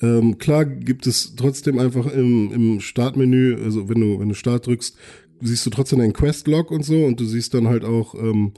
[0.00, 4.66] Ähm, klar gibt es trotzdem einfach im, im Startmenü, also wenn du, wenn du Start
[4.66, 4.96] drückst,
[5.40, 8.52] siehst du trotzdem deinen Questlog und so und du siehst dann halt auch, ähm,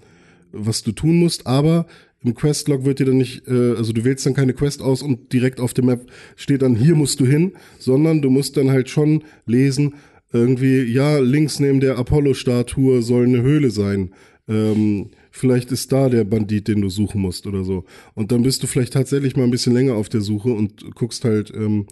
[0.52, 1.86] was du tun musst, aber
[2.22, 5.32] im Questlog wird dir dann nicht, äh, also du wählst dann keine Quest aus und
[5.32, 8.90] direkt auf der Map steht dann, hier musst du hin, sondern du musst dann halt
[8.90, 9.94] schon lesen,
[10.32, 14.12] irgendwie, ja, links neben der Apollo-Statue soll eine Höhle sein.
[14.48, 17.84] Ähm, vielleicht ist da der Bandit, den du suchen musst oder so.
[18.14, 21.24] Und dann bist du vielleicht tatsächlich mal ein bisschen länger auf der Suche und guckst
[21.24, 21.86] halt, ähm,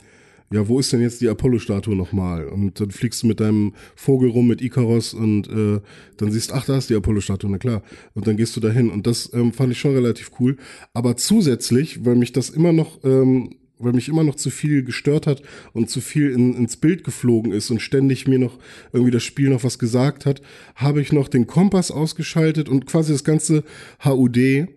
[0.51, 2.47] ja, wo ist denn jetzt die Apollo-Statue nochmal?
[2.47, 5.80] Und dann fliegst du mit deinem Vogel rum, mit Icaros und äh,
[6.16, 7.82] dann siehst, ach, da ist die Apollo-Statue, na klar.
[8.14, 8.89] Und dann gehst du dahin.
[8.89, 10.57] Und das ähm, fand ich schon relativ cool.
[10.95, 15.26] Aber zusätzlich, weil mich das immer noch, ähm, weil mich immer noch zu viel gestört
[15.26, 18.59] hat und zu viel in, ins Bild geflogen ist und ständig mir noch
[18.93, 20.43] irgendwie das Spiel noch was gesagt hat,
[20.74, 23.64] habe ich noch den Kompass ausgeschaltet und quasi das ganze
[24.05, 24.68] HUD.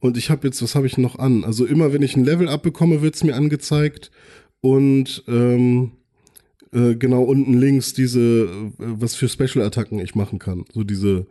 [0.00, 1.44] Und ich habe jetzt, was habe ich noch an?
[1.44, 4.10] Also immer, wenn ich ein Level abbekomme, wird's mir angezeigt.
[4.62, 5.92] Und ähm,
[6.72, 10.64] äh, genau unten links diese, äh, was für Special-Attacken ich machen kann.
[10.72, 11.26] So diese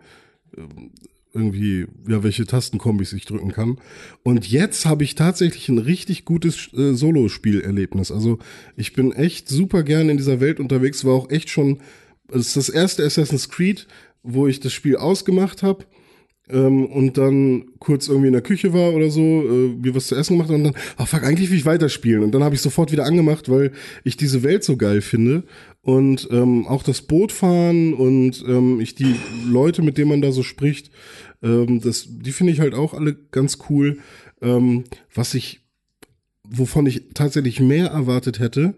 [0.58, 0.92] ähm,
[1.40, 3.80] irgendwie, ja, welche Tastenkombis ich drücken kann.
[4.24, 8.12] Und jetzt habe ich tatsächlich ein richtig gutes äh, Solo-Spielerlebnis.
[8.12, 8.40] Also
[8.76, 11.80] ich bin echt super gern in dieser Welt unterwegs, war auch echt schon,
[12.32, 13.88] es ist das erste Assassin's Creed,
[14.22, 15.86] wo ich das Spiel ausgemacht habe
[16.50, 20.16] ähm, und dann kurz irgendwie in der Küche war oder so, äh, mir was zu
[20.16, 22.24] essen gemacht und dann, ach fuck, eigentlich will ich weiterspielen.
[22.24, 23.72] Und dann habe ich sofort wieder angemacht, weil
[24.04, 25.44] ich diese Welt so geil finde.
[25.82, 29.16] Und ähm, auch das Boot fahren und ähm, ich die
[29.48, 30.92] Leute, mit denen man da so spricht,
[31.42, 34.00] ähm, das, die finde ich halt auch alle ganz cool.
[34.42, 35.62] Ähm, was ich,
[36.44, 38.76] wovon ich tatsächlich mehr erwartet hätte,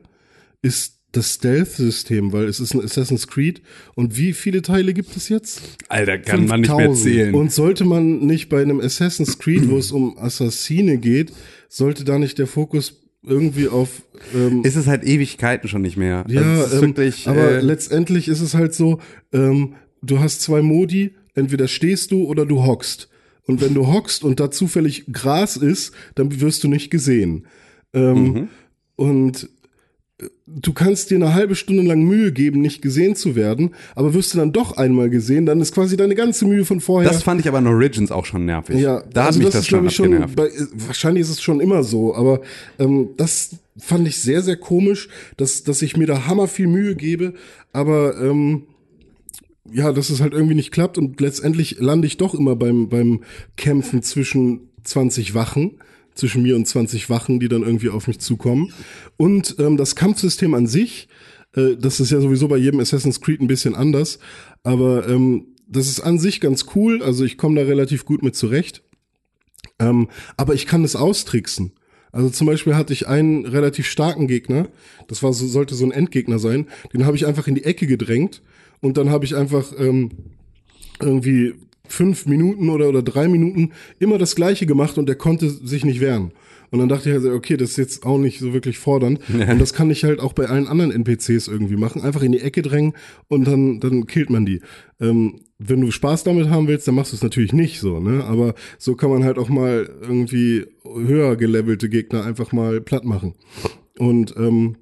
[0.61, 3.61] ist das Stealth-System, weil es ist ein Assassin's Creed.
[3.95, 5.61] Und wie viele Teile gibt es jetzt?
[5.89, 7.03] Alter, kann man nicht mehr 5000.
[7.03, 7.35] zählen.
[7.35, 11.33] Und sollte man nicht bei einem Assassin's Creed, wo es um Assassine geht,
[11.67, 14.01] sollte da nicht der Fokus irgendwie auf
[14.33, 16.25] ähm, ist es halt Ewigkeiten schon nicht mehr.
[16.27, 18.99] ja, also ähm, wirklich, aber äh, letztendlich ist es halt so,
[19.31, 23.09] ähm, du hast zwei Modi, entweder stehst du oder du hockst.
[23.47, 27.45] Und wenn du hockst und da zufällig Gras ist, dann wirst du nicht gesehen.
[27.93, 28.47] Ähm, Mhm.
[28.95, 29.49] Und
[30.19, 34.13] äh, du kannst dir eine halbe Stunde lang Mühe geben, nicht gesehen zu werden, aber
[34.13, 37.09] wirst du dann doch einmal gesehen, dann ist quasi deine ganze Mühe von vorher.
[37.09, 38.79] das fand ich aber in Origins auch schon nervig.
[38.79, 41.59] Ja, da hat also mich das, das, schon ich, schon, bei, wahrscheinlich ist es schon
[41.59, 42.41] immer so, aber
[42.77, 46.95] ähm, das fand ich sehr, sehr komisch, dass, dass ich mir da hammer viel Mühe
[46.95, 47.33] gebe,
[47.73, 48.63] aber ähm,
[49.73, 53.23] ja, dass es halt irgendwie nicht klappt und letztendlich lande ich doch immer beim, beim
[53.57, 55.79] Kämpfen zwischen 20 Wachen,
[56.15, 58.73] zwischen mir und 20 Wachen, die dann irgendwie auf mich zukommen.
[59.17, 61.07] Und ähm, das Kampfsystem an sich,
[61.55, 64.19] äh, das ist ja sowieso bei jedem Assassin's Creed ein bisschen anders,
[64.63, 68.35] aber ähm, das ist an sich ganz cool, also ich komme da relativ gut mit
[68.35, 68.83] zurecht.
[69.79, 71.71] Ähm, aber ich kann es austricksen.
[72.11, 74.67] Also zum Beispiel hatte ich einen relativ starken Gegner,
[75.07, 77.87] das war so, sollte so ein Endgegner sein, den habe ich einfach in die Ecke
[77.87, 78.41] gedrängt
[78.81, 80.09] und dann habe ich einfach ähm,
[80.99, 81.53] irgendwie
[81.87, 85.99] fünf Minuten oder, oder drei Minuten immer das gleiche gemacht und der konnte sich nicht
[85.99, 86.31] wehren.
[86.71, 89.19] Und dann dachte ich halt, okay, das ist jetzt auch nicht so wirklich fordernd.
[89.29, 92.01] Und das kann ich halt auch bei allen anderen NPCs irgendwie machen.
[92.01, 92.93] Einfach in die Ecke drängen
[93.27, 94.61] und dann, dann killt man die.
[95.01, 98.23] Ähm, wenn du Spaß damit haben willst, dann machst du es natürlich nicht so, ne?
[98.23, 103.35] Aber so kann man halt auch mal irgendwie höher gelevelte Gegner einfach mal platt machen.
[103.99, 104.77] Und ähm,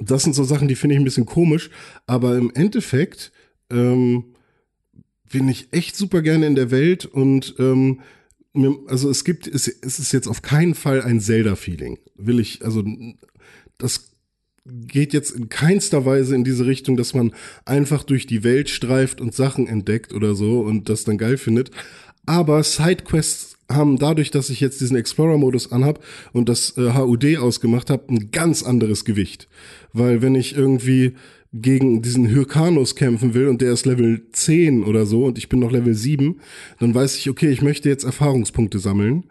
[0.00, 1.70] das sind so Sachen, die finde ich ein bisschen komisch,
[2.06, 3.32] aber im Endeffekt
[3.70, 4.34] ähm,
[5.30, 8.00] bin ich echt super gerne in der Welt und ähm,
[8.52, 11.98] mir, also es gibt, es, es ist jetzt auf keinen Fall ein Zelda-Feeling.
[12.16, 12.84] Will ich, also
[13.78, 14.12] das
[14.64, 17.34] geht jetzt in keinster Weise in diese Richtung, dass man
[17.64, 21.70] einfach durch die Welt streift und Sachen entdeckt oder so und das dann geil findet.
[22.26, 26.02] Aber Sidequests haben dadurch, dass ich jetzt diesen Explorer-Modus anhab
[26.32, 29.48] und das äh, HUD ausgemacht habe, ein ganz anderes Gewicht.
[29.94, 31.14] Weil wenn ich irgendwie
[31.52, 35.60] gegen diesen Hyrkanus kämpfen will und der ist Level 10 oder so und ich bin
[35.60, 36.40] noch Level 7,
[36.80, 39.24] dann weiß ich, okay, ich möchte jetzt Erfahrungspunkte sammeln.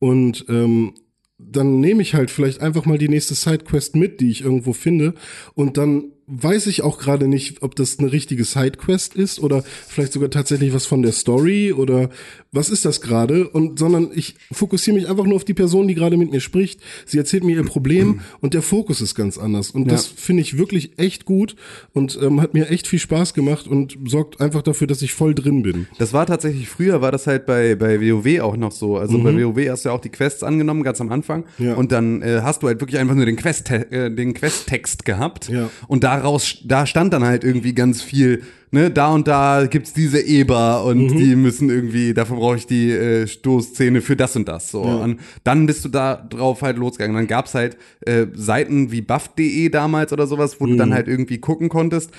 [0.00, 0.94] Und ähm,
[1.38, 5.14] dann nehme ich halt vielleicht einfach mal die nächste Sidequest mit, die ich irgendwo finde.
[5.54, 10.12] Und dann weiß ich auch gerade nicht, ob das eine richtige Sidequest ist oder vielleicht
[10.12, 12.10] sogar tatsächlich was von der Story oder
[12.52, 15.94] was ist das gerade und sondern ich fokussiere mich einfach nur auf die Person, die
[15.94, 16.80] gerade mit mir spricht.
[17.06, 20.58] Sie erzählt mir ihr Problem und der Fokus ist ganz anders und das finde ich
[20.58, 21.56] wirklich echt gut
[21.92, 25.34] und ähm, hat mir echt viel Spaß gemacht und sorgt einfach dafür, dass ich voll
[25.34, 25.86] drin bin.
[25.98, 28.96] Das war tatsächlich früher, war das halt bei, bei WoW auch noch so.
[28.96, 31.44] Also bei WoW hast du ja auch die Quests angenommen, ganz am Anfang.
[31.58, 31.74] Ja.
[31.74, 35.48] Und dann äh, hast du halt wirklich einfach nur den Quest äh, den Questtext gehabt.
[35.48, 35.70] Ja.
[35.88, 40.20] Und daraus, da stand dann halt irgendwie ganz viel, ne, da und da gibt's diese
[40.20, 44.70] Eber und die müssen irgendwie, dafür brauche ich die äh, Stoßzähne für das und das.
[44.70, 44.82] So.
[44.82, 47.16] Und dann bist du da drauf halt losgegangen.
[47.16, 51.38] Dann gab's halt äh, Seiten wie buff.de damals oder sowas, wo du dann halt irgendwie
[51.38, 52.10] gucken konntest,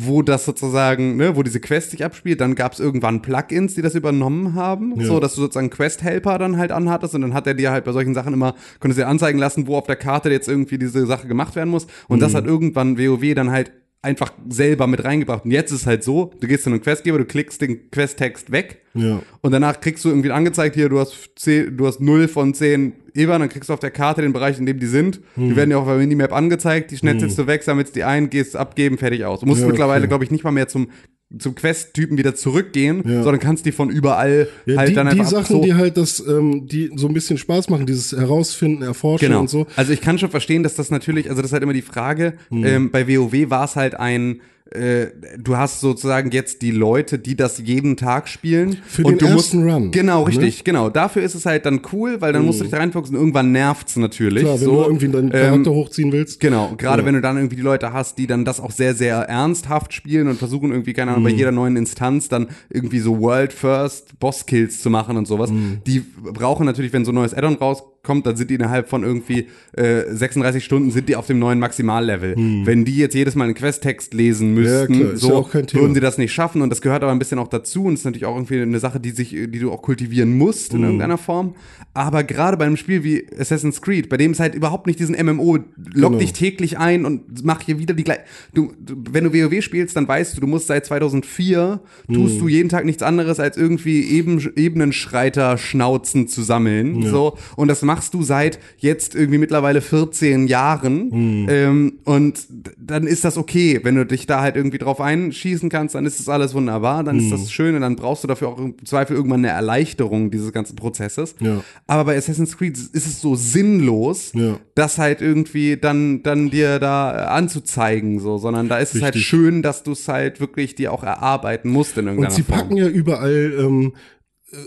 [0.00, 3.82] wo das sozusagen, ne, wo diese Quest sich abspielt, dann gab es irgendwann Plugins, die
[3.82, 5.06] das übernommen haben, Ja.
[5.06, 7.16] so dass du sozusagen Quest-Helper dann halt anhattest.
[7.16, 9.76] Und dann hat er dir halt bei solchen Sachen immer, konntest dir anzeigen lassen, wo
[9.76, 11.88] auf der Karte jetzt irgendwie diese Sache gemacht werden muss.
[12.06, 15.44] Und das hat irgendwann WoW dann halt einfach selber mit reingebracht.
[15.44, 18.82] Und jetzt ist halt so, du gehst zu einem Questgeber, du klickst den Questtext weg
[18.94, 19.20] Ja.
[19.40, 22.92] und danach kriegst du irgendwie angezeigt, hier, du hast, 10, du hast 0 von 10
[23.14, 25.20] Eber, dann kriegst du auf der Karte den Bereich, in dem die sind.
[25.34, 25.48] Hm.
[25.48, 28.30] Die werden ja auch auf der Minimap angezeigt, die schnetzelst du weg, sammelst die ein,
[28.30, 29.40] gehst abgeben, fertig aus.
[29.40, 30.08] Du musst Ja, mittlerweile, okay.
[30.08, 30.90] glaube ich, nicht mal mehr zum,
[31.38, 33.22] zum Quest-Typen wieder zurückgehen, Ja.
[33.22, 35.96] sondern kannst die von überall Ja, halt die, dann die einfach Sachen, so die halt
[35.98, 39.40] das, ähm, die so ein bisschen Spaß machen, dieses Herausfinden, Erforschen Genau.
[39.40, 39.66] und so.
[39.76, 42.34] Also ich kann schon verstehen, dass das natürlich, also das ist halt immer die Frage,
[42.50, 42.64] Hm.
[42.64, 44.40] ähm, bei WoW war es halt ein,
[44.70, 45.06] äh,
[45.38, 48.76] du hast sozusagen jetzt die Leute, die das jeden Tag spielen.
[48.86, 50.28] Für und den du ersten musst, Run, Genau, ne?
[50.28, 50.90] richtig, genau.
[50.90, 53.16] Dafür ist es halt dann cool, weil dann musst du dich da reinfuchsen.
[53.16, 54.42] Irgendwann nervt's natürlich.
[54.44, 54.76] Klar, wenn so.
[54.76, 56.40] du irgendwie deinen Ähm, Charakter hochziehen willst.
[56.40, 57.06] Genau, gerade Ja.
[57.06, 60.28] wenn du dann irgendwie die Leute hast, die dann das auch sehr, sehr ernsthaft spielen
[60.28, 61.38] und versuchen irgendwie, keine Ahnung, bei Mhm.
[61.38, 65.50] jeder neuen Instanz dann irgendwie so World First Boss-Kills zu machen und sowas.
[65.50, 65.78] Mhm.
[65.86, 67.94] Die brauchen natürlich, wenn so ein neues Add-on rauskommt,
[68.26, 72.34] dann sind die innerhalb von irgendwie äh, 36 Stunden sind die auf dem neuen Maximallevel.
[72.64, 75.82] Wenn die jetzt jedes Mal einen Questtext lesen müssten, klar, so ja Thema.
[75.82, 78.04] würden sie das nicht schaffen und das gehört aber ein bisschen auch dazu und ist
[78.04, 80.78] natürlich auch irgendwie eine Sache, die sich, die du auch kultivieren musst Mhm.
[80.78, 81.54] in irgendeiner Form.
[81.94, 85.14] Aber gerade bei einem Spiel wie Assassin's Creed, bei dem es halt überhaupt nicht diesen
[85.16, 85.64] MMO log
[85.94, 86.18] Genau.
[86.18, 88.22] dich täglich ein und mach hier wieder die gleiche.
[88.54, 91.80] Du, du, wenn du WoW spielst, dann weißt du, du musst seit 2004
[92.12, 92.38] tust Mhm.
[92.40, 97.36] du jeden Tag nichts anderes als irgendwie eben, Ebenenschreiter Schnauzen zu sammeln, so.
[97.56, 101.08] Und das machst du seit jetzt irgendwie mittlerweile 14 Jahren.
[101.42, 101.46] Mhm.
[101.50, 102.46] Ähm, und
[102.78, 106.20] dann ist das okay, wenn du dich da halt irgendwie drauf einschießen kannst, dann ist
[106.20, 107.22] das alles wunderbar, dann Mhm.
[107.24, 110.52] ist das schön und dann brauchst du dafür auch im Zweifel irgendwann eine Erleichterung dieses
[110.52, 111.34] ganzen Prozesses.
[111.40, 111.60] Ja.
[111.88, 114.58] Aber bei Assassin's Creed ist es so sinnlos, Ja.
[114.76, 119.28] das halt irgendwie dann, dann dir da anzuzeigen, so, sondern da ist es halt Richtig.
[119.28, 122.58] schön, dass du es halt wirklich dir auch erarbeiten musst in irgendeiner Und sie Form.
[122.60, 123.90] packen ja überall ähm, äh,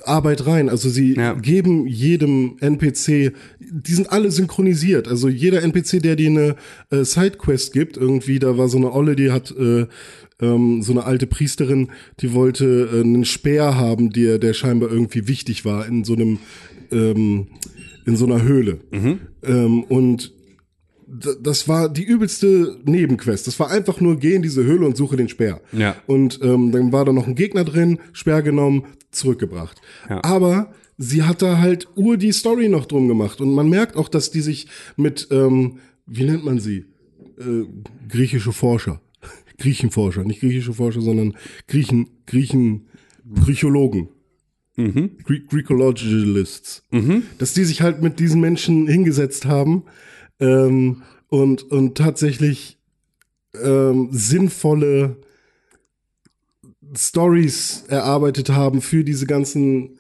[0.06, 0.70] Arbeit rein.
[0.70, 1.34] Also sie Ja.
[1.34, 5.08] geben jedem NPC, die sind alle synchronisiert.
[5.08, 6.56] Also jeder NPC, der dir eine
[6.91, 9.88] äh, Sidequest gibt, irgendwie, da war so eine Olle, die hat äh,
[10.40, 11.90] ähm, so eine alte Priesterin,
[12.20, 16.38] die wollte äh, einen Speer haben, der, der scheinbar irgendwie wichtig war in so einem
[16.91, 17.48] ähm,
[18.06, 18.80] in so einer Höhle.
[19.44, 20.34] Ähm, und
[21.11, 23.47] das war die übelste Nebenquest.
[23.47, 25.61] Das war einfach nur, geh in diese Höhle und suche den Speer.
[25.71, 25.95] Ja.
[26.07, 29.81] Und ähm, dann war da noch ein Gegner drin, Speer genommen, zurückgebracht.
[30.09, 30.23] Ja.
[30.23, 33.41] Aber sie hat da halt ur die Story noch drum gemacht.
[33.41, 36.85] Und man merkt auch, dass die sich mit, ähm, wie nennt man sie?
[37.38, 37.65] Äh,
[38.07, 39.01] griechische Forscher.
[39.57, 41.35] Griechenforscher, nicht griechische Forscher, sondern
[41.67, 42.88] Griechen, Griechen,
[43.41, 44.09] Psychologen.
[44.77, 46.83] Gre Greekologicalists.
[47.38, 49.83] Dass die sich halt mit diesen Menschen hingesetzt haben
[50.41, 52.77] ähm, und, und tatsächlich
[53.61, 55.15] ähm, sinnvolle
[56.95, 59.97] Stories erarbeitet haben für diese ganzen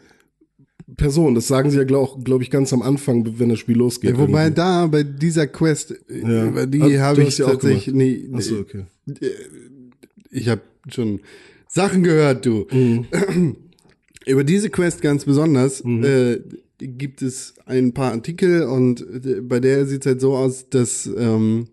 [0.97, 1.35] Personen.
[1.35, 4.11] Das sagen sie ja, glaube glaub ich, ganz am Anfang, wenn das Spiel losgeht.
[4.11, 4.55] Ja, wobei irgendwie.
[4.55, 6.47] da bei dieser Quest, Ja.
[6.47, 8.85] über die Ah, habe ich tatsächlich, nee, Ach so, okay.
[10.29, 11.21] ich habe schon
[11.69, 12.67] Sachen gehört, du.
[12.71, 13.05] Mhm.
[14.27, 16.39] Über diese Quest ganz besonders äh,
[16.81, 21.09] gibt es ein paar Artikel und äh, bei der sieht es halt so aus, dass
[21.17, 21.67] ähm,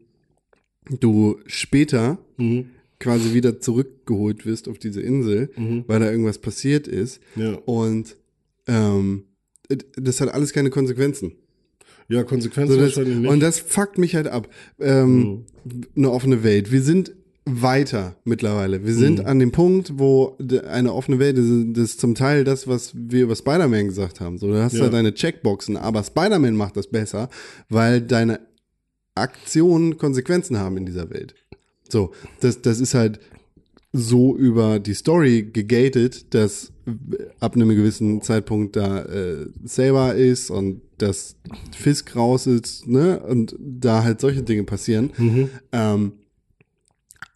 [1.00, 2.66] du später Mhm.
[3.00, 5.50] quasi wieder zurückgeholt wirst auf diese Insel,
[5.88, 7.20] weil da irgendwas passiert ist.
[7.34, 7.42] Mhm.
[7.42, 7.54] Ja.
[7.64, 8.16] Und
[8.68, 9.24] ähm,
[9.96, 11.32] das hat alles keine Konsequenzen.
[12.08, 13.30] Ja, Konsequenzen So, das, wahrscheinlich nicht.
[13.30, 14.48] und das fuckt mich halt ab.
[14.80, 15.44] Ähm,
[15.94, 16.72] Eine offene Welt.
[16.72, 17.12] Wir sind
[17.48, 18.84] weiter mittlerweile.
[18.84, 20.36] Wir sind an dem Punkt, wo
[20.68, 24.20] eine offene Welt, das ist, das ist zum Teil das, was wir über Spider-Man gesagt
[24.20, 24.38] haben.
[24.38, 24.84] So, du hast ja.
[24.84, 24.90] Ja.
[24.90, 27.28] deine Checkboxen, aber Spider-Man macht das besser,
[27.68, 28.40] weil deine
[29.14, 31.34] Aktionen Konsequenzen haben in dieser Welt.
[31.88, 33.18] So, das, das ist halt
[33.92, 36.72] so über die Story gegated, dass
[37.40, 41.36] ab einem gewissen Zeitpunkt da äh, Saber ist und dass
[41.76, 43.20] Fisk raus ist, ne?
[43.20, 45.10] Und da halt solche Dinge passieren.
[45.72, 46.12] Ähm,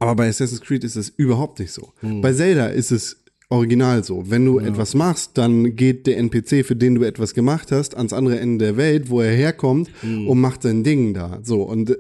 [0.03, 1.93] aber bei Assassin's Creed ist es überhaupt nicht so.
[2.21, 3.22] Bei Zelda ist es
[3.53, 4.25] original so.
[4.29, 8.13] Wenn du etwas machst, dann geht der NPC, für den du etwas gemacht hast, ans
[8.13, 11.39] andere Ende der Welt, wo er herkommt und macht sein Ding da.
[11.43, 11.63] So.
[11.63, 11.97] Und äh,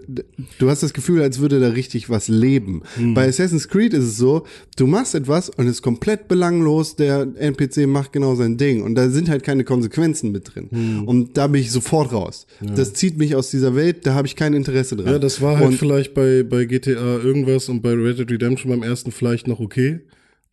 [0.59, 2.83] du hast das Gefühl, als würde da richtig was leben.
[3.15, 4.45] Bei Assassin's Creed ist es so,
[4.77, 8.83] du machst etwas und es ist komplett belanglos, der NPC macht genau sein Ding.
[8.83, 11.05] Und da sind halt keine Konsequenzen mit drin.
[11.07, 12.47] Und da bin ich sofort raus.
[12.75, 15.13] Das zieht mich aus dieser Welt, da habe ich kein Interesse dran.
[15.13, 18.71] Ja, das war halt Und- vielleicht bei, bei GTA irgendwas und bei Red Dead Redemption
[18.71, 20.01] beim ersten vielleicht noch okay.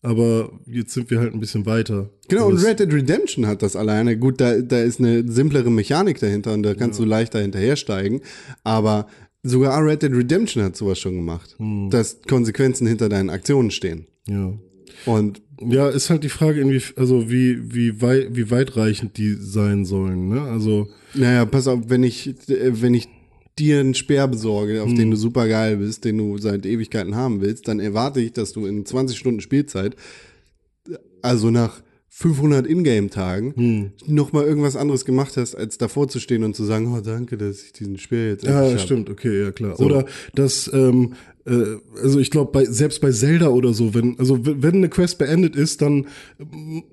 [0.01, 2.09] Aber jetzt sind wir halt ein bisschen weiter.
[2.29, 4.17] Genau, und es- Red Dead Redemption hat das alleine.
[4.17, 8.21] Gut, da, da ist eine simplere Mechanik dahinter und da kannst du leichter hinterhersteigen.
[8.63, 9.07] Aber
[9.43, 11.89] sogar Red Dead Redemption hat sowas schon gemacht, Hm.
[11.89, 14.07] dass Konsequenzen hinter deinen Aktionen stehen.
[14.27, 14.53] Ja.
[15.05, 19.83] Und Ja, ist halt die Frage, inwie, also wie, wie, weit, wie weitreichend die sein
[19.83, 20.29] sollen.
[20.29, 20.41] Ne?
[20.41, 23.09] Also, naja, pass auf, wenn ich, äh, wenn ich
[23.59, 24.95] dir einen Speer besorge, auf Hm.
[24.95, 28.53] den du super geil bist, den du seit Ewigkeiten haben willst, dann erwarte ich, dass
[28.53, 29.95] du in 20 Stunden Spielzeit,
[31.21, 31.81] also nach
[32.11, 33.91] 500 Ingame-Tagen, Hm.
[34.07, 37.37] noch mal irgendwas anderes gemacht hast, als davor zu stehen und zu sagen, oh danke,
[37.37, 39.79] dass ich diesen Speer jetzt ja, stimmt, okay, ja klar.
[39.79, 41.13] Oder dass, ähm,
[41.45, 45.17] äh, also ich glaube, bei, selbst bei Zelda oder so, wenn, also wenn eine Quest
[45.19, 46.07] beendet ist, dann
[46.39, 46.83] ähm,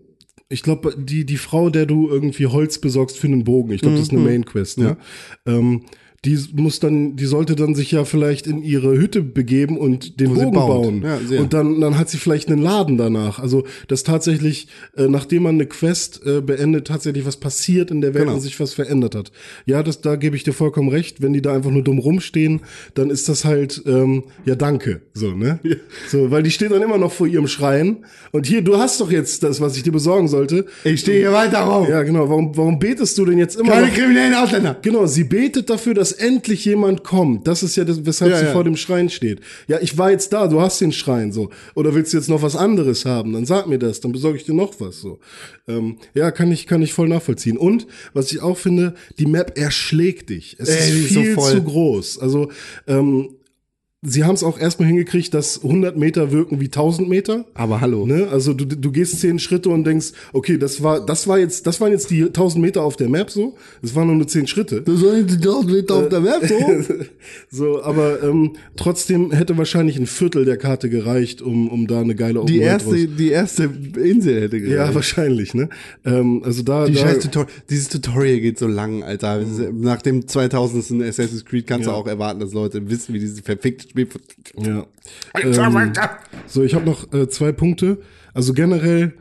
[0.49, 3.97] ich glaube, die, die Frau, der du irgendwie Holz besorgst für einen Bogen, ich glaube,
[3.97, 4.97] das ist eine Main Quest, ne?
[5.45, 5.83] Ähm,
[6.27, 10.31] die muss dann, die sollte dann sich ja vielleicht in ihre Hütte begeben und den
[10.37, 11.05] Wo Bogen bauen.
[11.31, 13.39] Ja, und dann, dann hat sie vielleicht einen Laden danach.
[13.39, 18.13] Also, dass tatsächlich, äh, nachdem man eine Quest äh, beendet, tatsächlich was passiert in der
[18.13, 18.35] Welt Genau.
[18.35, 19.31] und sich was verändert hat.
[19.67, 21.23] Ja, das, da gebe ich dir vollkommen recht.
[21.23, 22.61] Wenn die da einfach nur dumm rumstehen,
[22.95, 25.03] dann ist das halt, ähm, ja, danke.
[25.15, 25.61] So, ne?
[26.11, 27.99] So, weil die stehen dann immer noch vor ihrem Schrein.
[28.33, 30.67] Und hier, du hast doch jetzt das, was ich dir besorgen sollte.
[30.83, 31.87] Ich stehe hier weiter rum.
[31.89, 32.29] Ja, genau.
[32.29, 33.95] Warum, warum betest du denn jetzt immer Keine noch?
[33.95, 34.77] kriminellen Ausländer.
[34.83, 37.47] Genau, sie betet dafür, dass endlich jemand kommt.
[37.47, 38.53] Das ist ja das, weshalb Ja, sie ja.
[38.53, 39.41] vor dem Schrein steht.
[39.69, 41.51] Ja, ich war jetzt da, du hast den Schrein so.
[41.75, 43.33] Oder willst du jetzt noch was anderes haben?
[43.33, 45.19] Dann sag mir das, dann besorge ich dir noch was so.
[45.69, 47.57] Ähm, ja, kann ich kann ich voll nachvollziehen.
[47.57, 50.57] Und was ich auch finde, die Map erschlägt dich.
[50.59, 51.53] Es Ey, ist so viel voll.
[51.53, 52.19] zu groß.
[52.19, 52.51] Also
[52.87, 53.31] ähm,
[54.09, 57.45] Sie haben es auch erstmal hingekriegt, dass 100 Meter wirken wie 1000 Meter.
[57.55, 58.07] Aber hallo.
[58.07, 58.29] Ne?
[58.31, 61.81] Also du, du gehst zehn Schritte und denkst, okay, das war, das war jetzt, das
[61.81, 63.57] waren jetzt die 1000 Meter auf der Map so.
[63.83, 64.83] Das waren nur zehn Schritte.
[64.83, 66.95] Du sollst die 1000 Meter auf der Map so.
[67.51, 72.15] So, aber ähm, trotzdem hätte wahrscheinlich ein Viertel der Karte gereicht, um, um da eine
[72.15, 73.65] geile Open Die erste, raus- die erste
[74.03, 74.95] Insel hätte Ja, gereicht.
[74.95, 75.69] wahrscheinlich, ne?
[76.05, 79.43] Ähm, also da, Die da scheiß Tutorial, dieses Tutorial geht so lang, Alter.
[79.73, 81.03] Nach dem 2000.
[81.03, 81.93] Assassin's Creed kannst Ja.
[81.93, 83.96] du auch erwarten, dass Leute wissen, wie dieses verfickte.
[84.59, 84.87] Ja.
[85.35, 85.93] Ähm,
[86.47, 87.99] so, ich habe noch äh, zwei Punkte.
[88.35, 89.15] Also generell,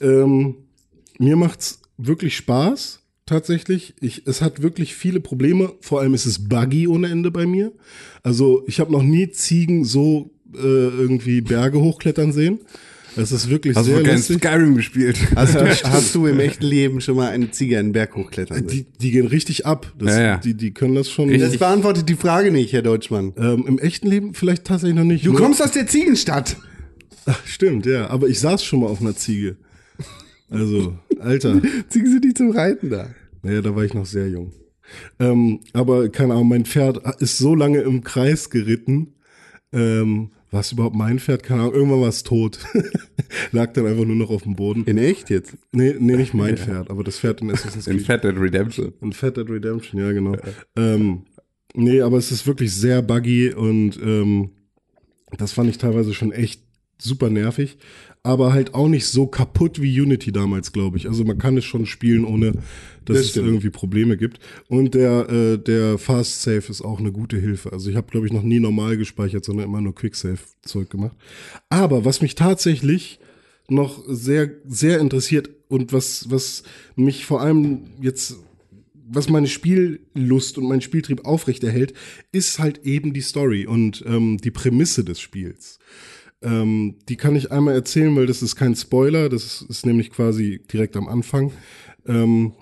[0.00, 0.56] ähm,
[1.18, 3.94] mir macht's wirklich Spaß, tatsächlich.
[4.00, 5.72] Ich, es hat wirklich viele Probleme.
[5.80, 7.72] Vor allem ist es buggy ohne Ende bei mir.
[8.22, 12.60] Also ich habe noch nie Ziegen so äh, irgendwie Berge hochklettern sehen.
[13.16, 14.38] Es ist wirklich Hast du sehr kein lustig.
[14.38, 15.18] Skyrim gespielt?
[15.34, 18.66] Hast du, hast du im echten Leben schon mal eine Ziege einen Berg hochklettern?
[18.66, 19.92] Die, die gehen richtig ab.
[19.98, 20.36] Das, Ja, ja.
[20.38, 21.36] Die, die können das schon.
[21.38, 23.32] Das beantwortet die Frage nicht, Herr Deutschmann.
[23.36, 25.26] Ähm, Im echten Leben vielleicht tatsächlich noch nicht.
[25.26, 26.56] Du Nur- kommst aus der Ziegenstadt.
[27.26, 28.08] Ach, stimmt, ja.
[28.08, 29.56] Aber ich saß schon mal auf einer Ziege.
[30.48, 31.60] Also, Alter.
[31.88, 33.10] Ziegen sind nicht zum Reiten da.
[33.42, 34.52] Naja, da war ich noch sehr jung.
[35.18, 39.14] Ähm, aber keine Ahnung, mein Pferd ist so lange im Kreis geritten.
[39.72, 41.42] Ähm, war es überhaupt mein Pferd?
[41.42, 42.58] Keine Ahnung, irgendwann war es tot.
[43.52, 44.84] Lag dann einfach nur noch auf dem Boden.
[44.84, 45.56] In echt jetzt?
[45.72, 48.06] Nee, nee, nicht mein Pferd, aber das Pferd in Assassin's In Creed.
[48.06, 48.92] Fat Dead Redemption.
[49.00, 50.36] In Fat Dead Redemption, ja, genau.
[50.76, 51.22] Ähm,
[51.74, 54.50] nee, aber es ist wirklich sehr buggy und ähm,
[55.38, 56.62] das fand ich teilweise schon echt
[56.98, 57.78] super nervig.
[58.22, 61.08] Aber halt auch nicht so kaputt wie Unity damals, glaube ich.
[61.08, 62.52] Also man kann es schon spielen, ohne
[63.06, 64.40] dass Das es irgendwie Probleme gibt.
[64.68, 67.72] Und der, äh, der Fast Save ist auch eine gute Hilfe.
[67.72, 70.90] Also ich habe, glaube ich, noch nie normal gespeichert, sondern immer nur Quick Save Zeug
[70.90, 71.16] gemacht.
[71.70, 73.20] Aber was mich tatsächlich
[73.68, 76.64] noch sehr, sehr interessiert und was, was
[76.96, 78.36] mich vor allem jetzt
[79.12, 81.94] was meine Spiellust und meinen Spieltrieb aufrechterhält,
[82.30, 85.80] ist halt eben die Story und ähm, die Prämisse des Spiels.
[86.42, 90.10] Ähm, die kann ich einmal erzählen, weil das ist kein Spoiler, das ist, ist nämlich
[90.10, 91.52] quasi direkt am Anfang.
[92.06, 92.52] Ähm,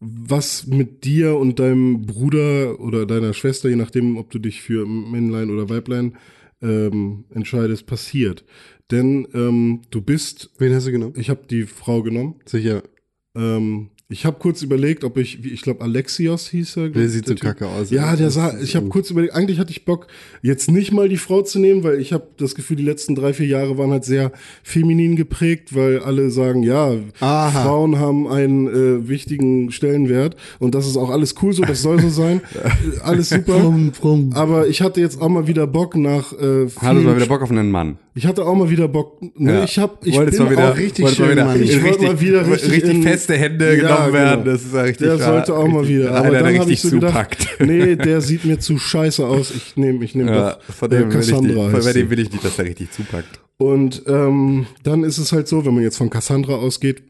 [0.00, 4.84] was mit dir und deinem Bruder oder deiner Schwester, je nachdem, ob du dich für
[4.84, 6.16] Männlein oder Weiblein
[6.60, 8.44] ähm, entscheidest, passiert.
[8.90, 11.14] Denn ähm, du bist, Wen hast du genommen?
[11.16, 12.40] ich habe die Frau genommen.
[12.46, 12.82] Sicher.
[13.36, 16.88] Ähm, ich habe kurz überlegt, ob ich, wie- ich glaube Alexios hieß er.
[16.90, 17.42] Der sieht so Typ.
[17.42, 17.90] kacke aus.
[17.90, 20.06] Ja, der sah, ich habe kurz überlegt, eigentlich hatte ich Bock,
[20.42, 23.32] jetzt nicht mal die Frau zu nehmen, weil ich habe das Gefühl, die letzten drei,
[23.32, 24.30] vier Jahre waren halt sehr
[24.62, 27.50] feminin geprägt, weil alle sagen, ja, Aha.
[27.62, 32.00] Frauen haben einen äh, wichtigen Stellenwert und das ist auch alles cool so, das soll
[32.00, 32.40] so sein.
[32.54, 33.72] Äh, alles super.
[34.34, 36.36] Aber ich hatte jetzt auch mal wieder Bock nach äh,
[36.66, 37.96] Hattest vielen mal wieder Bock auf einen Mann.
[38.14, 39.20] ich hatte auch mal wieder Bock.
[39.38, 39.64] Ne, Ja.
[39.64, 41.62] ich hab, ich Wolltest bin mal wieder, auch richtig wolltest mal schön, wieder, Mann.
[41.62, 44.18] Ich wollte richtig, mal wieder richtig, in- feste Hände Ja, genommen genau.
[44.18, 44.44] werden.
[44.44, 45.06] Das ist ja richtig.
[45.06, 46.10] Der sollte auch mal wieder.
[46.10, 49.50] Aber Einer, dann der habe ich so gedacht, nee, der sieht mir zu scheiße aus.
[49.50, 51.70] Ich nehme, ich nehme Ja, doch von dem, äh, will ich Cassandra.
[51.70, 53.40] von heißt dem will ich nicht, dass er richtig zupackt.
[53.58, 57.02] Und ähm, dann ist es halt so, wenn man jetzt von Cassandra ausgeht,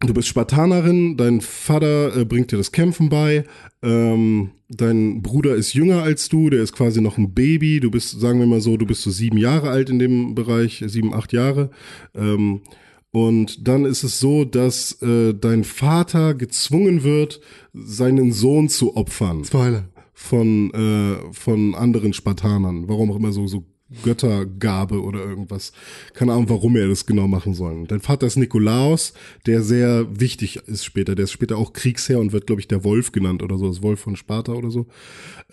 [0.00, 3.44] du bist Spartanerin, dein Vater äh, bringt dir das Kämpfen bei,
[3.82, 8.20] ähm, dein Bruder ist jünger als du, der ist quasi noch ein Baby, du bist,
[8.20, 11.32] sagen wir mal so, du bist so sieben Jahre alt in dem Bereich, sieben, acht
[11.32, 11.70] Jahre.
[12.14, 12.62] Ähm,
[13.10, 17.40] und dann ist es so, dass äh, dein Vater gezwungen wird,
[17.72, 19.88] seinen Sohn zu opfern Spoiler.
[20.12, 22.88] von, äh, von anderen Spartanern.
[22.88, 23.64] Warum auch immer so, so
[24.02, 25.72] Göttergabe oder irgendwas.
[26.12, 27.86] Keine Ahnung, warum er das genau machen soll.
[27.86, 29.14] Dein Vater ist Nikolaos,
[29.46, 31.14] der sehr wichtig ist später.
[31.14, 33.66] Der ist später auch Kriegsherr und wird, glaube ich, der Wolf genannt oder so.
[33.66, 34.86] Das Wolf von Sparta oder so.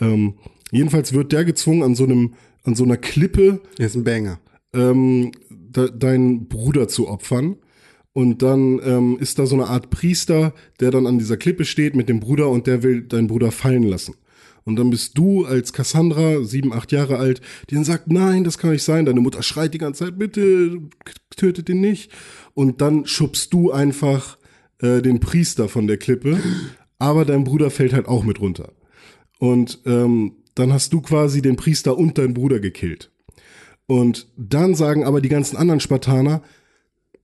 [0.02, 0.34] Ähm,
[0.72, 2.34] jedenfalls wird der gezwungen, an so einem,
[2.64, 4.40] an so einer Klippe Er ist ein Banger.
[4.74, 5.32] ähm,
[5.76, 7.58] de, deinen Bruder zu opfern.
[8.14, 11.96] Und dann ähm, ist da so eine Art Priester, der dann an dieser Klippe steht
[11.96, 14.16] mit dem Bruder und der will deinen Bruder fallen lassen.
[14.64, 18.58] Und dann bist du als Cassandra, sieben, acht Jahre alt, die dann sagt, nein, das
[18.58, 19.06] kann nicht sein.
[19.06, 20.80] Deine Mutter schreit die ganze Zeit, bitte
[21.36, 22.12] tötet ihn nicht.
[22.54, 24.38] Und dann schubst du einfach
[24.80, 26.40] äh, den Priester von der Klippe,
[26.98, 28.72] aber dein Bruder fällt halt auch mit runter.
[29.40, 33.12] Und ähm, dann hast du quasi den Priester und deinen Bruder gekillt.
[33.88, 36.42] Und dann sagen aber die ganzen anderen Spartaner,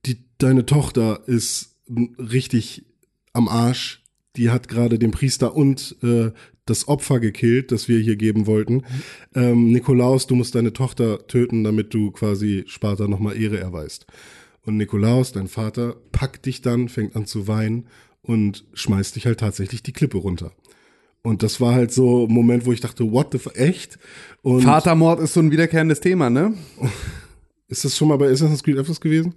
[0.06, 1.76] die, deine Tochter ist
[2.18, 2.84] richtig
[3.32, 4.02] am Arsch.
[4.36, 6.30] Die hat gerade den Priester und äh,
[6.64, 8.84] das Opfer gekillt, das wir hier geben wollten.
[9.34, 14.06] Ähm, Nikolaus, du musst deine Tochter töten, damit du quasi Sparta nochmal Ehre erweist.
[14.64, 17.88] Und Nikolaus, dein Vater, packt dich dann, fängt an zu weinen
[18.22, 20.52] und schmeißt dich halt tatsächlich die Klippe runter.
[21.22, 23.98] Und das war halt so ein Moment, wo ich dachte, what the f echt?
[24.42, 26.54] Und Vatermord ist so ein wiederkehrendes Thema, ne?
[27.68, 29.34] ist das schon mal bei Assassin's Creed etwas gewesen?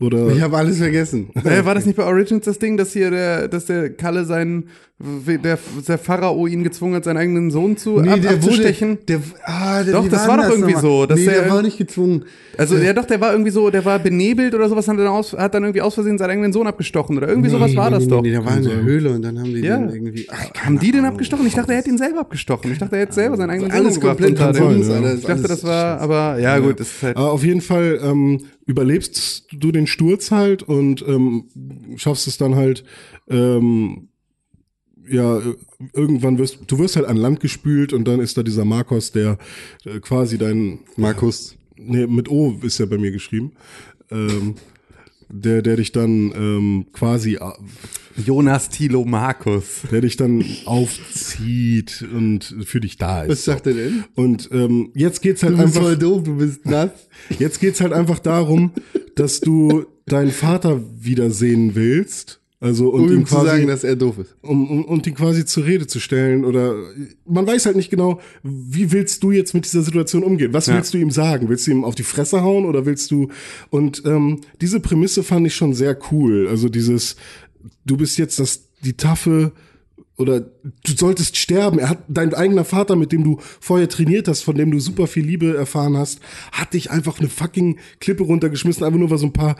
[0.00, 1.30] Oder Ich habe alles vergessen.
[1.44, 4.68] Äh, war das nicht bei Origins das Ding, dass hier der, dass der Kalle seinen,
[5.02, 5.58] der,
[5.88, 8.98] der Pharao ihn gezwungen hat, seinen eigenen Sohn zu ab, abzustechen?
[9.08, 10.82] der, ah, der, Doch, das war doch irgendwie nochmal?
[10.82, 12.24] so, dass nee, der- der war nicht gezwungen.
[12.58, 15.32] Also ja doch, der war irgendwie so, der war benebelt oder sowas, hat dann, aus,
[15.32, 17.94] hat dann irgendwie aus Versehen seinen eigenen Sohn abgestochen oder irgendwie sowas Nee, war nee,
[17.96, 18.22] das nee, doch.
[18.22, 18.84] Nee, der war in der sein.
[18.84, 19.78] Höhle und dann haben die Ja.
[19.78, 20.26] den irgendwie.
[20.30, 21.46] Ach, Haben die den abgestochen?
[21.46, 22.70] Ich dachte, er hätte ihn selber abgestochen.
[22.72, 24.94] Ich dachte, er hätte selber seinen eigenen alles Sohn komplett unter konfus, ja.
[24.96, 25.14] Alter.
[25.14, 27.16] Ich dachte, das war, aber ja, gut, das ist halt.
[27.16, 31.44] Aber auf jeden Fall ähm, überlebst du den Sturz halt und ähm,
[31.96, 32.84] schaffst es dann halt,
[33.30, 34.08] ähm,
[35.10, 35.54] ja, äh,
[35.94, 39.38] irgendwann wirst du wirst halt an Land gespült und dann ist da dieser Marcos, der
[39.84, 41.56] äh, quasi dein, Markus.
[41.76, 43.52] nee, mit O ist ja bei mir geschrieben,
[44.10, 44.54] ähm,
[45.28, 47.52] der, der dich dann ähm, quasi, äh,
[48.16, 49.82] Jonas Thilo Markus.
[49.90, 53.30] der dich dann aufzieht und für dich da ist.
[53.30, 54.04] Was sagt er denn?
[54.14, 55.82] Und ähm, jetzt geht's halt Du bist einfach.
[55.82, 56.90] voll doof, du bist nass.
[57.38, 58.72] Jetzt geht's halt einfach darum,
[59.14, 62.39] dass du deinen Vater wiedersehen willst.
[62.62, 64.36] Also und Um ihm ihm zu quasi, sagen, dass er doof ist.
[64.42, 66.74] um, um, und ihn quasi zur Rede zu stellen oder
[67.24, 70.52] man weiß halt nicht genau, wie willst du jetzt mit dieser Situation umgehen?
[70.52, 70.74] Was Ja.
[70.74, 71.48] willst du ihm sagen?
[71.48, 73.28] Willst du ihm auf die Fresse hauen oder willst du?
[73.70, 76.48] Und ähm, diese Prämisse fand ich schon sehr cool.
[76.48, 77.16] Also dieses,
[77.86, 79.52] du bist jetzt das die taffe
[80.20, 81.78] oder du solltest sterben.
[81.78, 85.06] Er hat dein eigener Vater, mit dem du vorher trainiert hast, von dem du super
[85.06, 86.20] viel Liebe erfahren hast,
[86.52, 89.56] hat dich einfach eine fucking Klippe runtergeschmissen, einfach nur weil so ein paar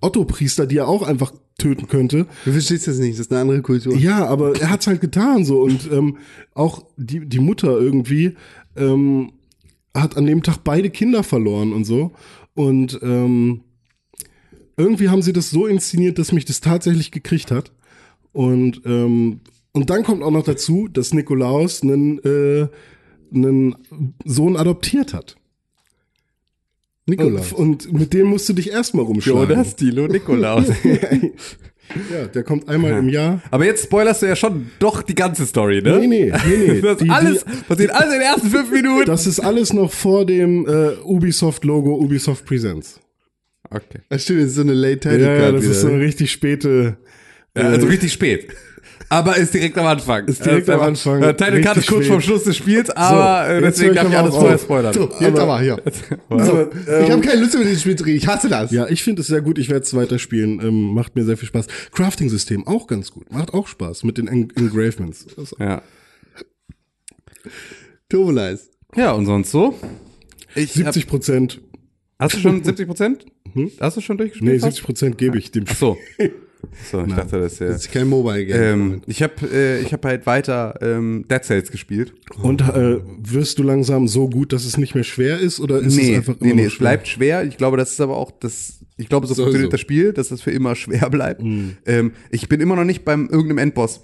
[0.00, 2.26] Otto-Priester, die er auch einfach töten könnte.
[2.44, 3.96] Du verstehst das nicht, das ist eine andere Kultur.
[3.96, 6.18] Ja, aber er hat's halt getan so und ähm,
[6.54, 8.36] auch die die Mutter irgendwie
[8.76, 9.32] ähm,
[9.94, 12.12] hat an dem Tag beide Kinder verloren und so
[12.54, 13.62] und ähm,
[14.76, 17.72] irgendwie haben sie das so inszeniert, dass mich das tatsächlich gekriegt hat
[18.32, 19.40] und ähm,
[19.76, 22.66] und dann kommt auch noch dazu, dass Nikolaus einen äh,
[23.34, 23.76] einen
[24.24, 25.36] Sohn adoptiert hat.
[27.06, 27.52] Nikolaus.
[27.52, 29.48] Und, und mit dem musst du dich erstmal rumschlagen.
[29.50, 30.66] Jonas Thilo Nikolaus.
[32.12, 33.40] Ja, der kommt einmal im Jahr.
[33.52, 36.00] Aber jetzt spoilerst du ja schon doch die ganze Story, ne?
[36.00, 36.80] Nee, nee, nee, nee.
[36.82, 39.06] Das Die- alles, die- passiert alles in den ersten fünf Minuten.
[39.06, 42.98] Das ist alles noch vor dem äh, Ubisoft-Logo Ubisoft Presents.
[43.70, 44.00] Okay.
[44.08, 45.70] Das stimmt, das ist so eine late Ja, title ja, card das wieder.
[45.72, 46.04] ist so eine ne?
[46.06, 46.96] richtig späte,
[47.56, 48.48] Ja, also richtig spät.
[49.08, 50.26] Aber ist direkt am Anfang.
[50.26, 51.22] Ist direkt am Anfang.
[51.22, 52.08] Äh, Title Card ist kurz spät.
[52.08, 54.94] vorm Schluss des Spiels, aber äh, jetzt deswegen darf ich aber alles vorher spoilern.
[54.94, 55.82] So, jetzt aber hier.
[56.28, 58.18] So, ich habe keine Lust mehr, dieses Spiel zu reden.
[58.18, 58.70] Ich hasse das.
[58.70, 59.58] Ja, ich finde es sehr gut.
[59.58, 60.60] Ich werde es weiterspielen.
[60.60, 61.66] Ähm, macht mir sehr viel Spaß.
[61.92, 63.32] Crafting-System auch ganz gut.
[63.32, 65.26] Macht auch Spaß mit den Eng Engravements.
[65.58, 65.82] Ja.
[68.08, 68.68] Turbolize.
[68.96, 69.78] ja, und sonst so?
[70.54, 71.60] Ich hab, 70 Prozent.
[72.18, 73.26] hast du schon 70 Prozent?
[73.80, 74.52] Hast du schon durchgespielt?
[74.52, 74.76] Nee, fast?
[74.76, 75.98] 70 Prozent gebe ich dem Ach so.
[76.90, 77.66] So, ich dachte, das ist ja.
[77.68, 78.62] Das ist kein Mobile-Game.
[78.62, 82.12] Ähm, ich habe äh, ich hab halt weiter ähm, Dead Cells gespielt.
[82.42, 85.60] Und äh, wirst du langsam so gut, dass es nicht mehr schwer ist?
[85.60, 87.44] Oder ist es nee, einfach nee, immer nee, noch es bleibt schwer.
[87.44, 88.80] Ich glaube, das ist aber auch das.
[88.96, 89.74] Ich glaube, so So, funktioniert so.
[89.74, 91.42] das Spiel, dass es für immer schwer bleibt.
[91.42, 94.00] Ähm, ich bin immer noch nicht beim irgendeinem Endboss.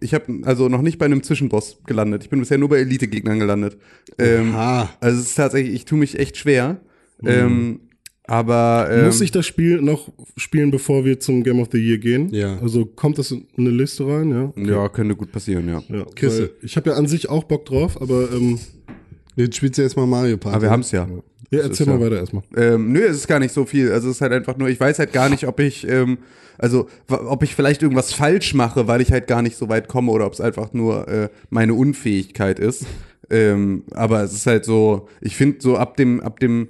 [0.00, 2.22] Ich habe also noch nicht bei einem Zwischenboss gelandet.
[2.22, 3.78] Ich bin bisher nur bei Elite-Gegnern gelandet.
[4.16, 6.80] Ähm, also es ist tatsächlich, ich tue mich echt schwer.
[7.24, 7.80] Ähm,
[8.28, 11.98] aber ähm, Muss ich das Spiel noch spielen, bevor wir zum Game of the Year
[11.98, 12.28] gehen?
[12.32, 12.58] Ja.
[12.60, 14.52] Also kommt das in eine Liste rein, ja?
[14.62, 15.82] ja, könnte gut passieren, ja.
[15.88, 16.42] Ja, Küsse.
[16.42, 18.58] weil Ich habe ja an sich auch Bock drauf, aber ähm,
[19.34, 20.56] Jetzt spielst du erstmal Mario Party.
[20.56, 21.06] Aber wir haben es ja.
[21.06, 21.16] ja,
[21.50, 22.42] Das erzähl ist mal ja- weiter erstmal.
[22.56, 23.92] Ähm, nö, es ist gar nicht so viel.
[23.92, 26.18] Also es ist halt einfach nur, ich weiß halt gar nicht, ob ich, ähm,
[26.58, 30.10] also ob ich vielleicht irgendwas falsch mache, weil ich halt gar nicht so weit komme
[30.10, 32.84] oder ob es einfach nur äh, meine Unfähigkeit ist.
[33.30, 36.66] Ähm, aber es ist halt so, ich finde so ab dem, ab dem,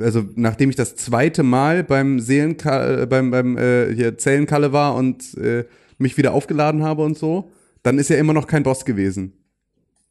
[0.00, 5.36] also nachdem ich das zweite Mal beim Seelenkalle, beim, beim äh, hier Zellenkalle war und
[5.38, 5.64] äh,
[5.98, 7.50] mich wieder aufgeladen habe und so,
[7.82, 9.32] dann ist ja immer noch kein Boss gewesen.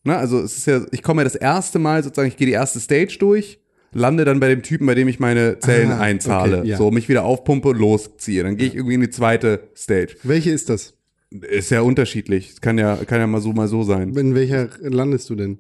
[0.04, 2.54] Ne, also es ist ja, ich komme ja das erste Mal sozusagen, ich gehe die
[2.54, 3.60] erste Stage durch,
[3.94, 6.78] lande dann bei dem Typen, bei dem ich meine Zellen Ah, einzahle, okay, ja.
[6.78, 8.44] so mich wieder aufpumpe und losziehe.
[8.44, 10.16] Dann gehe ich irgendwie in die zweite Stage.
[10.24, 10.96] Welche ist das?
[11.30, 12.50] Ist ja unterschiedlich.
[12.52, 14.16] Es kann ja, kann ja mal so, mal so sein.
[14.16, 15.60] In welcher landest du denn?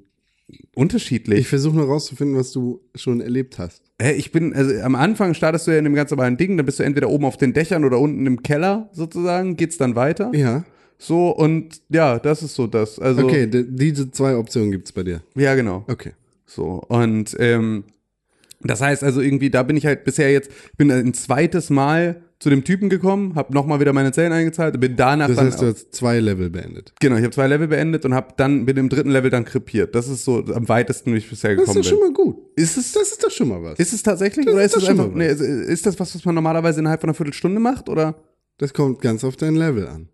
[0.76, 1.40] Unterschiedlich.
[1.40, 3.84] Ich versuche nur rauszufinden, was du schon erlebt hast.
[4.02, 6.65] Hä, ich bin, also am Anfang startest du ja in dem ganz normalen Ding, dann
[6.65, 10.32] bist du entweder oben auf den Dächern oder unten im Keller sozusagen, geht's dann weiter.
[10.34, 10.64] Ja.
[10.98, 12.99] So und ja, das ist so das.
[12.99, 15.22] Also, Okay, diese zwei Optionen gibt's bei dir.
[15.36, 15.84] Ja, genau.
[15.88, 16.11] Okay.
[16.45, 17.86] So, und ähm,
[18.61, 22.49] das heißt also irgendwie, da bin ich halt bisher jetzt, bin ein zweites Mal zu
[22.49, 25.68] dem Typen gekommen, habe nochmal wieder meine Zellen eingezahlt, bin danach Das dann, heißt, du
[25.68, 26.91] hast zwei Level beendet.
[26.99, 29.95] genau, ich habe zwei Level beendet und habe dann, bin im dritten Level dann krepiert.
[29.95, 32.07] Das ist so am weitesten, wie ich bisher Das ist gekommen doch schon bin.
[32.09, 32.38] mal gut.
[32.55, 33.80] Ist es, Das ist doch schon mal was.
[33.80, 36.13] ist es tatsächlich Das oder ist ist schon einfach, mal nee, ist, ist das was,
[36.15, 38.15] was man normalerweise innerhalb von einer Viertelstunde macht oder?
[38.57, 40.09] Das kommt ganz auf dein Level an.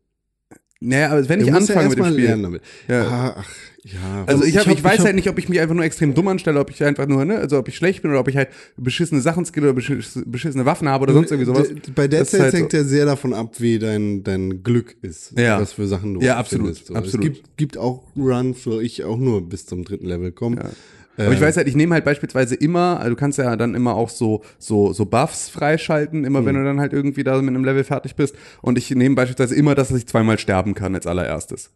[0.80, 2.26] Naja, aber wenn Du ich musst ja anfange mit dem Spiel.
[2.26, 2.62] lernen damit.
[2.88, 3.08] Ja.
[3.08, 3.50] Ah, ach,
[3.94, 4.24] ja.
[4.26, 5.84] Also ich, hab, ich, hab- weiß ich hab- halt nicht, ob ich mich einfach nur
[5.86, 8.28] extrem dumm anstelle, ob ich einfach nur, ne, also ob ich schlecht bin oder ob
[8.28, 11.70] ich halt beschissene Sachen skill oder beschiss- beschissene Waffen habe oder sonst irgendwie sowas.
[11.96, 15.34] Bei ist Cells halt hängt ja sehr davon ab, wie dein, dein Glück ist.
[15.38, 15.60] Ja.
[15.62, 16.88] Was für Sachen du Ja, absolut, findest.
[16.88, 16.96] So.
[16.96, 17.26] absolut.
[17.26, 20.72] Es gibt, gibt auch Runs, wo ich auch nur bis zum dritten Level komme.
[21.20, 23.96] Aber ich weiß halt, ich nehme halt beispielsweise immer, also du kannst ja dann immer
[23.96, 27.66] auch so, so, so Buffs freischalten, immer wenn du dann halt irgendwie da mit einem
[27.66, 28.36] Level fertig bist.
[28.62, 31.72] Und ich nehme beispielsweise immer das, dass ich zweimal sterben kann als allererstes.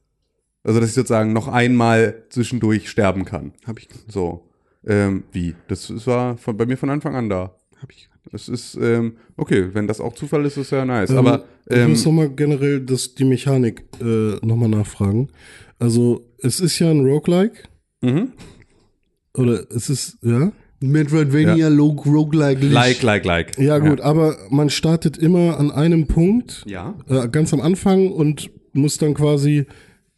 [0.63, 3.53] Also, dass ich sozusagen noch einmal zwischendurch sterben kann.
[3.65, 4.47] Hab ich, So.
[4.85, 5.55] Ähm, wie?
[5.67, 7.55] Das, das war von, bei mir von Anfang an da.
[7.81, 8.09] hab ich.
[8.31, 11.11] Das ist, ähm, okay, wenn das auch Zufall ist, ist ja nice.
[11.11, 15.29] Aber, ich ähm, muss nochmal generell das, die Mechanik äh, nochmal nachfragen.
[15.79, 17.63] Also, es ist ja ein Roguelike.
[18.01, 18.31] mhm.
[19.35, 20.51] Oder es ist, ja?
[20.81, 23.57] Metroidvania, Log, Roguelike, like, like, like.
[23.59, 26.95] Ja, gut, aber man startet immer an einem Punkt, Ja.
[27.07, 29.65] äh, ganz am Anfang und muss dann quasi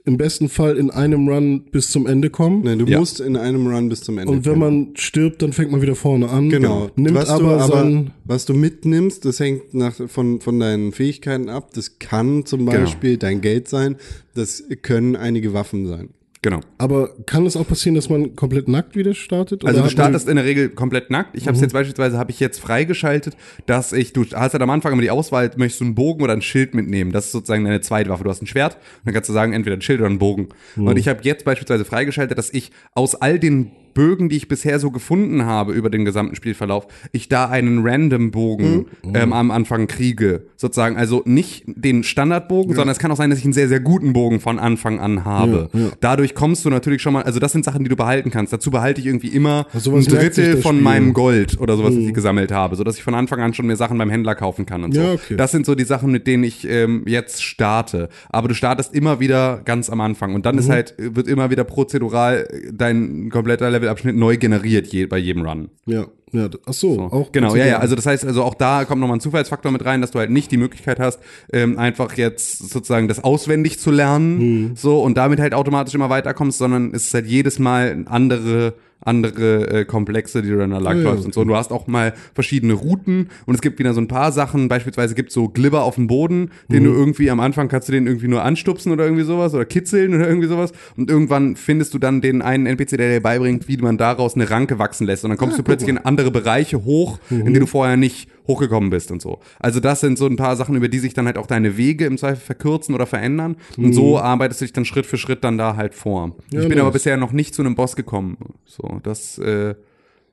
[0.06, 2.62] im besten Fall in einem Run bis zum Ende kommen.
[2.64, 3.00] Nein, du Ja.
[3.00, 4.86] musst in einem Run bis zum Ende Und wenn kommen.
[4.88, 6.50] man stirbt, dann fängt man wieder vorne an.
[6.50, 6.90] Genau.
[6.98, 11.48] Nimmt was aber, du, sein, was du mitnimmst, das hängt nach, von, von deinen Fähigkeiten
[11.48, 11.70] ab.
[11.74, 12.72] Das kann zum Genau.
[12.82, 13.96] Beispiel dein Geld sein.
[14.36, 16.10] Das können einige Waffen sein.
[16.44, 16.60] Genau.
[16.78, 19.66] aber kann es auch passieren, dass man komplett nackt wieder startet?
[19.66, 21.36] Also du startest in der Regel komplett nackt.
[21.38, 24.70] Ich habe es jetzt beispielsweise habe ich jetzt freigeschaltet, dass ich du hast halt am
[24.70, 27.14] Anfang immer die Auswahl, möchtest du einen Bogen oder ein Schild mitnehmen.
[27.14, 28.26] Das ist sozusagen deine zweite Waffe.
[28.26, 30.50] Du hast ein Schwert, und dann kannst du sagen entweder ein Schild oder ein Bogen.
[30.76, 34.80] Und ich habe jetzt beispielsweise freigeschaltet, dass ich aus all den Bögen, die ich bisher
[34.80, 39.88] so gefunden habe über den gesamten Spielverlauf, ich da einen random Bogen ähm, am Anfang
[39.88, 40.44] kriege.
[40.56, 43.80] Sozusagen, also nicht den Standardbogen, sondern es kann auch sein, dass ich einen sehr, sehr
[43.80, 45.70] guten Bogen von Anfang an habe.
[45.74, 45.88] Ja, ja.
[46.00, 48.54] Dadurch kommst du natürlich schon mal, also das sind Sachen, die du behalten kannst.
[48.54, 50.80] Dazu behalte ich irgendwie immer Also ein Drittel das von Spiel.
[50.80, 50.84] Mhm.
[50.84, 53.76] meinem Gold oder sowas, was ich gesammelt habe, sodass ich von Anfang an schon mir
[53.76, 55.02] Sachen beim Händler kaufen kann und so.
[55.02, 55.36] Ja, okay.
[55.36, 58.10] Das sind so die Sachen, mit denen ich ähm, jetzt starte.
[58.30, 60.60] Aber du startest immer wieder ganz am Anfang und dann Mhm.
[60.60, 65.70] ist halt, wird immer wieder prozedural dein kompletter Levelabschnitt neu generiert je, bei jedem Run.
[65.86, 67.78] Ja, ja, ach so, auch genau, ja, ja.
[67.80, 70.32] Also das heißt, also auch da kommt nochmal ein Zufallsfaktor mit rein, dass du halt
[70.32, 71.20] nicht die Möglichkeit hast,
[71.52, 74.72] ähm, einfach jetzt sozusagen das auswendig zu lernen, Hm.
[74.76, 78.74] so und damit halt automatisch immer weiterkommst, sondern es ist halt jedes Mal eine andere
[79.06, 81.42] andere äh, Komplexe, die du dann da langläufst ja, und so.
[81.42, 84.68] Und du hast auch mal verschiedene Routen und es gibt wieder so ein paar Sachen.
[84.68, 87.92] Beispielsweise gibt es so Glibber auf dem Boden, den du irgendwie am Anfang kannst du
[87.92, 90.72] den irgendwie nur anstupsen oder irgendwie sowas oder kitzeln oder irgendwie sowas.
[90.98, 94.50] Und irgendwann findest du dann den einen NPC, der dir beibringt, wie man daraus eine
[94.50, 95.24] Ranke wachsen lässt.
[95.24, 98.90] Und dann kommst du plötzlich in andere Bereiche hoch, in denen du vorher nicht hochgekommen
[98.90, 99.40] bist und so.
[99.60, 102.06] Also das sind so ein paar Sachen, über die sich dann halt auch deine Wege
[102.06, 103.56] im Zweifel verkürzen oder verändern.
[103.78, 106.36] Und so arbeitest du dich dann Schritt für Schritt dann da halt vor.
[106.48, 106.80] ich bin nice.
[106.80, 108.38] aber bisher noch nicht zu einem Boss gekommen.
[108.66, 109.76] So, das, äh,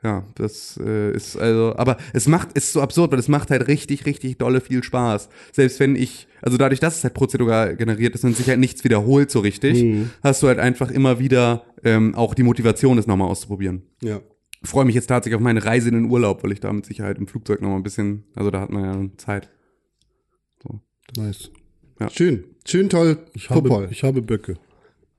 [0.03, 3.69] ja, das äh, ist also, aber es macht, ist so absurd, weil es macht halt
[3.69, 5.29] richtig, richtig dolle viel Spaß.
[5.53, 8.83] Selbst wenn ich, also dadurch, dass es halt prozedural generiert ist und sich halt nichts
[8.85, 13.29] wiederholt so richtig, hast du halt einfach immer wieder ähm, auch die Motivation, es nochmal
[13.29, 14.21] auszuprobieren Ja.
[14.63, 17.19] freue mich jetzt tatsächlich auf meine Reise in den Urlaub, weil ich da mit Sicherheit
[17.19, 19.51] im Flugzeug noch mal ein bisschen, also da hat man ja Zeit.
[21.17, 21.51] Nice.
[22.13, 22.45] Schön.
[22.67, 23.19] Schön toll.
[23.35, 24.59] Ich habe, ich habe Böcke.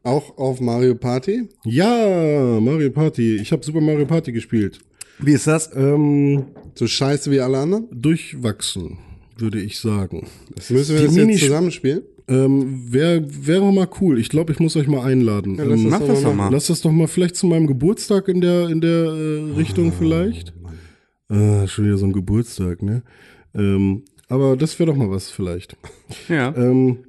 [0.03, 1.47] Auch auf Mario Party.
[1.63, 3.35] Ja, Mario Party.
[3.37, 4.79] Ich habe Super Mario Party gespielt.
[5.19, 5.69] Wie ist das?
[5.75, 7.87] Ähm, So scheiße wie alle anderen.
[7.91, 8.97] durchwachsen,
[9.37, 10.27] würde ich sagen.
[10.55, 12.01] Müssen wir das jetzt Minis- zusammenspielen?
[12.27, 14.17] Ähm, wär, wäre mal cool.
[14.19, 15.55] Ich glaube, ich muss euch mal einladen.
[15.57, 16.49] Ja, lass ähm, das Mach das doch mal.
[16.51, 20.53] Lass das doch mal vielleicht zu meinem Geburtstag in der, in der äh, Richtung vielleicht.
[21.27, 23.03] Ah, schon wieder so ein Geburtstag, ne?
[23.53, 25.75] Ähm, aber das wäre doch mal was vielleicht.
[26.29, 26.55] Ja.
[26.55, 26.99] Ähm,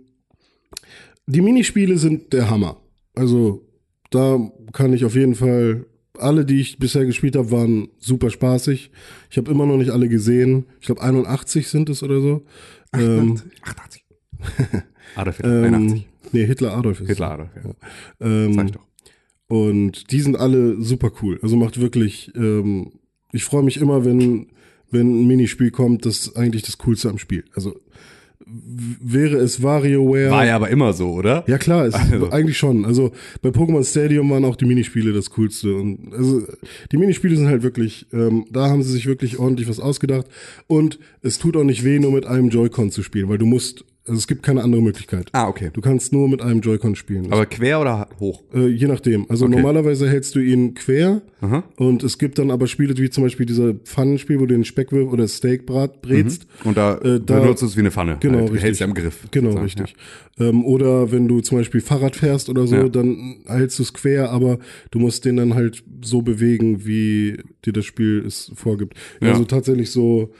[1.27, 2.79] die Minispiele sind der Hammer.
[3.15, 3.67] Also
[4.11, 4.39] da
[4.73, 5.87] kann ich auf jeden Fall,
[6.19, 8.91] alle, die ich bisher gespielt habe, waren super spaßig.
[9.31, 10.67] Ich habe immer noch nicht alle gesehen.
[10.81, 12.43] Ich glaube 81 sind es oder so.
[12.95, 14.05] Ähm, 88.
[15.17, 16.09] Adolf Hitler, ähm, 81.
[16.33, 17.09] nee, Hitler Adolf ist.
[17.09, 18.27] Hitler, Adolf, ja.
[18.27, 18.87] Ähm, Sag ich doch.
[19.49, 21.39] Und die sind alle super cool.
[21.43, 22.93] Also macht wirklich, ähm,
[23.33, 24.47] ich freue mich immer, wenn,
[24.91, 27.45] wenn ein Minispiel kommt, das ist eigentlich das Coolste am Spiel.
[27.55, 27.79] Also
[28.47, 30.31] wäre es WarioWare.
[30.31, 31.45] War ja aber immer so, oder?
[31.47, 32.31] Ja klar, Also.
[32.31, 32.85] eigentlich schon.
[32.85, 35.75] Also bei Pokémon Stadium waren auch die Minispiele das Coolste.
[35.75, 36.43] Und also
[36.91, 40.27] die Minispiele sind halt wirklich, ähm, da haben sie sich wirklich ordentlich was ausgedacht.
[40.67, 43.85] Und es tut auch nicht weh, nur mit einem Joy-Con zu spielen, weil du musst,
[44.07, 45.29] also es gibt keine andere Möglichkeit.
[45.33, 45.71] Ah, okay.
[45.73, 47.33] Du kannst nur mit einem Joy-Con spielen.
[47.33, 48.43] Aber quer oder hoch?
[48.53, 49.27] Äh, je nachdem.
[49.29, 49.55] Also Okay.
[49.57, 51.63] normalerweise hältst du ihn quer Aha.
[51.77, 54.91] und es gibt dann aber Spiele wie zum Beispiel dieser Pfannenspiel, wo du den Speck
[54.91, 56.47] wirf oder Steak brat, brätst.
[56.65, 58.17] Und da, Äh, da- benutzt du es wie eine Pfanne.
[58.21, 58.49] Genau, halt.
[58.49, 58.65] Du richtig.
[58.65, 59.27] hältst ja im Griff.
[59.31, 59.95] Genau, sozusagen, richtig.
[60.41, 62.89] Ähm, oder wenn du zum Beispiel Fahrrad fährst oder so, Ja.
[62.89, 64.59] dann hältst du es quer, aber
[64.91, 68.95] du musst den dann halt so bewegen, wie dir das Spiel es vorgibt.
[69.21, 69.29] Ja.
[69.31, 70.33] Also tatsächlich so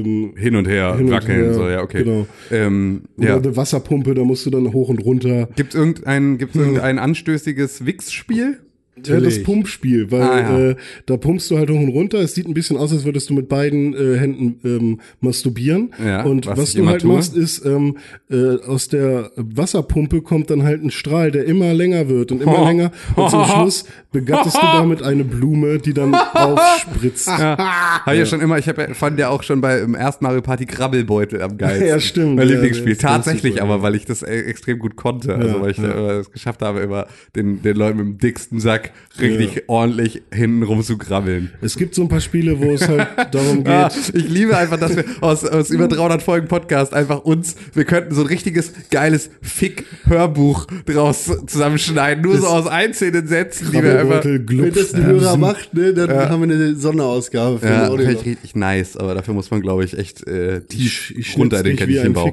[0.00, 0.36] im.
[0.36, 2.04] Hin und her, Hin und wackeln, her, so, ja, okay.
[2.04, 2.26] genau.
[2.50, 3.36] Ähm, oder ja.
[3.36, 5.48] eine Wasserpumpe, da musst du dann hoch und runter.
[5.56, 8.58] Gibt's irgendein, gibt's irgendein anstößiges Wix-Spiel?
[9.06, 9.42] Ja, das.
[9.42, 10.68] Pumpspiel, weil Ah, ja.
[10.70, 10.76] äh,
[11.06, 12.18] da pumpst du halt hoch und runter.
[12.18, 15.92] Es sieht ein bisschen aus, als würdest du mit beiden äh, Händen ähm, masturbieren.
[16.04, 17.14] Ja, und was was, du halt tue.
[17.14, 17.96] machst, ist ähm,
[18.30, 22.64] äh, aus der Wasserpumpe kommt dann halt ein Strahl, der immer länger wird und immer
[22.66, 22.90] länger.
[23.16, 27.28] Und zum Schluss begattest du damit eine Blume, die dann aufspritzt.
[27.28, 27.56] Ja.
[28.04, 30.40] Habe ich ja schon immer, ich hab, fand ja auch schon bei im ersten Mario
[30.42, 31.88] Party Krabbelbeutel am geilsten.
[31.88, 32.36] Ja, stimmt.
[32.36, 32.96] Mein Ja, Lieblingsspiel.
[32.96, 35.34] Tatsächlich super, aber, weil ich das e- extrem gut konnte.
[35.34, 37.06] Also weil ich immer es geschafft habe, immer
[37.36, 38.87] den, den Leuten mit dem dicksten Sack
[39.20, 41.50] richtig ordentlich hinten rum zu krabbeln.
[41.60, 43.66] Es gibt so ein paar Spiele, wo es halt darum geht.
[43.66, 47.84] Ja, ich liebe einfach, dass wir aus, aus über 300 Folgen Podcast einfach uns, wir
[47.84, 52.22] könnten so ein richtiges geiles Fick-Hörbuch draus zusammenschneiden.
[52.22, 54.24] Nur so aus einzelnen Sätzen, die wir einfach.
[54.24, 58.06] Wenn das ein Hörer macht, ne, dann haben wir eine Sonderausgabe für Ja, den Audio.
[58.06, 61.62] richtig, richtig nice, aber dafür muss man, glaube ich, echt äh, tief Ich, ich runter
[61.62, 62.32] den Kaninchenbau.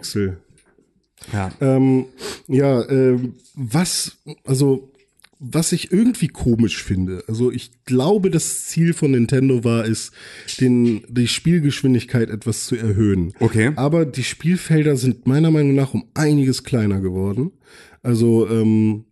[1.33, 1.51] Ja.
[1.59, 2.05] Ähm,
[2.47, 4.91] ja, ähm, was, also,
[5.39, 10.11] was ich irgendwie komisch finde, also ich glaube, das Ziel von Nintendo war es,
[10.59, 13.33] den, die Spielgeschwindigkeit etwas zu erhöhen.
[13.39, 13.71] Okay.
[13.75, 17.51] Aber die Spielfelder sind meiner Meinung nach um einiges kleiner geworden.
[18.01, 19.05] Also, ähm,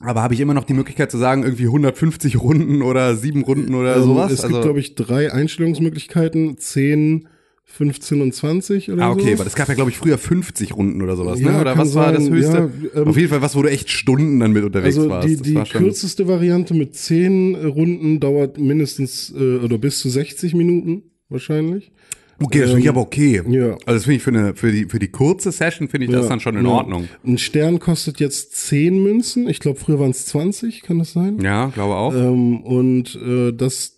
[0.00, 3.74] Aber habe ich immer noch die Möglichkeit zu sagen, irgendwie 150 Runden oder sieben Runden
[3.74, 4.32] oder ähm, sowas?
[4.32, 7.28] es gibt, glaube ich, drei Einstellungsmöglichkeiten, 10,
[7.68, 9.32] 15 und 20 oder Ah, okay, so.
[9.34, 11.60] aber das gab ja, glaube ich, früher 50 Runden oder sowas, Ja, ne?
[11.60, 12.70] Oder was war das sein, höchste?
[12.94, 15.28] ja, ähm, Auf jeden Fall was, wo du echt Stunden dann mit unterwegs Also warst.
[15.28, 20.08] die, Das die war kürzeste Variante mit 10 Runden dauert mindestens äh, oder bis zu
[20.08, 21.90] 60 Minuten wahrscheinlich.
[22.42, 23.42] Okay, das finde ich aber okay.
[23.48, 23.72] ja.
[23.86, 26.24] Also das finde ich für, eine, für, die, für die kurze Session finde ich das
[26.24, 26.70] Ja, dann schon in ja.
[26.70, 27.08] Ordnung.
[27.26, 29.48] Ein Stern kostet jetzt 10 Münzen.
[29.48, 31.38] Ich glaube, früher waren es 20, kann das sein?
[31.40, 32.14] Ja, glaube auch.
[32.14, 33.95] Ähm, und äh, das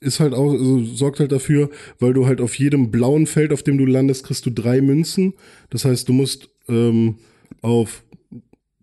[0.00, 3.62] ist halt auch, also sorgt halt dafür, weil du halt auf jedem blauen Feld, auf
[3.62, 5.34] dem du landest, kriegst du drei Münzen.
[5.70, 7.16] Das heißt, du musst ähm,
[7.62, 8.02] auf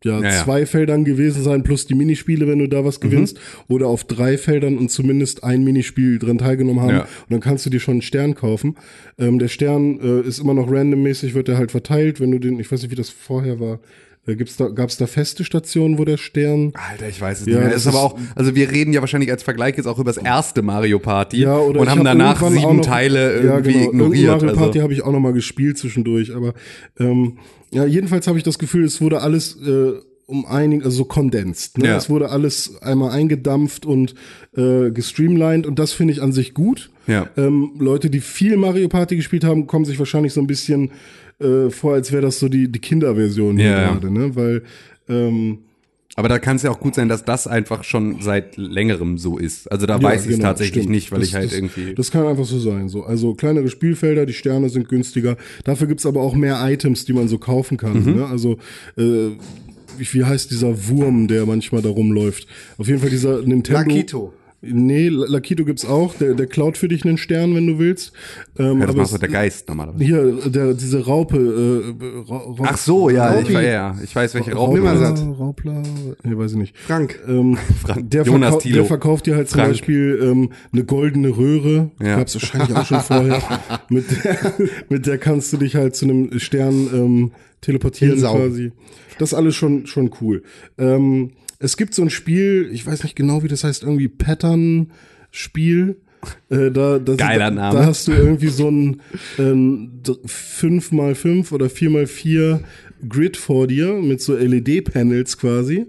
[0.03, 0.43] ja, Ja, ja.
[0.43, 2.85] zwei Feldern gewesen sein, plus die Minispiele, wenn du da Mhm.
[2.85, 6.89] was gewinnst, oder auf drei Feldern und zumindest ein Minispiel drin teilgenommen haben.
[6.97, 7.01] Ja.
[7.01, 8.75] Und dann kannst du dir schon einen Stern kaufen.
[9.17, 12.59] Ähm, der Stern äh, ist immer noch randommäßig, wird er halt verteilt, wenn du den,
[12.59, 13.79] ich weiß nicht, wie das vorher war.
[14.27, 16.73] Da gibt's da, gab's da feste Stationen, wo der Stern.
[16.73, 17.69] Alter, ich weiß es Ja, nicht mehr.
[17.73, 20.17] das ist aber auch, also wir reden ja wahrscheinlich als Vergleich jetzt auch über das
[20.17, 23.89] erste Mario Party Ja, oder und haben hab danach sieben noch- Teile irgendwie ja, genau.
[23.91, 24.23] ignoriert.
[24.23, 24.83] Irgendein Mario Party also.
[24.83, 26.53] habe ich auch noch mal gespielt zwischendurch, aber
[26.99, 27.37] ähm,
[27.71, 29.91] ja, jedenfalls habe ich das Gefühl, es wurde alles äh,
[30.27, 31.77] um einig, also so kondensiert.
[31.77, 31.89] Ne?
[31.89, 31.97] Ja.
[31.97, 34.15] Es wurde alles einmal eingedampft und
[34.57, 36.89] äh, gestreamlined und das finde ich an sich gut.
[37.05, 37.29] Ja.
[37.37, 40.89] Ähm, Leute, die viel Mario Party gespielt haben, kommen sich wahrscheinlich so ein bisschen
[41.39, 44.35] äh, vor, als wäre das so die, die Kinderversion hier Ja, gerade, ne?
[44.35, 44.63] Weil
[45.09, 45.59] ähm,
[46.15, 49.37] Aber da kann es ja auch gut sein, dass das einfach schon seit längerem so
[49.37, 49.69] ist.
[49.71, 50.95] Also da Ja, weiß ich es genau, tatsächlich stimmt.
[50.95, 51.93] nicht, weil Das- ich halt das, irgendwie.
[51.93, 52.87] Das kann einfach so sein.
[52.89, 53.03] So.
[53.03, 55.35] Also kleinere Spielfelder, die Sterne sind günstiger.
[55.65, 58.01] Dafür gibt's aber auch mehr Items, die man so kaufen kann.
[58.05, 58.15] Mhm.
[58.15, 58.25] Ne?
[58.27, 58.53] Also
[58.97, 59.31] äh,
[59.97, 62.47] wie, wie heißt dieser Wurm, der manchmal da rumläuft?
[62.77, 63.81] Auf jeden Fall dieser Nintendo.
[63.81, 64.33] Lakito.
[64.67, 66.15] Nee, La- Lakito gibt's auch.
[66.15, 68.13] Der, der klaut für dich einen Stern, wenn du willst.
[68.57, 70.03] Ähm, ja, das aber macht es- so der Geist normalerweise.
[70.03, 71.37] hier, der, diese Raupe.
[71.37, 73.53] Äh, Ra Ra Ach so, ja, ich, Raupi.
[73.53, 74.75] ja, ja, ich weiß, welche Raupe.
[74.75, 74.93] Nimmer
[75.37, 75.83] Raupler,
[76.23, 76.77] nee, weiß ich nicht.
[76.77, 77.19] Frank.
[77.27, 77.57] Ähm,
[77.97, 78.75] der, Jonas verkau Thilo.
[78.75, 79.71] der verkauft dir halt zum Frank.
[79.71, 81.91] Beispiel ähm, eine goldene Röhre.
[82.01, 82.17] Ja.
[82.17, 83.41] Gab's wahrscheinlich auch schon vorher.
[83.89, 84.53] mit, der,
[84.89, 87.31] mit der kannst du dich halt zu einem Stern ähm,
[87.61, 88.71] teleportieren quasi.
[89.19, 90.43] Das ist alles schon, schon cool.
[90.77, 95.97] Ähm, es gibt so ein Spiel, ich weiß nicht genau, wie das heißt, irgendwie Pattern-Spiel.
[96.49, 97.77] Äh, da, da, Geiler Name.
[97.77, 99.01] Da hast du irgendwie so ein
[99.37, 102.61] ähm, 5x5 oder 4x4
[103.07, 105.85] Grid vor dir mit so LED-Panels quasi.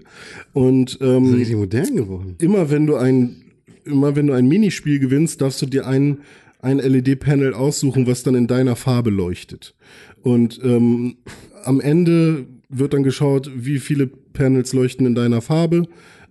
[0.53, 2.35] Und ähm, Richtig modern geworden.
[2.39, 3.43] immer wenn du ein
[3.83, 6.19] immer wenn du ein Minispiel gewinnst, darfst du dir ein
[6.59, 9.75] ein LED-Panel aussuchen, was dann in deiner Farbe leuchtet.
[10.21, 11.17] Und ähm,
[11.63, 15.87] am Ende wird dann geschaut, wie viele Panels leuchten in deiner Farbe.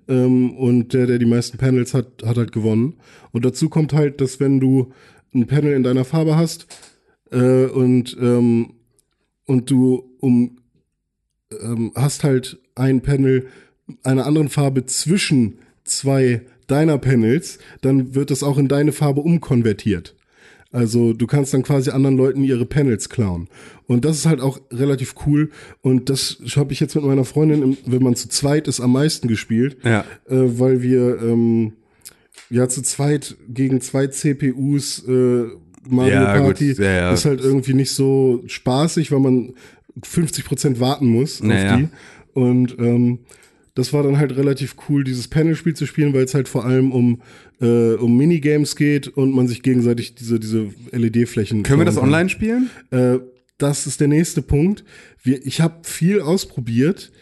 [0.08, 2.94] Ähm, und der, der die meisten Panels hat, hat halt gewonnen.
[3.32, 4.92] Und dazu kommt halt, dass wenn du
[5.34, 6.66] ein Panel in deiner Farbe hast
[7.30, 8.72] äh, und ähm,
[9.46, 10.58] und du um
[11.60, 13.48] ähm, hast halt ein Panel
[14.02, 20.15] einer anderen Farbe zwischen zwei deiner Panels, dann wird das auch in deine Farbe umkonvertiert.
[20.76, 23.48] Also du kannst dann quasi anderen Leuten ihre Panels klauen.
[23.86, 25.48] Und das ist halt auch relativ cool.
[25.80, 28.92] Und das habe ich jetzt mit meiner Freundin, im, wenn man zu zweit ist, am
[28.92, 29.78] meisten gespielt.
[29.84, 30.00] Ja.
[30.28, 31.72] Äh, weil wir ähm,
[32.50, 35.44] ja zu zweit gegen zwei CPUs äh,
[35.88, 36.40] Mario Ja.
[36.40, 37.12] Party Ja, ja.
[37.12, 39.54] ist halt irgendwie nicht so spaßig, weil man
[40.02, 41.76] 50% warten muss auf Naja.
[41.78, 41.88] die.
[42.34, 43.20] Und ähm,
[43.76, 46.92] das war dann halt relativ cool, dieses Panel-Spiel zu spielen, weil es halt vor allem
[46.92, 47.20] um,
[47.60, 51.62] äh, um Minigames geht und man sich gegenseitig diese, diese LED-Flächen.
[51.62, 52.70] Können wir das online spielen?
[52.90, 53.18] Äh,
[53.58, 54.82] das ist der nächste Punkt.
[55.22, 57.12] Wir, ich habe viel ausprobiert.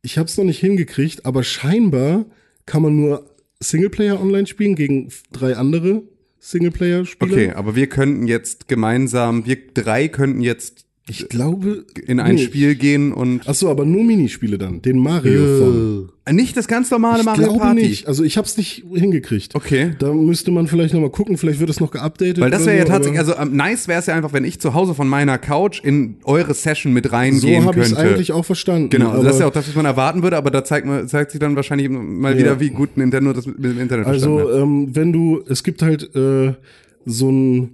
[0.00, 2.26] Ich habe es noch nicht hingekriegt, aber scheinbar
[2.66, 3.28] kann man nur
[3.58, 6.04] Singleplayer online spielen gegen drei andere
[6.38, 7.32] Singleplayer-Spieler.
[7.32, 11.84] Okay, aber wir könnten jetzt gemeinsam, wir drei könnten jetzt Ich glaube.
[12.06, 12.42] in ein nee.
[12.42, 14.82] Spiel gehen und Ach so, aber nur Minispiele dann.
[14.82, 16.08] Den Mario von.
[16.24, 17.82] Äh, nicht das ganz normale Ich Mario glaube Party.
[17.82, 18.08] nicht.
[18.08, 19.54] Also ich habe es nicht hingekriegt.
[19.54, 19.92] Okay.
[20.00, 21.38] Da müsste man vielleicht noch mal gucken.
[21.38, 22.40] Vielleicht wird es noch geupdatet.
[22.40, 24.60] Weil das wäre ja so, tatsächlich, also ähm, nice wäre es ja einfach, wenn ich
[24.60, 28.10] zu Hause von meiner Couch in eure Session mit so reingehen habe ich es könnte.
[28.10, 28.90] eigentlich auch verstanden.
[28.90, 31.06] Genau, also das ist ja auch das, was man erwarten würde, aber da zeigt, man,
[31.06, 32.38] zeigt sich dann wahrscheinlich mal Ja.
[32.38, 35.82] wieder, wie gut Nintendo das mit, mit dem Internet Also, ähm, wenn du, es gibt
[35.82, 36.54] halt äh,
[37.04, 37.70] so ein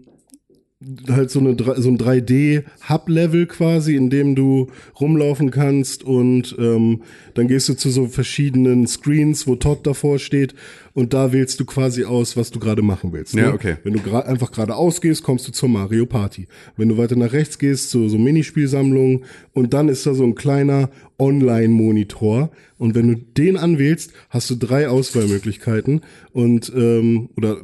[1.08, 4.68] halt so, eine, so ein 3D-Hub-Level quasi, in dem du
[5.00, 7.02] rumlaufen kannst und ähm,
[7.34, 10.54] dann gehst du zu so verschiedenen Screens, wo Todd davor steht
[10.94, 13.34] und da wählst du quasi aus, was du gerade machen willst.
[13.34, 13.52] Ja, ne?
[13.54, 13.76] okay.
[13.84, 16.48] Wenn du gra- einfach geradeaus gehst, kommst du zur Mario Party.
[16.76, 20.34] Wenn du weiter nach rechts gehst, zu so Minispielsammlungen und dann ist da so ein
[20.34, 26.00] kleiner Online-Monitor und wenn du den anwählst, hast du drei Auswahlmöglichkeiten
[26.32, 27.58] und ähm, oder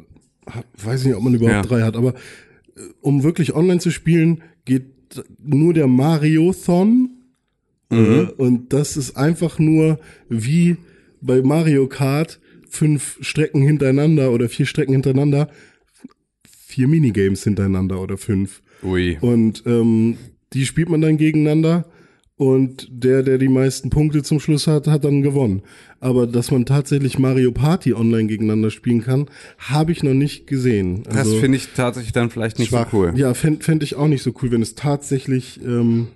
[0.82, 1.62] weiß nicht, ob man überhaupt Ja.
[1.62, 2.14] drei hat, aber
[3.00, 4.84] um wirklich online zu spielen, geht
[5.38, 7.10] nur der Mario-Thon
[7.90, 7.94] äh,
[8.36, 9.98] und das ist einfach nur
[10.28, 10.76] wie
[11.20, 15.48] bei Mario Kart fünf Strecken hintereinander oder vier Strecken hintereinander,
[16.46, 18.62] vier Minigames hintereinander oder fünf.
[18.82, 19.18] Ui.
[19.20, 20.18] Und ähm,
[20.52, 21.86] die spielt man dann gegeneinander
[22.38, 25.62] und der, der die meisten Punkte zum Schluss hat, hat dann gewonnen.
[26.00, 29.26] Aber dass man tatsächlich Mario Party online gegeneinander spielen kann,
[29.58, 31.02] habe ich noch nicht gesehen.
[31.02, 32.92] Das Also, finde ich tatsächlich dann vielleicht nicht schwach.
[32.92, 33.12] so cool.
[33.16, 36.06] ja, fände fänd ich auch nicht so cool, wenn es tatsächlich, ähm,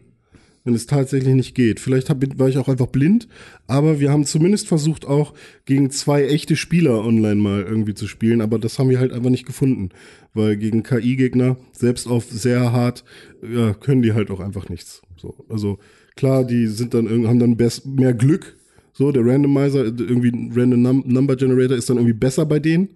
[0.62, 1.81] wenn es tatsächlich nicht geht.
[1.81, 3.27] Vielleicht hab, war ich auch einfach blind,
[3.66, 5.35] aber wir haben zumindest versucht, auch
[5.65, 9.31] gegen zwei echte Spieler online mal irgendwie zu spielen, aber das haben wir halt einfach
[9.31, 9.89] nicht gefunden.
[10.35, 13.03] Weil gegen KI-Gegner, selbst auf sehr hart,
[13.43, 15.03] ja, können die halt auch einfach nichts.
[15.16, 15.81] So, also
[16.17, 18.57] klar, die sind dann haben dann best, mehr Glück.
[18.95, 22.91] So, der Randomizer, irgendwie ein Random Num Number Generator ist dann irgendwie besser bei denen.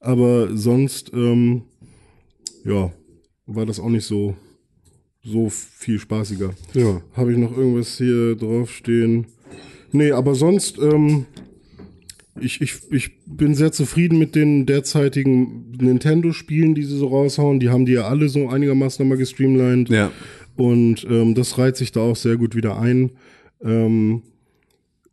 [0.00, 1.62] Aber sonst, ähm,
[2.64, 2.92] ja,
[3.46, 4.34] war das auch nicht so,
[5.22, 6.54] so viel spaßiger.
[6.74, 7.02] Ja.
[7.12, 9.26] Habe ich noch irgendwas hier draufstehen?
[9.92, 11.26] Nee, aber sonst, ähm,
[12.40, 17.60] ich, ich, ich bin sehr zufrieden mit den derzeitigen Nintendo-Spielen, die sie so raushauen.
[17.60, 19.88] Die haben die ja alle so einigermaßen nochmal gestreamlined.
[19.88, 20.10] Ja.
[20.56, 23.12] Und ähm, das reiht sich da auch sehr gut wieder ein.
[23.62, 24.22] Ähm,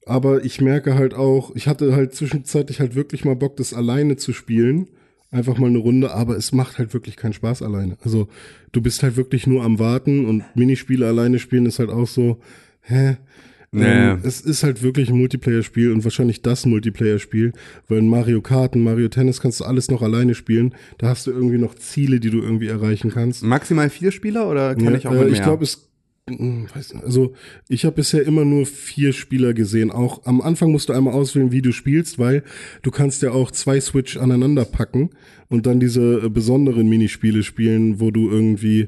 [0.06, 4.18] aber ich merke halt auch, ich hatte halt zwischenzeitlich halt wirklich mal Bock, das alleine
[4.18, 4.88] zu spielen.
[5.32, 7.98] Einfach mal eine Runde, aber es macht halt wirklich keinen Spaß alleine.
[8.04, 8.28] Also
[8.72, 12.40] du bist halt wirklich nur am Warten und Minispiele alleine spielen ist halt auch so,
[12.82, 13.18] hä?
[13.74, 13.86] Nee.
[13.86, 17.54] Ähm, es ist halt wirklich ein Multiplayer-Spiel und wahrscheinlich das Multiplayer-Spiel,
[17.88, 20.76] weil in Mario Kart und Mario Tennis kannst du alles noch alleine spielen.
[21.00, 23.44] Da hast du irgendwie noch Ziele, die du irgendwie erreichen kannst.
[23.44, 25.28] Maximal vier Spieler oder kann Ja, ich auch äh, mehr?
[25.30, 25.90] Ich glaube, es.
[26.30, 26.68] hm,
[27.04, 27.34] also
[27.68, 29.90] ich habe bisher immer nur vier Spieler gesehen.
[29.92, 32.44] Auch am Anfang musst du einmal auswählen, wie du spielst, weil
[32.84, 35.10] du kannst ja auch zwei Switch aneinander packen
[35.50, 38.88] und dann diese äh, besonderen Minispiele spielen, wo du irgendwie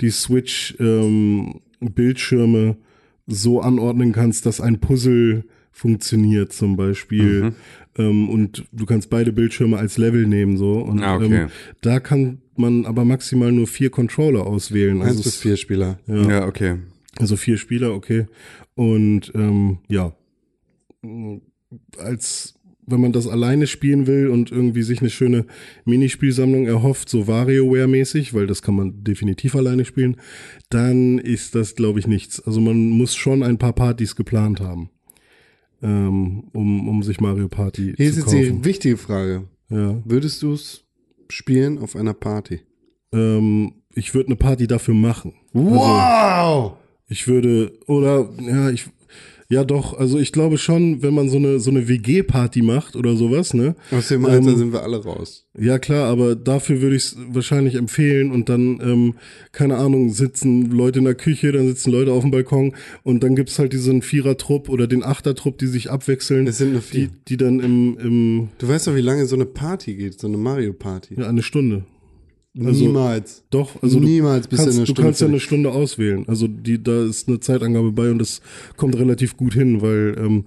[0.00, 2.76] die Switch ähm, Bildschirme
[3.26, 7.52] so anordnen kannst, dass ein Puzzle funktioniert zum Beispiel.
[7.98, 10.74] Ähm, und du kannst beide Bildschirme als Level nehmen so.
[10.74, 11.42] Und Ah, okay.
[11.42, 11.48] ähm,
[11.82, 15.00] da kann man aber maximal nur vier Controller auswählen.
[15.02, 15.98] Eins Also bis vier Spieler.
[16.06, 16.46] ja.
[16.46, 16.76] okay.
[17.18, 18.26] also vier Spieler, okay.
[18.74, 20.12] Und ähm, ja,
[21.98, 22.54] als
[22.86, 25.46] wenn man das alleine spielen will und irgendwie sich eine schöne
[25.84, 30.16] Minispielsammlung erhofft, so WarioWare-mäßig, weil das kann man definitiv alleine spielen,
[30.70, 32.40] dann ist das, glaube ich, nichts.
[32.40, 34.90] Also man muss schon ein paar Partys geplant haben,
[35.82, 38.62] ähm, um, um sich Mario Party Hier ist zu jetzt kaufen.
[38.62, 39.44] die wichtige Frage.
[39.68, 40.00] Ja.
[40.04, 40.84] Würdest du es
[41.28, 42.60] spielen auf einer Party?
[43.12, 45.34] Ähm, ich würde eine Party dafür machen.
[45.52, 46.74] Wow!
[47.08, 48.86] Ich würde, oder, ja, ich,
[49.48, 53.16] ja doch, also ich glaube schon, wenn man so eine, so eine WG-Party macht oder
[53.16, 53.76] sowas, ne?
[53.90, 55.44] Aus dem Alter Ähm, sind wir alle raus.
[55.58, 59.14] Ja klar, aber dafür würde ich es wahrscheinlich empfehlen und dann, ähm,
[59.52, 62.74] keine Ahnung, sitzen Leute in der Küche, dann sitzen Leute auf dem Balkon
[63.04, 66.82] und dann gibt's halt diesen Vierer-Trupp oder den Achter-Trupp, die sich abwechseln, Es sind nur
[66.82, 67.06] vier.
[67.08, 70.26] die, die dann im, im, Du weißt doch, wie lange so eine Party geht, so
[70.26, 71.14] eine Mario-Party.
[71.18, 71.84] ja, eine Stunde.
[72.64, 73.44] Also- Niemals.
[73.50, 75.40] Doch, also du Niemals bist du kannst, eine du Stunde kannst ja eine.
[75.40, 76.24] Stunde auswählen.
[76.28, 78.40] Also die, da ist eine Zeitangabe bei und das
[78.76, 80.44] kommt relativ gut hin, weil ähm,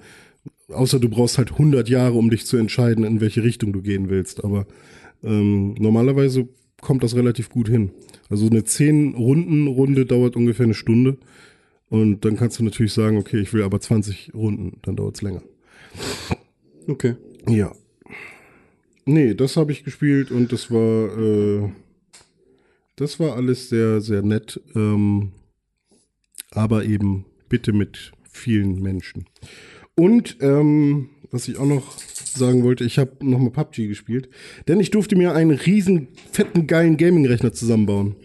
[0.70, 4.10] außer du brauchst halt 100 Jahre, um dich zu entscheiden, in welche Richtung du gehen
[4.10, 4.44] willst.
[4.44, 4.66] Aber
[5.24, 6.48] ähm, normalerweise
[6.82, 7.92] kommt das relativ gut hin.
[8.30, 11.18] Also eine 10 Runden Runde dauert ungefähr eine Stunde
[11.90, 15.42] und dann kannst du natürlich sagen, okay, ich will aber 20 Runden, dann dauert's länger.
[16.88, 17.16] Okay.
[17.48, 17.72] Ja.
[19.06, 21.70] Nee, das habe ich gespielt und das war, äh,
[23.00, 24.60] das war alles sehr, sehr nett.
[24.76, 25.32] Ähm,
[26.52, 29.26] aber eben bitte mit vielen Menschen.
[29.96, 34.30] Und ähm, was ich auch noch sagen wollte, ich habe nochmal PUBG gespielt,
[34.68, 38.16] denn ich durfte mir einen riesen, fetten, geilen Gaming-Rechner zusammenbauen.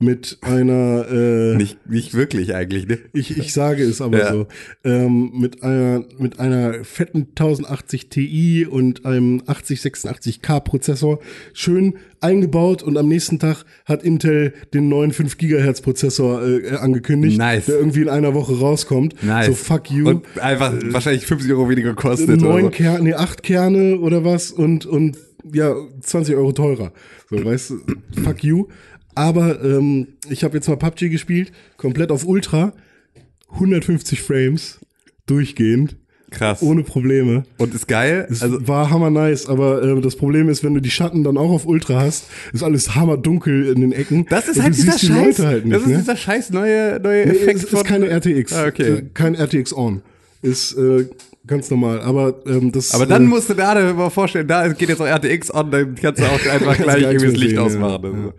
[0.00, 2.98] Mit einer äh, Nicht, nicht wirklich eigentlich, ne?
[3.12, 4.32] ich, ich sage es aber Ja.
[4.32, 4.46] so.
[4.82, 11.20] Ähm, mit einer mit einer fetten 1080 Ti und einem 8086K Prozessor
[11.52, 17.38] schön eingebaut und am nächsten Tag hat Intel den neuen 5 Gigahertz Prozessor äh, angekündigt,
[17.38, 17.66] Nice.
[17.66, 19.22] der irgendwie in einer Woche rauskommt.
[19.22, 19.46] Nice.
[19.46, 20.08] So fuck you.
[20.08, 22.40] Und einfach wahrscheinlich 50 Euro weniger kostet.
[22.40, 22.70] neun oder so.
[22.70, 25.18] Kerne, nee, acht Kerne oder was und, und
[25.52, 26.92] ja, 20 Euro teurer.
[27.30, 27.80] So, weißt du,
[28.22, 28.66] fuck you.
[29.14, 32.72] Aber ähm, ich habe jetzt mal PUBG gespielt, komplett auf Ultra,
[33.52, 34.80] 150 Frames,
[35.26, 35.96] durchgehend,
[36.30, 36.62] Krass.
[36.62, 37.44] ohne Probleme.
[37.58, 38.26] Und ist geil.
[38.28, 41.36] Es Also, war hammer nice, aber äh, das Problem ist, wenn du die Schatten dann
[41.36, 44.26] auch auf Ultra hast, ist alles hammer dunkel in den Ecken.
[44.28, 45.38] das ist halt dieser die Scheiß.
[45.38, 45.96] Leute halt nicht, das ist ne?
[45.98, 47.78] dieser Scheiß neue, neue Nee, Effekt es von.
[47.80, 48.52] ist keine RTX.
[48.52, 48.82] Ah, okay.
[48.90, 50.02] Äh, Kein RTX On.
[50.42, 51.06] Ist äh,
[51.46, 52.00] ganz normal.
[52.00, 52.92] Aber ähm, das.
[52.92, 55.94] aber dann äh, musst du gerade mal vorstellen, da geht jetzt auch RTX an, dann
[55.94, 58.02] kannst du auch einfach gleich irgendwie das Licht sehen, ausmachen.
[58.02, 58.10] Ja.
[58.10, 58.26] Also.
[58.28, 58.34] Ja.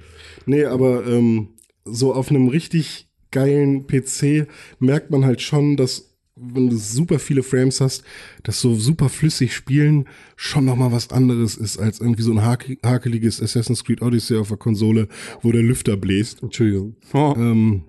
[0.46, 1.50] Nee, aber ähm,
[1.86, 4.48] so auf einem richtig geilen PC
[4.80, 8.04] merkt man halt schon, dass wenn du super viele Frames hast,
[8.44, 12.44] dass so super flüssig spielen schon noch mal was anderes ist als irgendwie so ein
[12.44, 15.08] hake- hakeliges Assassin's Creed Odyssey auf der Konsole,
[15.42, 16.44] wo der Lüfter bläst.
[16.44, 16.96] Entschuldigung.
[17.14, 17.34] Oh.
[17.38, 17.84] Ähm,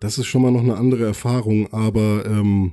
[0.00, 2.72] das ist schon mal noch eine andere Erfahrung, aber ähm,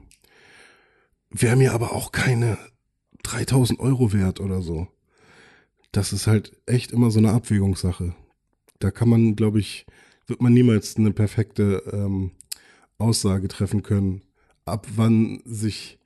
[1.30, 2.58] wäre mir aber auch keine
[3.24, 4.88] 3000 Euro wert oder so.
[5.92, 8.16] Das ist halt echt immer so eine Abwägungssache.
[8.80, 9.86] Da kann man, glaube ich,
[10.28, 12.32] wird man niemals eine perfekte ähm,
[12.98, 14.22] Aussage treffen können,
[14.66, 16.00] ab wann sich,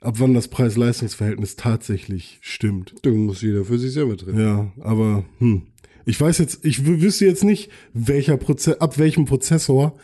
[0.00, 2.94] ab wann das Preis-Leistungs-Verhältnis tatsächlich stimmt.
[3.02, 4.40] Du musst jeder für sich selber treffen.
[4.40, 5.62] Ja, aber hm.
[6.04, 9.96] ich weiß jetzt, ich wüsste jetzt nicht, welcher Proze ab welchem Prozessor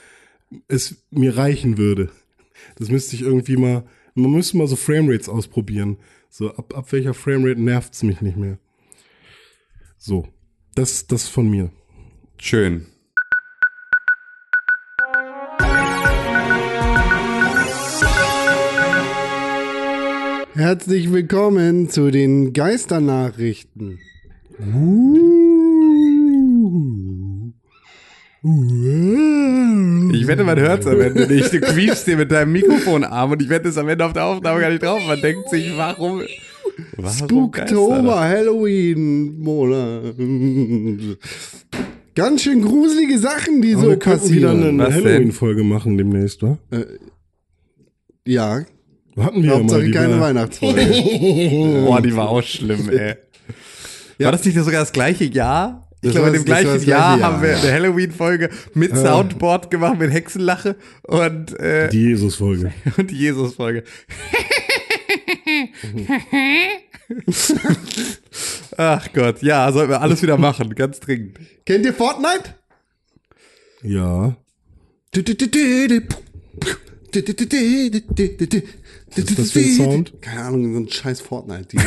[0.68, 2.10] es mir reichen würde.
[2.76, 3.84] Das müsste ich irgendwie mal,
[4.14, 5.98] man müsste mal so Framerates ausprobieren.
[6.30, 8.58] So, ab, ab welcher Framerate nervt's mich nicht mehr.
[9.98, 10.28] So,
[10.74, 11.70] das, das von mir.
[12.44, 12.86] Schön.
[20.54, 24.00] Herzlich willkommen zu den Geisternachrichten.
[30.12, 31.52] Ich wette, man hört es am Ende nicht.
[31.52, 34.60] Du quiefst dir mit deinem Mikrofonarm und ich wette es am Ende auf der Aufnahme
[34.60, 35.00] gar nicht drauf.
[35.06, 36.22] Man denkt sich, warum.
[36.96, 40.16] warum Spooktober, Halloween, Monat.
[42.14, 44.80] Ganz schön gruselige Sachen, die Aber so wir könnten wieder passieren.
[44.80, 44.94] eine?
[44.94, 46.58] Halloween-Folge machen demnächst, wa?
[48.26, 48.64] Ja,
[49.16, 49.60] Hatten wir ja mal.
[49.60, 50.80] Hauptsache die keine war- Weihnachtsfolge.
[51.86, 53.14] Boah, die war auch schlimm, ey.
[54.18, 54.26] Ja.
[54.26, 55.88] War das nicht sogar das gleiche Jahr?
[56.04, 57.58] Ich Das glaube, in dem gleichen Jahr, gleiche Jahr, haben wir ja.
[57.58, 62.72] eine Halloween-Folge mit Soundboard gemacht, mit Hexenlache und, äh, Die Jesus-Folge.
[62.98, 63.84] und die Jesus-Folge.
[68.82, 71.38] Ach Gott, ja, sollten wir alles wieder machen, ganz dringend.
[71.64, 72.54] Kennt ihr Fortnite?
[73.82, 74.36] Ja.
[75.14, 75.22] Was
[79.24, 80.20] ist das für ein Sound?
[80.20, 81.68] Keine Ahnung, so ein scheiß Fortnite.
[81.68, 81.78] Die,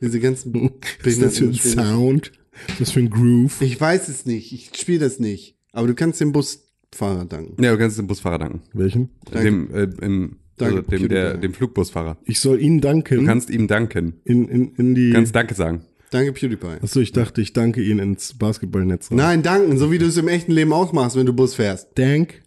[0.00, 0.70] diese ganzen
[1.02, 2.32] Was ist das für ein Sound?
[2.52, 3.60] Was ist das für ein Groove?
[3.60, 4.52] Ich weiß es nicht.
[4.52, 5.56] Ich spiele das nicht.
[5.72, 7.62] Aber du kannst dem Busfahrer danken.
[7.62, 8.62] Ja, du kannst dem Busfahrer danken.
[8.72, 9.10] Welchen?
[9.32, 12.18] Dem, äh, im, also Danke, dem, der, dem Flugbusfahrer.
[12.24, 13.20] Ich soll Ihnen danken.
[13.20, 14.20] Du kannst ihm danken.
[14.24, 15.08] in, in, in die.
[15.08, 15.86] Du kannst Danke sagen.
[16.10, 16.78] Danke, PewDiePie.
[16.82, 19.10] Achso, ich dachte, ich danke Ihnen ins Basketballnetz.
[19.10, 19.16] rein.
[19.18, 21.88] Nein, danken, so wie du es im echten Leben auch machst, wenn du Bus fährst.
[21.94, 22.42] Dank.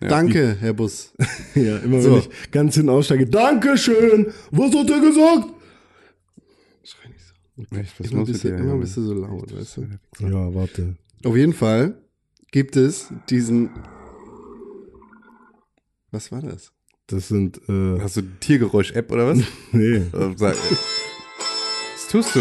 [0.00, 1.12] Danke, Herr Bus.
[1.54, 2.12] Ja, immer So.
[2.12, 3.26] wenn ich ganz hinten aussteige.
[3.26, 4.32] Dankeschön!
[4.50, 5.48] Was hat er gesagt?
[7.70, 8.56] Echt, was Immer, bist du, dir?
[8.56, 9.82] immer bist du so laut, weißt du?
[10.26, 10.96] Ja, warte.
[11.24, 11.96] Auf jeden Fall
[12.50, 13.70] gibt es diesen.
[16.10, 16.72] Was war das?
[17.06, 19.38] Das sind, äh, Hast du Tiergeräusch-App oder was?
[19.72, 19.96] nee.
[19.96, 20.56] Äh, was
[22.10, 22.40] tust du?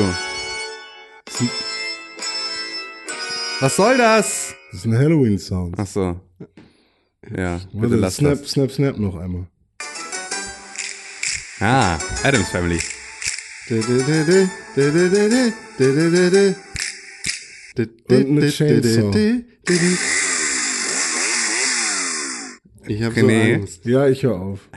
[3.60, 4.56] Was soll das?
[4.72, 5.78] Das sind Halloween-Sounds.
[5.78, 6.20] Ach so.
[7.36, 8.52] Ja, bitte Warte, lass snap, das.
[8.52, 9.48] snap, snap noch einmal.
[11.60, 12.80] Ah, Adams Family.
[13.70, 13.90] Und
[18.10, 19.44] eine Chainsaw.
[22.86, 23.28] Ich habe so.
[23.28, 23.86] Angst.
[23.86, 24.68] Ja, ich höre auf.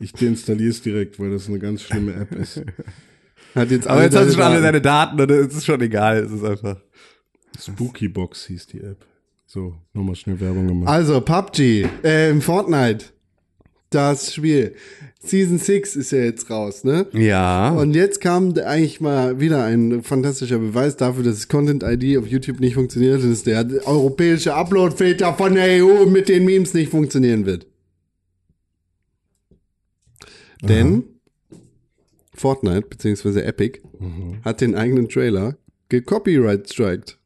[0.00, 2.62] Ich deinstalliere es direkt, weil das eine ganz schlimme App ist.
[3.54, 6.18] Hat jetzt Aber jetzt hast du schon alle deine Daten und es ist schon egal.
[6.18, 6.76] Es ist einfach.
[7.60, 9.04] Spooky Box hieß die App.
[9.46, 10.88] So, nochmal schnell Werbung gemacht.
[10.88, 13.06] Also, PUBG, äh, Fortnite.
[13.90, 14.74] Das Spiel.
[15.20, 17.06] Season 6 ist ja jetzt raus, ne?
[17.12, 17.70] Ja.
[17.70, 22.58] Und jetzt kam eigentlich mal wieder ein fantastischer Beweis dafür, dass Content ID auf YouTube
[22.58, 27.68] nicht funktioniert, dass der europäische Upload-Filter von der EU mit den Memes nicht funktionieren wird.
[30.60, 31.04] Denn
[32.34, 33.40] Fortnite bzw.
[33.40, 33.80] Epic
[34.44, 35.56] hat den eigenen Trailer
[35.88, 37.18] gecopyright-striked.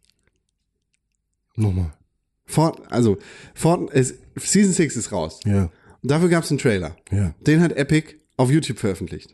[1.56, 1.92] Nochmal.
[2.46, 3.18] Fort, also,
[3.54, 5.40] Fort, es, Season 6 ist raus.
[5.44, 5.70] Ja,
[6.02, 6.96] Und dafür gab es einen Trailer.
[7.10, 9.32] ja, Den hat Epic auf YouTube veröffentlicht.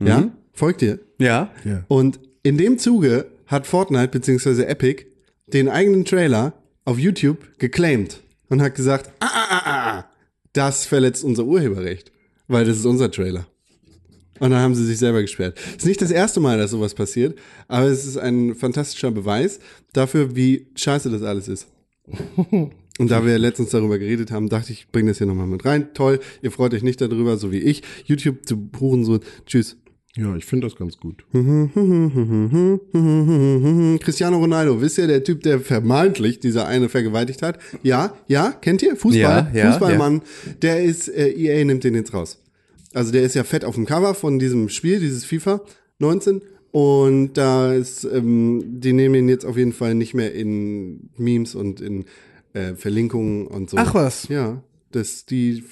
[0.00, 0.30] Ja?
[0.52, 1.00] Folgt ihr?
[1.18, 1.50] Ja.
[1.64, 1.84] ja.
[1.88, 4.62] Und in dem Zuge hat Fortnite bzw.
[4.64, 5.06] Epic
[5.46, 6.54] den eigenen Trailer
[6.84, 10.04] auf YouTube geclaimed und hat gesagt, ah, ah, ah, ah,
[10.52, 12.12] das verletzt unser Urheberrecht,
[12.48, 13.46] weil das ist unser Trailer.
[14.40, 15.58] Und dann haben sie sich selber gesperrt.
[15.76, 17.38] Ist nicht das erste Mal, dass sowas passiert,
[17.68, 19.60] aber es ist ein fantastischer Beweis
[19.92, 21.68] dafür, wie scheiße das alles ist.
[22.98, 25.88] Und da wir letztens darüber geredet haben, dachte ich, bring das hier nochmal mit rein.
[25.94, 27.82] Toll, ihr freut euch nicht darüber, so wie ich.
[28.04, 29.20] YouTube zu Hurensohn.
[29.46, 29.76] Tschüss.
[30.16, 31.24] Ja, ich finde das ganz gut.
[34.00, 37.58] Cristiano Ronaldo, wisst ihr, der Typ, der vermeintlich dieser eine vergewaltigt hat?
[37.82, 38.94] Ja, ja, kennt ihr?
[38.94, 40.22] Fußball, Ja, ja, Fußballmann,
[40.62, 42.38] der ist, äh, EA nimmt den jetzt raus.
[42.94, 45.60] Also der ist ja fett auf dem Cover von diesem Spiel, dieses FIFA
[45.98, 46.42] 19.
[46.70, 51.54] Und da ist, ähm, die nehmen ihn jetzt auf jeden Fall nicht mehr in Memes
[51.54, 52.06] und in
[52.52, 53.76] äh, Verlinkungen und so.
[53.76, 54.28] Ach was.
[54.28, 55.62] Ja, das, die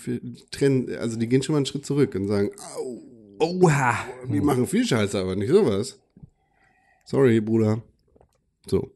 [0.51, 3.03] trennen, also die gehen schon mal einen Schritt zurück und sagen, au,
[3.40, 3.97] Oha.
[4.32, 5.99] die machen viel Scheiße, aber nicht sowas.
[7.05, 7.82] Sorry, Bruder.
[8.66, 8.93] So.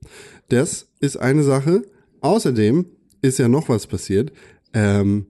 [0.48, 1.82] Das ist eine Sache.
[2.20, 2.86] Außerdem
[3.22, 4.32] ist ja noch was passiert.
[4.72, 5.26] Ähm,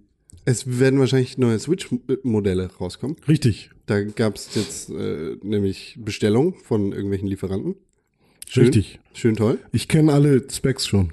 [0.47, 3.17] es werden wahrscheinlich neue Switch-Modelle rauskommen.
[3.29, 3.71] Richtig.
[3.87, 7.75] Da gab es jetzt äh, nämlich Bestellungen von irgendwelchen Lieferanten.
[8.49, 9.01] Schön, Richtig.
[9.13, 9.59] Schön toll.
[9.73, 11.13] Ich kenne alle Specs schon.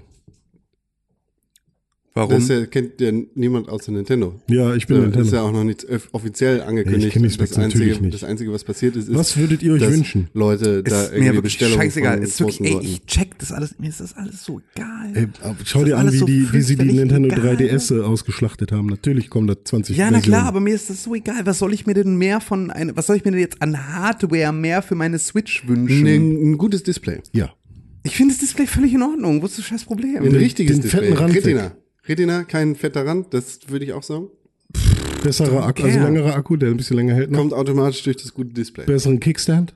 [2.15, 2.29] Warum?
[2.35, 4.39] Das ja, kennt ja niemand außer Nintendo.
[4.47, 5.25] Ja, ich bin So, Nintendo.
[5.25, 7.15] ist ja auch noch nicht offiziell angekündigt.
[7.15, 8.13] Ich die Specs das, Einzige, natürlich nicht.
[8.13, 10.27] das Einzige, was passiert ist, ist, Was würdet ihr euch wünschen?
[10.35, 12.17] Leute da ist irgendwie mir Bestellungen scheißegal.
[12.17, 13.79] von Ist wirklich, großen ey, Leuten- ich check das alles.
[13.79, 15.11] Mir ist das alles so egal.
[15.15, 17.55] Ey, aber schau Das dir an, wie, so die, wie sie die Nintendo egal.
[17.55, 18.85] 3DS ausgeschlachtet haben.
[18.87, 20.47] Natürlich kommen da 20 ja, na klar, Versionen.
[20.47, 21.45] aber mir ist das so egal.
[21.45, 23.87] Was soll ich mir denn mehr von eine, was soll ich mir denn jetzt an
[23.91, 26.05] Hardware mehr für meine Switch wünschen?
[26.05, 27.21] ein, ein gutes Display.
[27.31, 27.51] Ja.
[28.03, 29.41] Ich finde das Display völlig in Ordnung.
[29.41, 30.17] Wo ist das scheiß Problem?
[30.21, 31.01] Ein richtiges den Display.
[31.07, 31.73] fetten Rand.
[32.07, 34.27] Retina, kein fetter Rand, das würde ich auch sagen.
[35.23, 37.31] Besserer Akku, also längerer Akku, der ein bisschen länger hält.
[37.31, 37.39] Noch.
[37.39, 38.85] Kommt automatisch durch das gute Display.
[38.85, 39.73] Besseren Kickstand.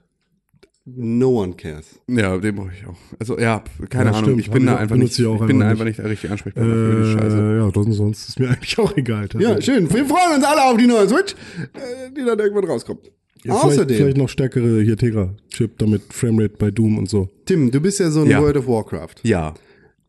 [0.85, 1.99] No one cares.
[2.07, 2.95] Ja, den brauche ich auch.
[3.19, 4.23] Also ja, keine Ja, Ahnung.
[4.23, 4.39] stimmt.
[4.39, 6.31] Ich bin Hab da einfach nicht, ich auch ich bin da einfach nicht der richtige
[6.31, 7.37] Ansprechpartner für die Scheiße.
[7.37, 9.27] Äh, ja, sonst, sonst ist mir eigentlich auch egal.
[9.37, 9.93] Ja, schön.
[9.93, 11.33] Wir freuen uns alle auf die neue Switch,
[11.73, 13.01] äh, die dann irgendwann rauskommt.
[13.43, 17.29] Ja, vielleicht, Außerdem, vielleicht noch stärkere hier Tegra-Chip, damit Framerate bei Doom und so.
[17.45, 18.41] Tim, du bist ja so ein Ja.
[18.41, 19.15] World of Warcraft.
[19.23, 19.53] Ja,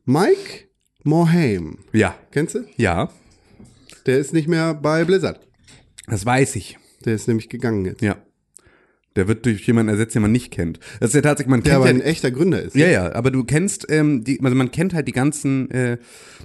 [0.05, 0.68] Mike
[1.05, 2.65] Morhaime, ja, kennst du?
[2.77, 3.09] ja,
[4.07, 5.41] Der ist nicht mehr bei Blizzard.
[6.07, 6.77] das weiß ich.
[7.05, 8.03] Der ist nämlich gegangen jetzt.
[8.03, 8.17] Ja.
[9.19, 10.79] Der wird durch jemanden ersetzt, den man nicht kennt.
[11.01, 12.77] Das ist ja tatsächlich, man Der kennt aber ja, ein echter Gründer ist.
[12.77, 15.99] Ja, ja, aber du kennst, ähm, die, also man kennt halt die ganzen, äh,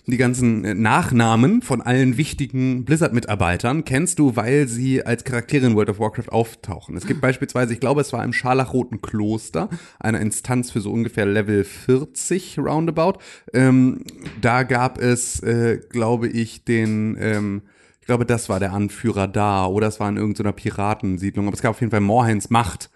[0.07, 5.75] die ganzen äh, Nachnamen von allen wichtigen Blizzard-Mitarbeitern, kennst du, weil sie als Charaktere in
[5.75, 6.97] World of Warcraft auftauchen.
[6.97, 9.69] Es gibt beispielsweise, ich glaube, es war im Scharlachroten Kloster,
[9.99, 13.19] eine Instanz für so ungefähr Level 40 roundabout.
[13.53, 13.99] Ähm,
[14.41, 17.61] da gab es, äh, glaube ich, den, ähm,
[18.03, 21.61] ich glaube, das war der Anführer da, oder es war in irgendeiner Piratensiedlung, aber es
[21.61, 22.89] gab auf jeden Fall Morhains Macht.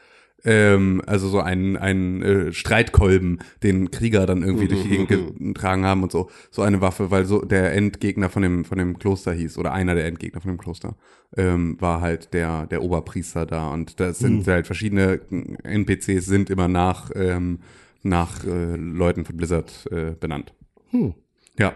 [0.43, 5.85] Ähm, also so ein, ein äh, Streitkolben, den Krieger dann irgendwie durch die Gegend getragen
[5.85, 6.29] haben und so.
[6.51, 9.95] So eine Waffe, weil so der Endgegner von dem, von dem Kloster hieß, oder einer
[9.95, 10.97] der Endgegner von dem Kloster,
[11.37, 13.71] ähm, war halt der, der Oberpriester da.
[13.71, 15.21] Und das sind halt verschiedene
[15.63, 17.59] NPCs sind immer nach, ähm,
[18.03, 20.53] nach äh, Leuten von Blizzard äh, benannt.
[21.57, 21.73] Ja.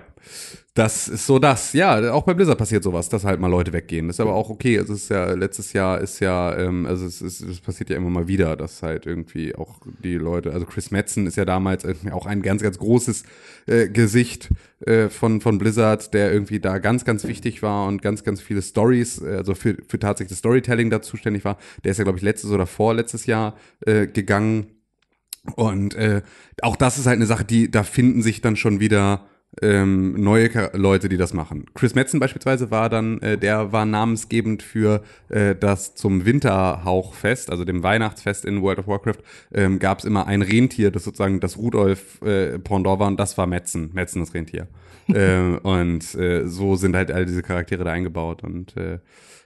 [0.73, 1.73] Das ist so das.
[1.73, 4.07] Ja, auch bei Blizzard passiert sowas, dass halt mal Leute weggehen.
[4.07, 4.77] Das ist aber auch okay.
[4.77, 8.09] Es ist ja, letztes Jahr ist ja, ähm, also es, ist, es passiert ja immer
[8.09, 12.11] mal wieder, dass halt irgendwie auch die Leute, also Chris Metzen ist ja damals irgendwie
[12.11, 13.23] auch ein ganz, ganz großes
[13.65, 14.49] äh, Gesicht
[14.85, 18.61] äh, von, von Blizzard, der irgendwie da ganz, ganz wichtig war und ganz, ganz viele
[18.61, 21.57] Stories, äh, also für, für tatsächlich das Storytelling da zuständig war.
[21.83, 24.67] Der ist ja, glaube ich, letztes oder vorletztes Jahr äh, gegangen.
[25.55, 26.21] Und äh,
[26.61, 29.25] auch das ist halt eine Sache, die, da finden sich dann schon wieder
[29.61, 31.65] ähm, neue Ka- Leute, die das machen.
[31.73, 37.65] Chris Metzen beispielsweise war dann, äh, der war namensgebend für äh, das zum Winterhauchfest, also
[37.65, 39.17] dem Weihnachtsfest in World of Warcraft,
[39.53, 43.37] ähm, gab es immer ein Rentier, das sozusagen das Rudolf äh, Pendant war und das
[43.37, 44.67] war Metzen, Metzen das Rentier.
[45.13, 48.99] äh, und äh, so sind halt all diese Charaktere da eingebaut und äh,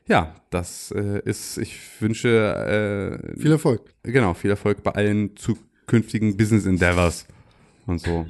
[0.08, 2.30] ja, das äh, ist, ich wünsche
[3.36, 3.82] äh, Viel Erfolg.
[4.04, 7.26] Genau, viel Erfolg bei allen zukünftigen Business Endeavors
[7.88, 8.28] und so.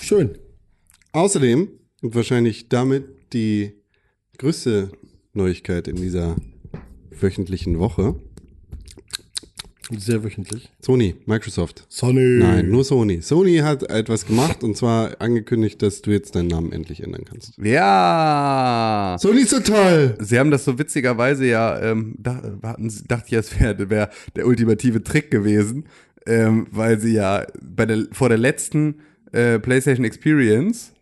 [0.00, 0.38] Schön.
[1.14, 1.68] Außerdem,
[2.02, 3.72] und wahrscheinlich damit die
[4.38, 4.90] größte
[5.32, 6.34] Neuigkeit in dieser
[7.10, 8.16] wöchentlichen Woche,
[9.96, 10.72] Sehr wöchentlich.
[10.80, 11.84] Sony, Microsoft.
[11.88, 12.38] Sonny.
[12.40, 13.20] Nein, nur Sony.
[13.22, 17.52] Sony hat etwas gemacht und zwar angekündigt, dass du jetzt deinen Namen endlich ändern kannst.
[17.58, 19.16] Ja!
[19.20, 20.16] Sony ist so toll!
[20.20, 24.10] Sie haben das so witzigerweise ja, ähm, da, hatten, sie- dachte ich, es wäre wär
[24.34, 25.84] der ultimative Trick gewesen,
[26.26, 28.96] ähm, weil sie ja bei der, vor der letzten
[29.32, 30.93] äh, PlayStation Experience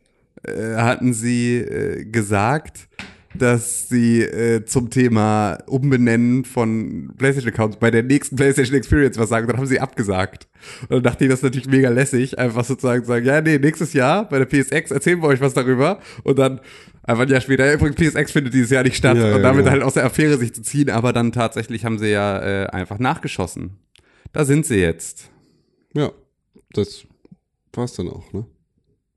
[0.45, 2.89] äh, hatten sie äh, gesagt,
[3.35, 9.47] dass sie äh, zum Thema Umbenennen von PlayStation-Accounts bei der nächsten PlayStation Experience was sagen.
[9.47, 10.49] Dann haben sie abgesagt.
[10.83, 13.93] Und dann dachte ich, das ist natürlich mega lässig, einfach sozusagen sagen, ja, nee, nächstes
[13.93, 16.01] Jahr bei der PSX erzählen wir euch was darüber.
[16.25, 16.61] Und dann
[17.03, 19.17] einfach ein Jahr später, übrigens, PSX findet dieses Jahr nicht statt.
[19.17, 19.73] Ja, ja, und damit ja.
[19.73, 20.91] halt aus der Affäre sich zu ziehen.
[20.91, 23.79] Aber dann tatsächlich haben sie ja äh, einfach nachgeschossen.
[24.33, 25.31] Da sind sie jetzt.
[25.95, 26.13] Ja,
[26.73, 27.07] das
[27.73, 28.47] war's dann auch, ne?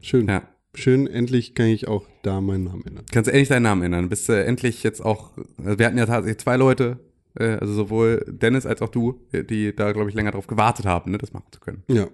[0.01, 0.27] Schön.
[0.27, 0.43] Ja.
[0.77, 3.05] Schön, endlich kann ich auch da meinen Namen ändern.
[3.11, 4.09] Kannst du endlich deinen Namen ändern.
[4.09, 5.31] Bist du endlich jetzt auch.
[5.63, 6.99] Also wir hatten ja tatsächlich zwei Leute,
[7.39, 11.11] äh, also sowohl Dennis als auch du, die da, glaube ich, länger drauf gewartet haben,
[11.11, 11.83] ne, das machen zu können.
[11.87, 12.07] Ja.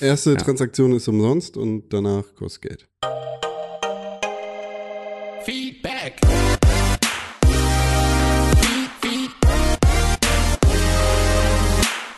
[0.00, 2.88] Erste Transaktion ist umsonst und danach kostet Geld.
[5.44, 6.18] Feedback.
[8.60, 9.30] Feed, feed.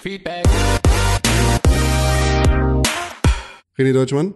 [0.01, 0.45] Feedback.
[3.79, 4.35] René Deutschmann,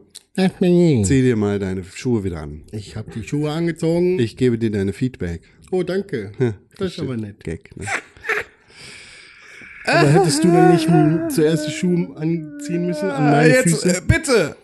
[1.02, 2.62] Ich zieh dir mal deine Schuhe wieder an.
[2.96, 4.18] habe die Schuhe angezogen.
[4.18, 5.42] Ich gebe dir deine Feedback.
[5.70, 6.32] oh, danke.
[6.78, 7.44] Das ist aber nett.
[7.44, 7.86] Gag, ne?
[9.84, 10.88] Aber hättest du denn nicht
[11.32, 13.96] zuerst die Schuhe anziehen müssen an meine Füße?
[13.96, 14.56] äh, bitte!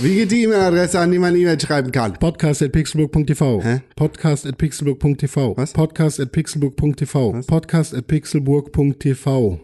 [0.00, 2.12] Wie geht die E-Mail-Adresse, an die man E-Mail schreiben kann?
[2.14, 3.62] Podcast at pixelburg.tv.
[3.96, 5.56] Podcast at pixelburg.tv.
[5.56, 5.72] Was?
[5.72, 7.40] Podcast at pixelburg.tv.
[7.46, 9.60] Podcast at pixelburg.tv.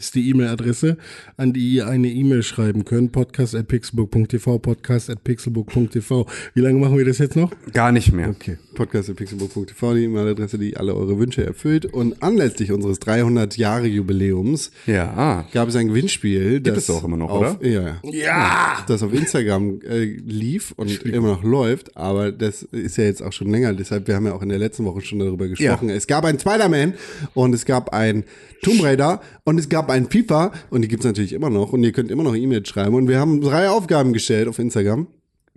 [0.00, 0.96] Ist die E-Mail-Adresse,
[1.36, 3.10] an die ihr eine E-Mail schreiben könnt.
[3.10, 4.60] Podcast at pixelburg.tv.
[4.60, 6.24] Podcast at pixelburg.tv.
[6.54, 7.50] Wie lange machen wir das jetzt noch?
[7.72, 8.28] Gar nicht mehr.
[8.28, 8.58] Okay.
[8.74, 11.84] Podcast.pixelburg.tv, die E-Mail-Adresse, die alle eure Wünsche erfüllt.
[11.86, 15.44] Und anlässlich unseres 300-Jahre-Jubiläums Ja.
[15.52, 16.60] gab es ein Gewinnspiel.
[16.60, 17.68] Gibt es auch immer noch, auf, oder?
[17.68, 17.96] Ja.
[18.04, 18.84] Ja!
[18.86, 23.32] Das auf Instagram äh, lief und immer noch läuft, aber das ist ja jetzt auch
[23.32, 23.72] schon länger.
[23.74, 25.90] Deshalb, wir haben ja auch in der letzten Woche schon darüber gesprochen.
[25.90, 26.94] Es gab ein Spider-Man
[27.34, 28.22] und es gab ein
[28.62, 31.92] Tomb Raider und es gab ein FIFA und die gibt's natürlich immer noch und ihr
[31.92, 35.06] könnt immer noch E-Mails schreiben und wir haben drei Aufgaben gestellt auf Instagram.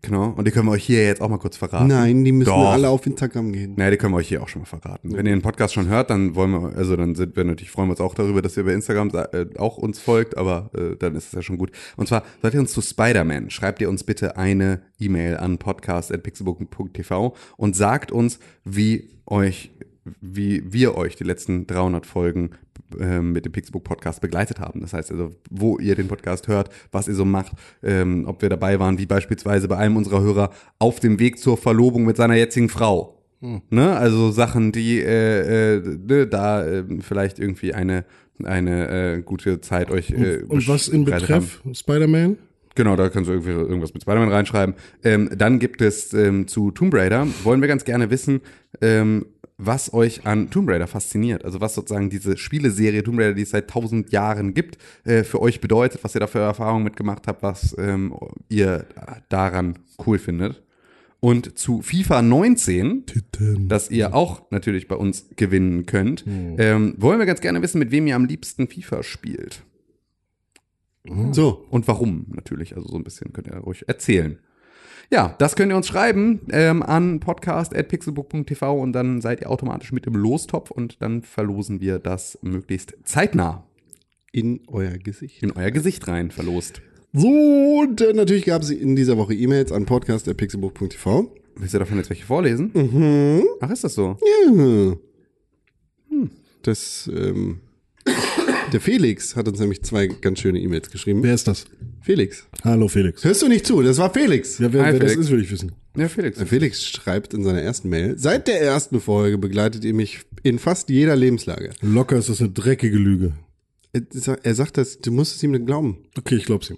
[0.03, 0.33] Genau.
[0.35, 1.87] Und die können wir euch hier jetzt auch mal kurz verraten.
[1.87, 2.71] Nein, die müssen Doch.
[2.71, 3.75] alle auf Instagram gehen.
[3.77, 5.15] Naja, die können wir euch hier auch schon mal verraten.
[5.15, 7.87] Wenn ihr den Podcast schon hört, dann wollen wir, also dann sind wir natürlich, freuen
[7.87, 11.15] wir uns auch darüber, dass ihr bei Instagram äh, auch uns folgt, aber äh, dann
[11.15, 11.71] ist es ja schon gut.
[11.97, 17.35] Und zwar, seid ihr uns zu Spider-Man, schreibt ihr uns bitte eine E-Mail an podcast.pixelbook.tv
[17.57, 19.71] und sagt uns, wie euch,
[20.19, 22.51] wie wir euch die letzten 300 Folgen
[22.99, 24.81] ähm, mit dem Pixelbook Podcast begleitet haben.
[24.81, 27.53] Das heißt also, wo ihr den Podcast hört, was ihr so macht,
[27.83, 31.57] ähm, ob wir dabei waren, wie beispielsweise bei einem unserer Hörer auf dem Weg zur
[31.57, 33.17] Verlobung mit seiner jetzigen Frau.
[33.41, 33.95] Ne?
[33.95, 38.05] Also Sachen, die äh, äh, ne, da äh, vielleicht irgendwie eine
[38.43, 41.05] eine äh, gute Zeit euch äh, Und was in.
[41.05, 42.37] Betreff Spider-Man?
[42.75, 44.75] Genau, da kannst du irgendwie irgendwas mit Spider-Man reinschreiben.
[45.03, 48.41] Ähm, dann gibt es ähm, zu Tomb Raider, wollen wir ganz gerne wissen,
[48.79, 49.25] ähm,
[49.63, 51.45] was euch an Tomb Raider fasziniert.
[51.45, 55.41] Also was sozusagen diese Spieleserie Tomb Raider, die es seit tausend Jahren gibt, äh, für
[55.41, 58.13] euch bedeutet, was ihr da für Erfahrungen mitgemacht habt, was ähm,
[58.49, 58.85] ihr
[59.29, 60.63] daran cool findet.
[61.19, 63.67] Und zu FIFA 19, Titten.
[63.69, 67.91] das ihr auch natürlich bei uns gewinnen könnt, ähm, wollen wir ganz gerne wissen, mit
[67.91, 69.61] wem ihr am liebsten FIFA spielt.
[71.31, 72.75] So, Und warum natürlich.
[72.75, 74.39] Also so ein bisschen könnt ihr ruhig erzählen.
[75.13, 80.07] Ja, das könnt ihr uns schreiben ähm, an podcast.pixelbook.tv und dann seid ihr automatisch mit
[80.07, 83.65] im Lostopf und dann verlosen wir das möglichst zeitnah
[84.31, 85.43] in euer Gesicht.
[85.43, 86.81] in euer Gesicht rein verlost.
[87.11, 91.35] So, und äh, natürlich gab es in dieser Woche E-Mails an podcast.pixelbook.tv.
[91.57, 92.71] Willst du davon jetzt welche vorlesen?
[92.73, 93.43] Mhm.
[93.59, 94.15] Ach, ist das so?
[94.47, 94.93] Ja.
[96.61, 97.59] Das, ähm,
[98.71, 101.23] der Felix hat uns nämlich zwei ganz schöne E-Mails geschrieben.
[101.23, 101.65] Wer ist das?
[102.01, 102.47] Felix.
[102.63, 103.23] Hallo Felix.
[103.23, 103.81] Hörst du nicht zu?
[103.81, 104.57] Das war Felix.
[104.59, 105.25] Ja, wer, Hi, wer das Felix.
[105.27, 105.71] ist, will ich wissen.
[105.95, 106.37] Ja, Felix.
[106.37, 110.57] Der Felix schreibt in seiner ersten Mail, seit der ersten Folge begleitet ihr mich in
[110.57, 111.71] fast jeder Lebenslage.
[111.81, 113.33] Locker ist das eine dreckige Lüge.
[113.93, 115.97] Er er sagt das, du musst es ihm nicht glauben.
[116.17, 116.77] Okay, ich glaub's ihm.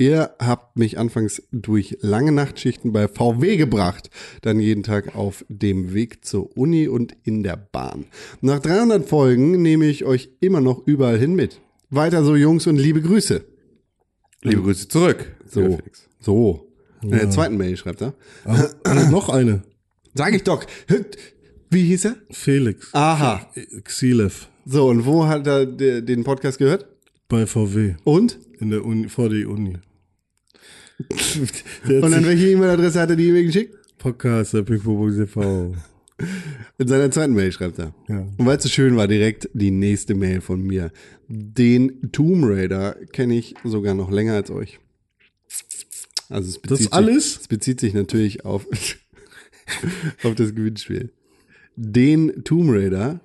[0.00, 4.08] Ihr habt mich anfangs durch lange Nachtschichten bei VW gebracht,
[4.40, 8.06] dann jeden Tag auf dem Weg zur Uni und in der Bahn.
[8.40, 11.60] Nach 300 Folgen nehme ich euch immer noch überall hin mit.
[11.90, 13.44] Weiter so, Jungs, und liebe Grüße.
[14.40, 15.36] Liebe Grüße zurück.
[15.44, 15.76] So,
[16.18, 16.66] so.
[17.02, 18.14] In der zweiten Mail schreibt er.
[18.46, 19.64] Ah, ah, noch eine.
[20.14, 20.64] Sag ich doch.
[21.68, 22.16] Wie hieß er?
[22.30, 22.88] Felix.
[22.94, 23.46] Aha.
[23.84, 24.48] Xilev.
[24.64, 26.86] So, und wo hat er de- den Podcast gehört?
[27.28, 27.96] Bei VW.
[28.04, 28.38] Und?
[28.60, 29.74] In der Uni, vor der Uni.
[31.08, 33.76] Und an sich welche E-Mail-Adresse hat er die E-Mail geschickt?
[33.98, 35.74] Podcast, der TV.
[36.78, 37.94] In seiner zweiten Mail schreibt er.
[38.08, 38.20] Ja.
[38.36, 40.92] Und weil es so schön war, direkt die nächste Mail von mir.
[41.28, 44.78] Den Tomb Raider kenne ich sogar noch länger als euch.
[46.28, 47.40] Also es bezieht sich, alles?
[47.40, 48.66] Es bezieht sich natürlich auf,
[50.22, 51.12] auf das Gewinnspiel.
[51.76, 53.20] Den Tomb Raider,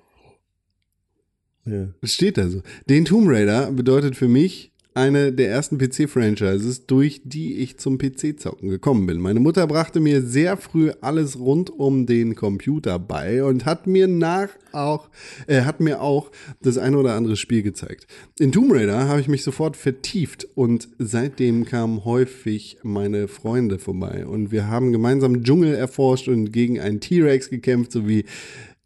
[1.64, 1.88] Ja.
[2.04, 2.62] steht da so.
[2.88, 8.70] Den Tomb Raider bedeutet für mich eine der ersten PC-Franchises, durch die ich zum PC-Zocken
[8.70, 9.20] gekommen bin.
[9.20, 14.08] Meine Mutter brachte mir sehr früh alles rund um den Computer bei und hat mir
[14.08, 15.10] nach auch,
[15.46, 16.30] äh, hat mir auch
[16.62, 18.06] das eine oder andere Spiel gezeigt.
[18.38, 24.26] In Tomb Raider habe ich mich sofort vertieft und seitdem kamen häufig meine Freunde vorbei
[24.26, 28.24] und wir haben gemeinsam Dschungel erforscht und gegen einen T-Rex gekämpft sowie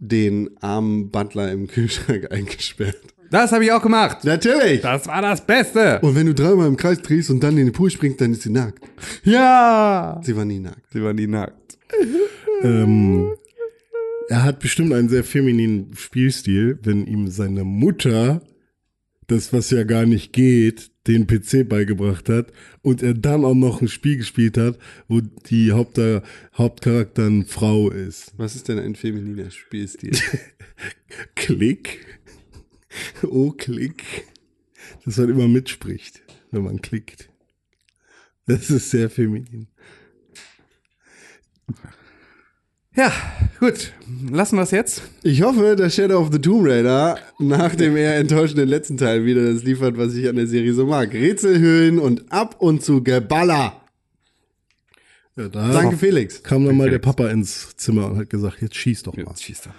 [0.00, 3.14] den armen Butler im Kühlschrank eingesperrt.
[3.30, 4.24] Das habe ich auch gemacht.
[4.24, 4.80] Natürlich!
[4.80, 6.00] Das war das Beste.
[6.00, 8.42] Und wenn du dreimal im Kreis drehst und dann in den Pool springst, dann ist
[8.42, 8.82] sie nackt.
[9.22, 10.20] Ja.
[10.22, 10.92] Sie war nie nackt.
[10.92, 11.78] Sie war nie nackt.
[12.62, 13.32] Ähm,
[14.28, 18.42] er hat bestimmt einen sehr femininen Spielstil, wenn ihm seine Mutter
[19.30, 22.52] das, was ja gar nicht geht, den PC beigebracht hat
[22.82, 24.78] und er dann auch noch ein Spiel gespielt hat,
[25.08, 26.22] wo die Haupter
[26.54, 28.32] Hauptcharakter eine Frau ist.
[28.36, 30.12] Was ist denn ein femininer Spielstil?
[31.34, 32.19] Klick.
[33.22, 34.26] Oh, Klick.
[35.04, 37.28] Dass man immer mitspricht, wenn man klickt.
[38.46, 39.68] Das ist sehr feminin.
[42.96, 43.12] Ja,
[43.60, 43.92] gut.
[44.30, 45.02] Lassen wir es jetzt.
[45.22, 49.52] Ich hoffe, dass Shadow of the Tomb Raider nach dem eher enttäuschenden letzten Teil wieder
[49.52, 51.12] das liefert, was ich an der Serie so mag.
[51.12, 53.80] Rätselhöhlen und ab und zu Geballer.
[55.36, 56.42] Ja, da Danke, Felix.
[56.42, 59.26] kam dann mal der Papa ins Zimmer und hat gesagt, jetzt schieß doch mal.
[59.28, 59.74] Jetzt schießt er.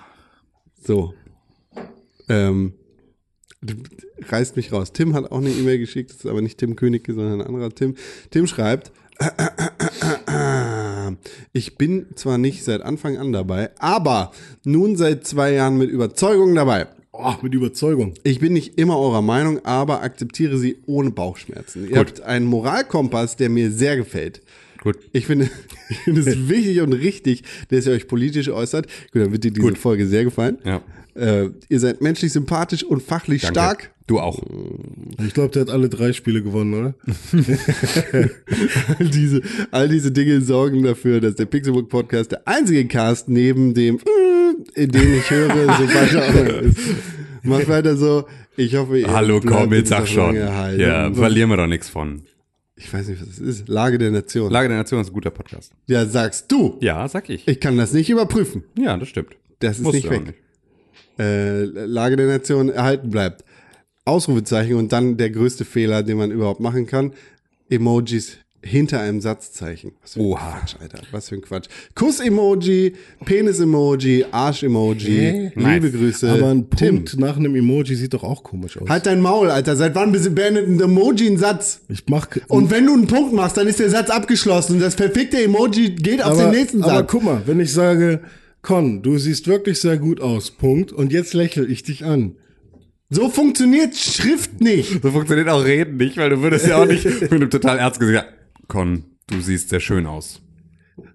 [0.82, 1.14] So.
[2.30, 2.74] Ähm,
[4.28, 4.92] reißt mich raus.
[4.94, 7.70] Tim hat auch eine E-Mail geschickt, das ist aber nicht Tim Königke, sondern ein anderer
[7.70, 7.96] Tim.
[8.30, 8.92] Tim schreibt,
[11.54, 14.32] ich bin zwar nicht seit Anfang an dabei, aber
[14.64, 16.88] nun seit zwei Jahren mit Überzeugung dabei.
[17.14, 18.14] Oh, mit Überzeugung.
[18.24, 21.88] Ich bin nicht immer eurer Meinung, aber akzeptiere sie ohne Bauchschmerzen.
[21.90, 24.42] Ihr habt einen Moralkompass, der mir sehr gefällt.
[24.82, 24.98] Gut.
[25.14, 25.50] Ich finde,
[25.90, 28.88] ich finde es wichtig und richtig, dass ihr euch politisch äußert.
[29.14, 30.58] Gut, dann wird dir diese Folge sehr gefallen.
[30.66, 30.82] Ja.
[31.14, 33.60] Äh, ihr seid menschlich sympathisch und fachlich Danke.
[33.60, 33.92] stark.
[34.08, 34.42] Du auch.
[35.26, 36.96] Ich glaube, der hat alle drei Spiele gewonnen, oder?
[38.98, 39.42] all, diese,
[39.72, 44.00] all diese Dinge sorgen dafür, dass der Pixelbook Podcast der einzige Cast neben dem,
[44.76, 46.78] äh, den ich höre, so weiter auch ist.
[47.44, 48.26] Macht weiter so.
[48.58, 50.36] Ich hoffe, ihr Hallo, komm, jetzt sag schon.
[50.36, 52.24] Ja, verlieren wir doch nichts von.
[52.84, 53.68] Ich weiß nicht, was es ist.
[53.68, 54.52] Lage der Nation.
[54.52, 55.72] Lage der Nation ist ein guter Podcast.
[55.88, 56.78] ja, sagst du.
[56.82, 57.48] Ja, sag ich.
[57.48, 58.64] Ich kann das nicht überprüfen.
[58.78, 59.36] Ja, das stimmt.
[59.60, 60.42] Das ist Musst nicht du auch weg.
[61.20, 63.44] Äh, Lage der Nation erhalten bleibt.
[64.06, 67.14] Ausrufezeichen und dann der größte Fehler, den man überhaupt machen kann.
[67.70, 69.94] Emojis hinter einem Satzzeichen.
[70.02, 70.60] Was für ein Oha.
[70.60, 71.00] Quatsch, Alter.
[71.12, 71.68] Was für ein Quatsch.
[71.96, 72.94] Kuss-Emoji,
[73.26, 75.52] Penis-Emoji, Arsch-Emoji.
[75.56, 75.74] Nice.
[75.74, 76.32] Liebe Grüße.
[76.32, 76.96] Aber ein Tim.
[76.96, 78.88] Punkt nach einem Emoji sieht doch auch komisch aus.
[78.90, 79.76] Halt dein Maul, Alter.
[79.76, 81.82] Seit wann beendet ein Emoji einen Satz?
[81.90, 82.28] Ich mach.
[82.48, 85.92] Und wenn du einen Punkt machst, dann ist der Satz abgeschlossen und das perfekte Emoji
[85.92, 87.08] geht auf aber, den nächsten aber Satz.
[87.12, 88.22] guck mal, wenn ich sage,
[88.62, 92.36] Con, du siehst wirklich sehr gut aus, Punkt, und jetzt lächle ich dich an.
[93.10, 95.02] So funktioniert Schrift nicht.
[95.02, 98.00] So funktioniert auch Reden nicht, weil du würdest ja auch nicht mit einem total ernst
[98.00, 98.30] gesagt,
[98.72, 100.42] Con, du siehst sehr schön aus.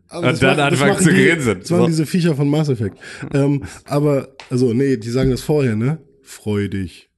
[0.08, 1.58] Aber Und dann das anfangen zu grinsen.
[1.60, 1.86] Das waren So.
[1.86, 2.98] diese Viecher von Mass Effect.
[3.32, 5.98] ähm, aber, also, nee, die sagen das vorher, ne?
[6.22, 7.08] Freu dich.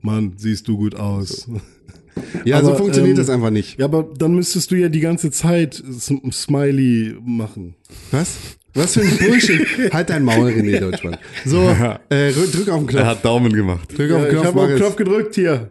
[0.00, 1.48] Mann, siehst du gut aus.
[2.44, 3.78] Ja, so Aber, funktioniert ähm, das einfach nicht.
[3.78, 5.80] Ja, aber dann müsstest du ja die ganze Zeit
[6.32, 7.76] Smiley machen.
[8.10, 8.36] Was?
[8.74, 9.64] Was für ein Bullshit.
[9.92, 11.16] halt dein Maul, René Deutschmann.
[11.44, 13.04] So, äh, rü- drück auf den Er Knopf.
[13.06, 13.96] hat Daumen gemacht.
[13.96, 14.76] Drück auf Ja, den ich Knopf, habe mach auf den.
[14.78, 15.70] Knopf gedrückt hier.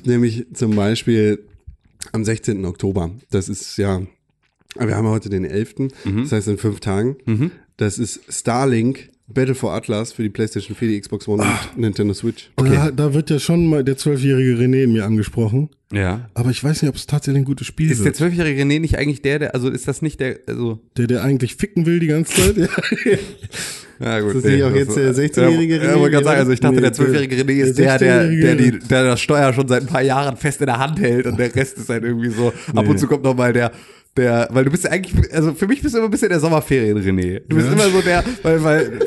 [0.04, 1.42] Nämlich zum Beispiel
[2.12, 2.66] am 16.
[2.66, 3.12] Oktober.
[3.30, 4.02] Das ist ja,
[4.78, 5.74] wir haben heute den 11.
[6.22, 7.16] Das heißt in fünf Tagen.
[7.76, 12.12] Das ist Starlink Battle for Atlas für die PlayStation 4, die Xbox One und Nintendo
[12.12, 12.50] Switch.
[12.56, 15.70] Da, da wird ja schon mal der zwölfjährige René in mir angesprochen.
[15.90, 16.28] Ja.
[16.34, 18.16] Aber ich weiß nicht, ob es tatsächlich ein gutes Spiel Ist der wird.
[18.16, 21.54] zwölfjährige René nicht eigentlich der, der, also ist das nicht der, also, Der, der eigentlich
[21.56, 22.56] ficken will die ganze Zeit.
[24.00, 24.08] Ja.
[24.08, 24.34] ja gut.
[24.34, 25.98] Ist das nicht auch jetzt der 16-jährige Ja, ja, René?
[26.00, 28.30] wollte gerade sagen, also ich dachte, der der- zwölfjährige René ist der der, der, der,
[28.56, 31.26] 16-jährige die, der das Steuer schon seit ein paar Jahren fest in der Hand hält
[31.26, 33.70] und der Rest ist halt irgendwie so, ab und zu kommt noch mal der,
[34.16, 36.38] der, weil du bist ja eigentlich, also für mich bist du immer ein bisschen der
[36.40, 37.40] Sommerferien-René.
[37.48, 37.72] Du bist Ja.
[37.72, 38.98] immer so der, weil, weil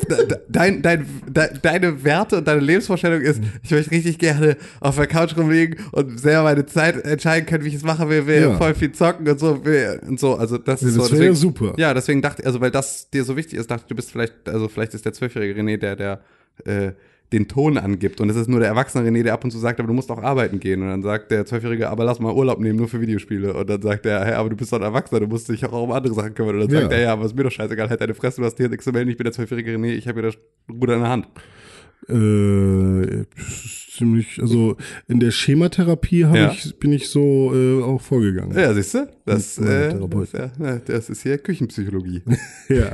[0.49, 5.05] dein, dein, de, deine Werte und deine Lebensvorstellung ist, ich möchte richtig gerne auf der
[5.07, 8.57] Couch rumliegen und selber meine Zeit entscheiden können, wie ich es machen will, will Ja.
[8.57, 11.13] voll viel zocken und so, will, und so, also das ist das so.
[11.13, 11.73] deswegen- super.
[11.77, 14.11] Ja, deswegen dachte ich, also weil das dir so wichtig ist, dachte ich, du bist
[14.11, 16.21] vielleicht, also vielleicht ist der zwölfjährige René der, der
[16.65, 16.91] äh,
[17.33, 18.21] den Ton angibt.
[18.21, 20.11] Und es ist nur der erwachsene René, der ab und zu sagt, aber du musst
[20.11, 20.81] auch arbeiten gehen.
[20.81, 23.53] Und dann sagt der zwölfjährige, aber lass mal Urlaub nehmen, nur für Videospiele.
[23.53, 25.71] Und dann sagt er, hey, aber du bist doch ein Erwachsener, du musst dich auch
[25.83, 26.55] um andere Sachen kümmern.
[26.55, 26.81] Und dann Ja.
[26.81, 28.85] sagt er, ja, aber ist mir doch scheißegal, halt deine Fresse, du hast hier nichts
[28.85, 30.37] zu melden, ich bin der zwölfjährige René, ich habe hier das
[30.69, 31.27] Ruder in der Hand.
[32.07, 33.25] Äh,
[33.89, 34.77] ziemlich, also
[35.07, 36.51] in der Schematherapie Ja.
[36.51, 38.55] ich, bin ich so äh, auch vorgegangen.
[38.57, 39.07] Ja, siehst du?
[39.27, 42.21] Das, äh, das, ja, das ist hier Küchenpsychologie.
[42.67, 42.91] Ja.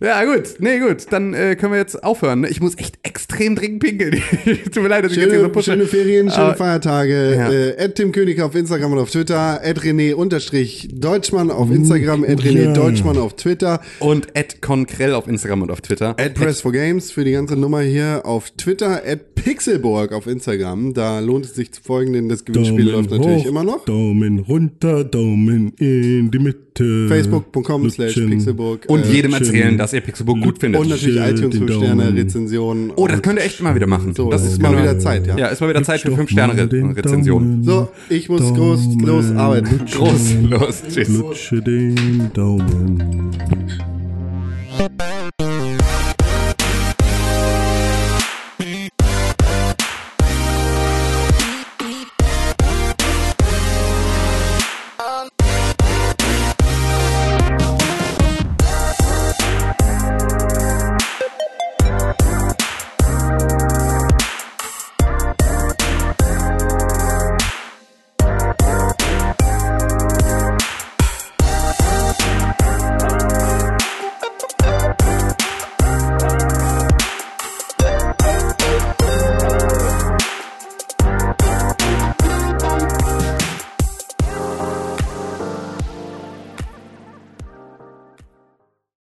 [0.00, 0.54] ja, gut.
[0.58, 1.06] Nee, gut.
[1.10, 2.44] Dann äh, können wir jetzt aufhören.
[2.48, 4.12] Ich muss echt extrem dringend pinkeln.
[4.72, 5.72] Tut mir leid, dass ich jetzt hier so Schöne, pushe.
[5.72, 7.34] schöne Ferien, schöne Aber- Feiertage.
[7.36, 7.50] Ja.
[7.52, 9.60] Äh, Tim König auf Instagram und auf Twitter.
[9.62, 12.24] Ed René unterstrich Deutschmann auf Instagram.
[12.24, 12.72] Ed René Ja.
[12.72, 13.82] Deutschmann auf Twitter.
[14.00, 16.14] Und Ed Konkrell auf Instagram und auf Twitter.
[16.16, 19.04] Ed Press for Games für die ganze Nummer hier auf Twitter.
[19.04, 20.94] Ed Pixelborg auf Instagram.
[20.94, 23.84] Da lohnt es sich zu folgen, denn das Gewinnspiel läuft natürlich hoch, immer noch.
[23.84, 27.06] Daumen runter, Daumen in die Mitte.
[27.08, 28.14] Facebook.com slash.
[28.14, 28.86] Pixelburg.
[28.88, 30.80] Und äh, jedem erzählen, dass ihr Pixelbook gut findet.
[30.80, 32.16] und natürlich iTunes den 5 Sterne Daumen.
[32.16, 32.92] Rezensionen.
[32.96, 34.14] oh, das könnt ihr echt mal wieder machen.
[34.14, 35.36] So, das ist mal mal wieder Zeit, ja.
[35.36, 37.64] Ja, ist mal wieder Zeit für Doch 5 mal Sterne den Rezensionen.
[37.64, 37.88] Daumen.
[38.08, 39.78] So, ich muss groß los arbeiten.
[39.78, 40.00] Lutschen.
[40.00, 41.08] Groß, los, tschüss.
[41.08, 43.30] Lutsche den Daumen.